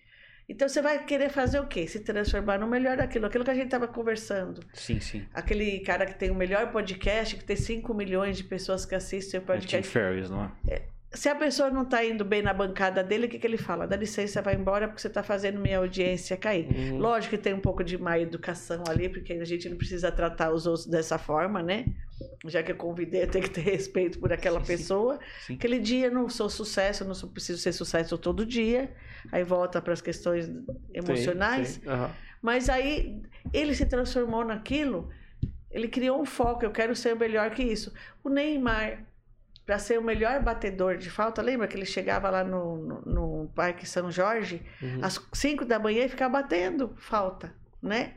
[0.47, 1.87] Então você vai querer fazer o quê?
[1.87, 4.61] Se transformar no melhor daquilo, aquilo que a gente estava conversando.
[4.73, 5.25] Sim, sim.
[5.33, 9.39] Aquele cara que tem o melhor podcast, que tem 5 milhões de pessoas que assistem
[9.39, 9.75] o podcast.
[9.75, 10.51] É Tim Ferriss, não é?
[10.69, 13.57] é se a pessoa não está indo bem na bancada dele, o que, que ele
[13.57, 13.87] fala?
[13.87, 16.67] Dá licença, vai embora porque você está fazendo minha audiência cair.
[16.67, 16.97] Uhum.
[16.97, 20.51] Lógico que tem um pouco de má educação ali, porque a gente não precisa tratar
[20.51, 21.85] os outros dessa forma, né?
[22.45, 25.19] Já que eu convidei, eu tenho que ter respeito por aquela sim, pessoa.
[25.45, 25.55] Sim.
[25.55, 28.93] Aquele dia eu não sou sucesso, eu não sou, preciso ser sucesso todo dia.
[29.31, 30.51] Aí volta para as questões
[30.93, 31.79] emocionais.
[31.81, 32.09] Sim, uhum.
[32.41, 33.21] Mas aí
[33.53, 35.09] ele se transformou naquilo,
[35.71, 37.93] ele criou um foco, eu quero ser melhor que isso.
[38.23, 39.05] O Neymar
[39.65, 41.41] para ser o melhor batedor de falta.
[41.41, 44.99] Lembra que ele chegava lá no, no, no Parque São Jorge uhum.
[45.01, 48.13] às 5 da manhã e ficava batendo falta, né?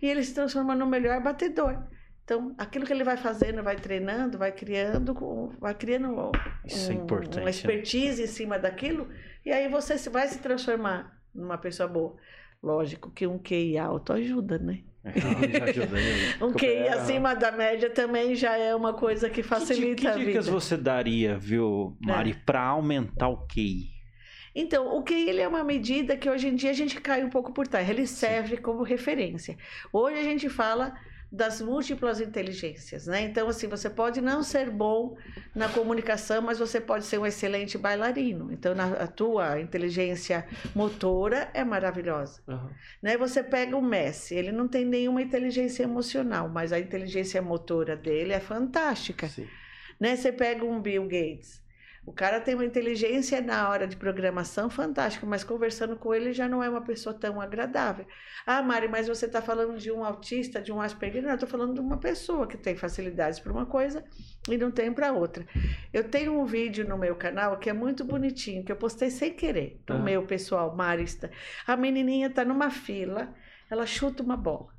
[0.00, 1.82] E ele se transforma no melhor batedor.
[2.24, 5.12] Então, aquilo que ele vai fazendo, vai treinando, vai criando,
[5.58, 6.16] vai criando um,
[7.38, 7.50] é uma né?
[7.50, 8.24] expertise né?
[8.24, 9.08] em cima daquilo,
[9.44, 12.14] e aí você vai se transformar numa pessoa boa.
[12.62, 14.84] Lógico que um QI alto ajuda, né?
[15.04, 15.14] Aí.
[16.42, 20.46] Um QI acima da média também já é uma coisa que facilita que, que dicas
[20.46, 23.90] você daria, viu, Mari, pra aumentar o QI?
[24.54, 27.30] Então, o QI ele é uma medida que hoje em dia a gente cai um
[27.30, 27.90] pouco por terra.
[27.90, 29.56] Ele serve como referência.
[29.92, 30.94] Hoje a gente fala
[31.32, 33.22] das múltiplas inteligências, né?
[33.22, 35.16] Então, assim, você pode não ser bom
[35.54, 38.52] na comunicação, mas você pode ser um excelente bailarino.
[38.52, 42.70] Então, na, a tua inteligência motora é maravilhosa, Aham.
[43.00, 43.16] né?
[43.16, 48.32] Você pega o Messi, ele não tem nenhuma inteligência emocional, mas a inteligência motora dele
[48.32, 49.46] é fantástica Sim.
[50.00, 50.16] né?
[50.16, 51.60] Você pega um Bill Gates.
[52.10, 56.48] O cara tem uma inteligência na hora de programação fantástica, mas conversando com ele já
[56.48, 58.04] não é uma pessoa tão agradável.
[58.44, 61.22] Ah, Mari, mas você está falando de um autista, de um Asperger?
[61.22, 64.02] Não, eu estou falando de uma pessoa que tem facilidades para uma coisa
[64.48, 65.46] e não tem para outra.
[65.92, 69.32] Eu tenho um vídeo no meu canal que é muito bonitinho, que eu postei sem
[69.32, 69.98] querer, do Ah.
[70.00, 71.30] meu pessoal marista.
[71.64, 73.32] A menininha está numa fila,
[73.70, 74.74] ela chuta uma bola.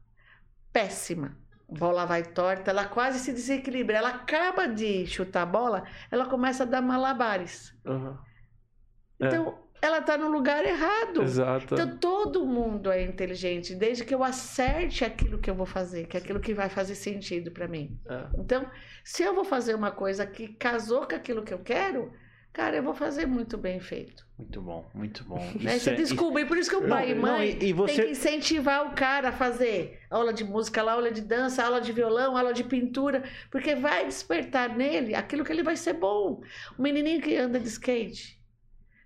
[0.74, 1.38] Péssima.
[1.72, 3.98] A bola vai torta, ela quase se desequilibra.
[3.98, 7.74] Ela acaba de chutar a bola, ela começa a dar malabares.
[7.86, 9.28] É.
[9.28, 11.24] Então, ela está no lugar errado.
[11.24, 11.74] Exato.
[11.74, 16.16] Então, todo mundo é inteligente, desde que eu acerte aquilo que eu vou fazer, que
[16.16, 18.00] é aquilo que vai fazer sentido para mim.
[18.08, 18.28] É.
[18.38, 18.70] Então,
[19.04, 22.14] se eu vou fazer uma coisa que casou com aquilo que eu quero,
[22.54, 24.26] cara, eu vou fazer muito bem feito.
[24.38, 25.40] Muito bom, muito bom.
[25.60, 25.78] Né?
[25.78, 27.96] Isso é- desculpa, e por isso que o pai e Não, mãe e- e você-
[27.96, 31.92] tem que incentivar o cara a fazer aula de música, aula de dança, aula de
[31.92, 36.42] violão, aula de pintura, porque vai despertar nele aquilo que ele vai ser bom.
[36.78, 38.41] O menininho que anda de skate.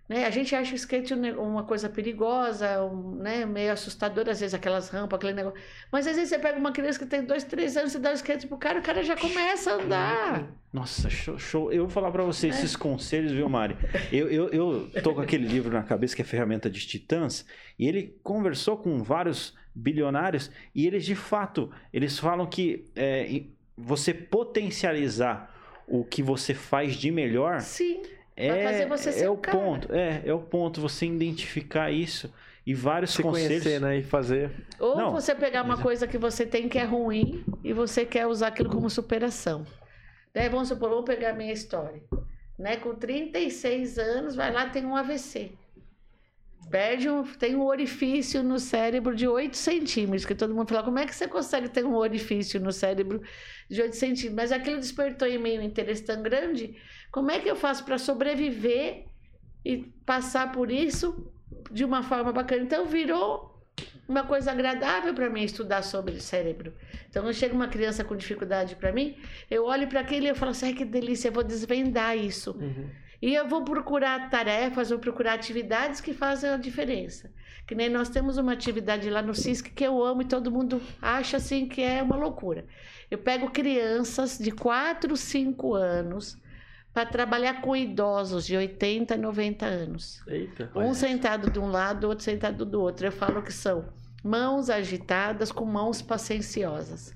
[0.08, 0.24] Né?
[0.24, 3.44] A gente acha o skate um uma coisa perigosa, um, né?
[3.44, 5.58] meio assustadora, às vezes aquelas rampas, aquele negócio.
[5.90, 8.14] Mas às vezes você pega uma criança que tem dois, três anos e dá o
[8.14, 10.52] skate pro cara, o cara já começa a andar.
[10.72, 11.72] Nossa, show, show.
[11.72, 12.50] Eu vou falar pra você É.
[12.50, 13.76] esses conselhos, viu, Mari?
[14.12, 17.44] Eu, eu, eu tô com aquele livro na cabeça que é Ferramenta de Titãs,
[17.78, 23.42] e ele conversou com vários bilionários, e eles, de fato, eles falam que é,
[23.76, 25.54] você potencializar
[25.86, 28.02] o que você faz de melhor Sim.
[28.36, 29.56] É, Vai fazer você ser é o cara.
[29.58, 29.92] ponto.
[29.94, 32.32] É, é o ponto, você identificar isso.
[32.66, 33.62] E vários Se conselhos.
[33.62, 33.98] conhecer, né?
[33.98, 34.50] E fazer.
[34.80, 35.12] Ou Não.
[35.12, 35.82] você pegar uma Exato.
[35.84, 39.64] coisa que você tem que é ruim e você quer usar aquilo como superação.
[40.34, 40.48] Né?
[40.48, 42.02] Vamos supor, vou pegar a minha história.
[42.58, 42.76] Né?
[42.76, 45.52] Com 36 anos, vai lá, tem um AVC.
[46.70, 50.98] Perde um, tem um orifício no cérebro de 8 centímetros, que todo mundo fala, como
[50.98, 53.22] é que você consegue ter um orifício no cérebro
[53.68, 54.34] de 8 centímetros?
[54.34, 56.76] Mas aquilo despertou em mim um interesse tão grande,
[57.12, 59.04] como é que eu faço para sobreviver
[59.64, 61.32] e passar por isso
[61.70, 62.62] de uma forma bacana?
[62.62, 63.56] Então virou
[64.08, 66.72] uma coisa agradável para mim estudar sobre cérebro.
[67.08, 69.16] Então, quando chega uma criança com dificuldade para mim,
[69.50, 72.52] eu olho para aquele e falo assim, ai que delícia, eu vou desvendar isso.
[72.52, 72.88] Uhum.
[73.20, 77.30] E eu vou procurar tarefas, vou procurar atividades que fazem a diferença.
[77.66, 80.80] Que nem nós temos uma atividade lá no CISC que eu amo e todo mundo
[81.00, 82.64] acha assim que é uma loucura.
[83.10, 86.38] Eu pego crianças de 4, 5 anos
[86.92, 90.22] para trabalhar com idosos de 80, 90 anos.
[90.26, 90.70] Eita.
[90.74, 93.06] Um sentado de um lado, outro sentado do outro.
[93.06, 93.84] Eu falo que são
[94.22, 97.14] mãos agitadas com mãos pacienciosas.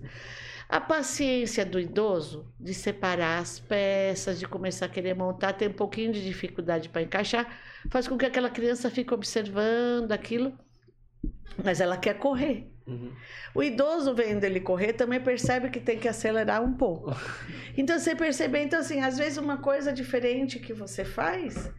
[0.70, 5.72] A paciência do idoso de separar as peças, de começar a querer montar, tem um
[5.72, 7.58] pouquinho de dificuldade para encaixar,
[7.90, 10.56] faz com que aquela criança fique observando aquilo,
[11.64, 12.70] mas ela quer correr.
[12.86, 13.12] Uhum.
[13.52, 17.10] O idoso vendo ele correr também percebe que tem que acelerar um pouco.
[17.76, 21.72] Então você percebe, então assim, às vezes uma coisa diferente que você faz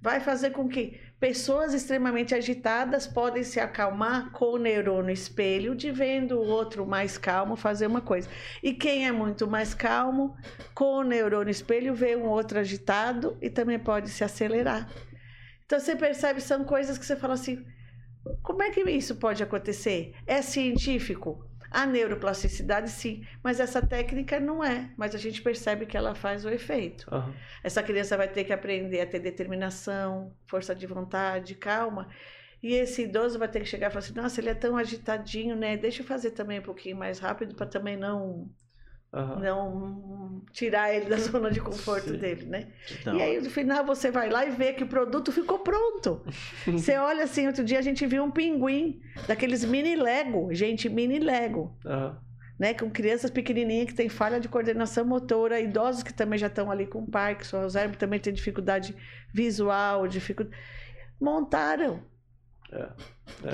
[0.00, 5.90] vai fazer com que pessoas extremamente agitadas podem se acalmar com o neurônio espelho de
[5.90, 8.28] vendo o outro mais calmo fazer uma coisa.
[8.62, 10.36] E quem é muito mais calmo,
[10.74, 14.88] com o neurônio espelho vê um outro agitado e também pode se acelerar.
[15.66, 17.64] Então você percebe são coisas que você fala assim,
[18.42, 20.14] como é que isso pode acontecer?
[20.26, 21.44] É científico?
[21.70, 24.90] A neuroplasticidade, sim, mas essa técnica não é.
[24.96, 27.06] Mas a gente percebe que ela faz o efeito.
[27.12, 27.34] Aham.
[27.62, 32.08] Essa criança vai ter que aprender a ter determinação, força de vontade, calma.
[32.62, 35.54] E esse idoso vai ter que chegar e falar assim: nossa, ele é tão agitadinho,
[35.54, 35.76] né?
[35.76, 38.50] Deixa eu fazer também um pouquinho mais rápido para também não,
[39.12, 39.40] Aham.
[39.40, 42.18] não tirar ele da zona de conforto Sim.
[42.18, 42.68] dele, né?
[43.00, 46.22] Então, E aí, no final, você vai lá e vê que o produto ficou pronto.
[46.66, 51.18] Você olha assim, outro dia a gente viu um pinguim, daqueles mini Lego, gente, mini
[51.18, 52.18] Lego, Aham.
[52.58, 52.74] né?
[52.74, 56.86] Com crianças pequenininhas que têm falha de coordenação motora, idosos que também já estão ali
[56.86, 58.94] com Parkinson, Alzheimer também tem dificuldade
[59.32, 60.56] visual, dificuldade...
[61.20, 62.02] Montaram.
[62.70, 62.88] É.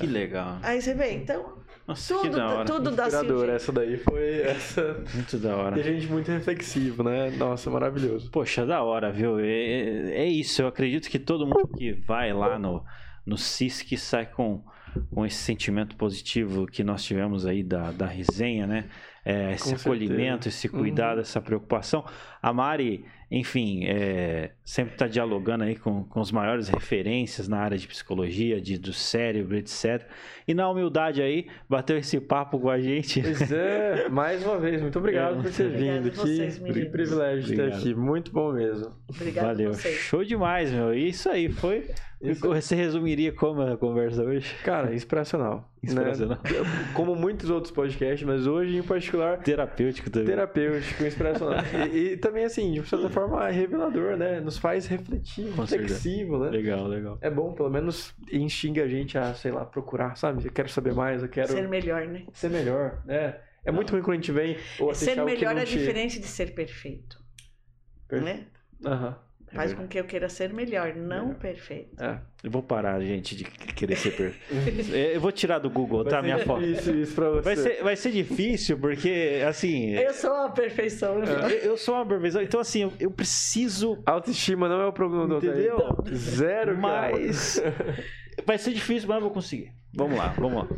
[0.00, 0.58] que legal.
[0.62, 2.64] Aí você vê, então, Nossa, que tudo, da hora.
[2.64, 3.50] tudo dá sentido.
[3.50, 5.04] Essa daí foi essa.
[5.14, 5.76] Muito da hora.
[5.76, 7.30] E a gente muito reflexivo, né?
[7.32, 8.30] Nossa, maravilhoso.
[8.30, 9.38] Poxa, da hora, viu?
[9.38, 10.62] É, é- é isso.
[10.62, 12.82] Eu acredito que todo mundo que vai lá no,
[13.26, 14.64] no CISC sai com,
[15.10, 18.86] com esse sentimento positivo que nós tivemos aí da, da resenha, né?
[19.26, 21.22] É, esse Com acolhimento, esse cuidado, Uhum.
[21.22, 22.04] essa preocupação.
[22.44, 27.78] A Mari, enfim, é, sempre está dialogando aí com, com as maiores referências na área
[27.78, 30.06] de psicologia, de, do cérebro, etc.
[30.46, 33.22] E na humildade aí, bateu esse papo com a gente.
[33.22, 36.58] Pois é, mais uma vez, muito obrigado É, por ter obrigado vindo vocês.
[36.58, 37.78] Que privilégio Obrigado.
[37.78, 38.92] aqui, muito bom mesmo.
[39.08, 40.92] Obrigada Valeu, show demais, meu.
[40.92, 41.86] Isso aí, foi.
[42.24, 42.48] Isso.
[42.48, 44.54] Você resumiria como a conversa hoje?
[44.64, 45.70] Cara, inspiracional.
[45.82, 46.38] Inspiracional.
[46.42, 46.90] Né?
[46.94, 50.28] Como muitos outros podcasts, mas hoje em particular Terapêutico também.
[50.28, 51.58] terapêutico, inspiracional.
[51.92, 54.40] e, e também, assim, de certa forma, é revelador, né?
[54.40, 55.94] Nos faz refletir, Com certeza.
[55.94, 56.50] reflexivo, né?
[56.50, 57.18] Legal, legal.
[57.20, 60.44] É bom, pelo menos instiga a gente a, sei lá, procurar, sabe?
[60.44, 62.26] Eu quero saber mais, eu quero Ser melhor, né?
[62.32, 63.38] ser melhor, né?
[63.64, 66.26] É muito ruim quando a gente vem ou Ser melhor não é te- diferente de
[66.26, 67.22] ser perfeito.
[68.08, 68.50] Perfeito.
[68.80, 68.90] Né?
[68.90, 69.18] Aham.
[69.54, 71.38] Faz com que eu queira ser melhor, não Melhor.
[71.38, 72.02] perfeito.
[72.02, 72.18] É.
[72.42, 74.90] Eu vou parar, gente, de querer ser perfeito.
[74.92, 76.16] Eu vou tirar do Google, Vai tá?
[76.18, 76.62] ser Minha foto.
[76.62, 77.42] difícil isso pra você.
[77.42, 79.92] Vai ser, vai ser difícil, porque, assim.
[79.96, 81.18] Eu sou a perfeição.
[81.18, 81.26] né?
[81.44, 84.02] Eu, eu sou uma perfeição, então, assim, eu, eu preciso.
[84.04, 85.78] Autoestima não é o problema do Entendeu?
[86.12, 87.10] Zero, cara.
[87.12, 87.62] Mas.
[88.44, 89.70] Vai ser difícil, mas eu vou conseguir.
[89.96, 90.68] Vamos lá, vamos lá.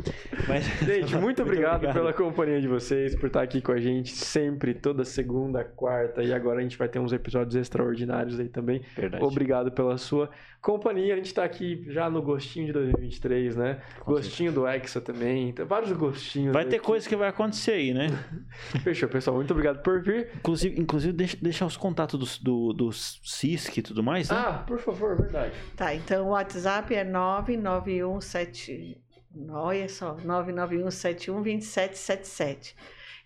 [0.47, 4.73] Mas- Gente, muito obrigado, pela companhia de vocês, por estar aqui com a gente sempre,
[4.73, 8.81] toda segunda, quarta, e agora a gente vai ter uns episódios extraordinários aí também.
[8.95, 9.23] Verdade.
[9.23, 10.29] Obrigado pela sua
[10.61, 11.13] companhia.
[11.13, 13.81] A gente tá aqui já no gostinho de 2023, né?
[14.01, 15.51] Com gostinho do Hexa também.
[15.53, 16.53] Tem vários gostinhos.
[16.53, 16.85] Vai ter aqui.
[16.85, 18.07] coisa que vai acontecer aí, né?
[18.83, 19.35] Fechou, pessoal.
[19.37, 20.29] Muito obrigado por vir.
[20.35, 24.35] Inclusive, inclusive deixa, deixar os contatos dos- do, do, CISC e tudo mais, né?
[24.37, 25.53] Ah, por favor, verdade.
[25.75, 29.06] Tá, então o WhatsApp é 99171.
[29.49, 32.75] Olha só, 991712777.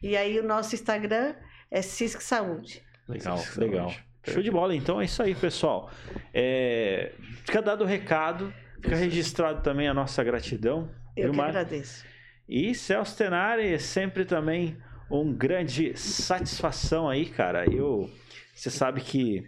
[0.02, 1.36] E aí o nosso Instagram
[1.70, 2.82] é Cisc Saúde.
[3.08, 3.60] Legal, Saúde.
[3.60, 3.94] legal.
[4.24, 4.76] Show de bola.
[4.76, 5.90] Então é isso aí, pessoal.
[6.34, 7.12] É,
[7.46, 8.54] Fica dado o recado.
[8.82, 10.90] Fica registrado também a nossa gratidão.
[11.16, 12.06] Eu viu, agradeço.
[12.48, 14.78] E Celso Tenari, sempre também
[15.10, 17.66] um grande satisfação aí, cara.
[17.66, 18.10] Eu,
[18.54, 19.46] você sabe que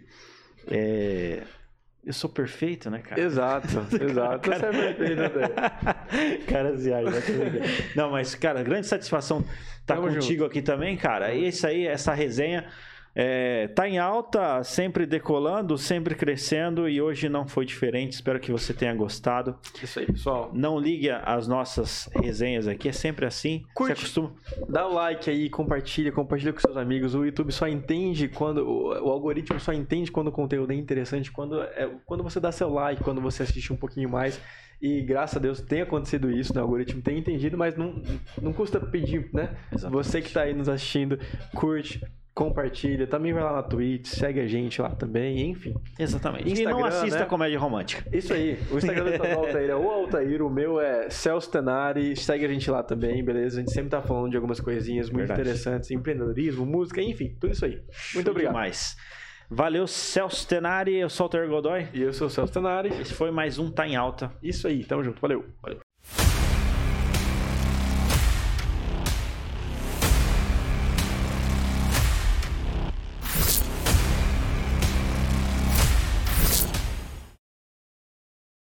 [0.70, 1.42] é,
[2.06, 3.20] eu sou perfeito, né, cara?
[3.20, 3.68] Exato,
[4.00, 4.50] exato.
[4.50, 6.46] Você é perfeito, Altair.
[6.46, 7.60] cara, viagem, né?
[7.96, 9.44] Não, mas, cara, grande satisfação
[9.80, 11.32] estar Tamo contigo aqui também, cara.
[11.34, 12.66] E isso aí, essa resenha
[13.14, 18.14] é, tá em alta, sempre decolando, sempre crescendo e hoje não foi diferente.
[18.14, 19.56] Espero que você tenha gostado.
[19.80, 20.50] Isso aí, pessoal.
[20.52, 23.62] Não ligue às nossas resenhas aqui, é sempre assim.
[23.72, 23.92] Curte.
[23.92, 24.32] Acostuma.
[24.68, 27.14] Dá o like aí, compartilha, compartilha com seus amigos.
[27.14, 28.66] O YouTube só entende quando.
[28.66, 32.68] O, algoritmo só entende quando o conteúdo é interessante, quando, é, quando você dá seu
[32.68, 34.40] like, quando você assiste um pouquinho mais.
[34.82, 36.60] E graças a Deus tem acontecido isso, né?
[36.60, 38.02] O algoritmo tem entendido, mas não,
[38.42, 39.56] não custa pedir, né?
[39.72, 40.04] Exatamente.
[40.04, 41.18] Você que tá aí nos assistindo,
[41.54, 42.02] curte,
[42.34, 43.06] compartilha.
[43.06, 45.74] Também vai lá na Twitch, segue a gente lá também, enfim.
[45.98, 46.48] Exatamente.
[46.48, 47.24] e não Instagram, assista né?
[47.26, 48.04] comédia romântica.
[48.12, 48.58] Isso aí.
[48.70, 52.16] O Instagram do Altair é o Altair, o meu é Celso Tenari.
[52.16, 53.58] Segue a gente lá também, beleza?
[53.58, 55.42] A gente sempre tá falando de algumas coisinhas muito Verdade.
[55.42, 57.80] interessantes, empreendedorismo, música, enfim, tudo isso aí.
[58.14, 58.52] Muito obrigado.
[58.52, 58.96] Demais.
[59.48, 60.96] Valeu, Celso Tenari.
[60.96, 61.86] Eu sou o Alter Godoy.
[61.92, 62.88] E eu sou o Celso Tenari.
[63.00, 64.32] Esse foi mais um Tá em Alta.
[64.42, 65.44] Isso aí, tamo junto, valeu.
[65.62, 65.83] Valeu.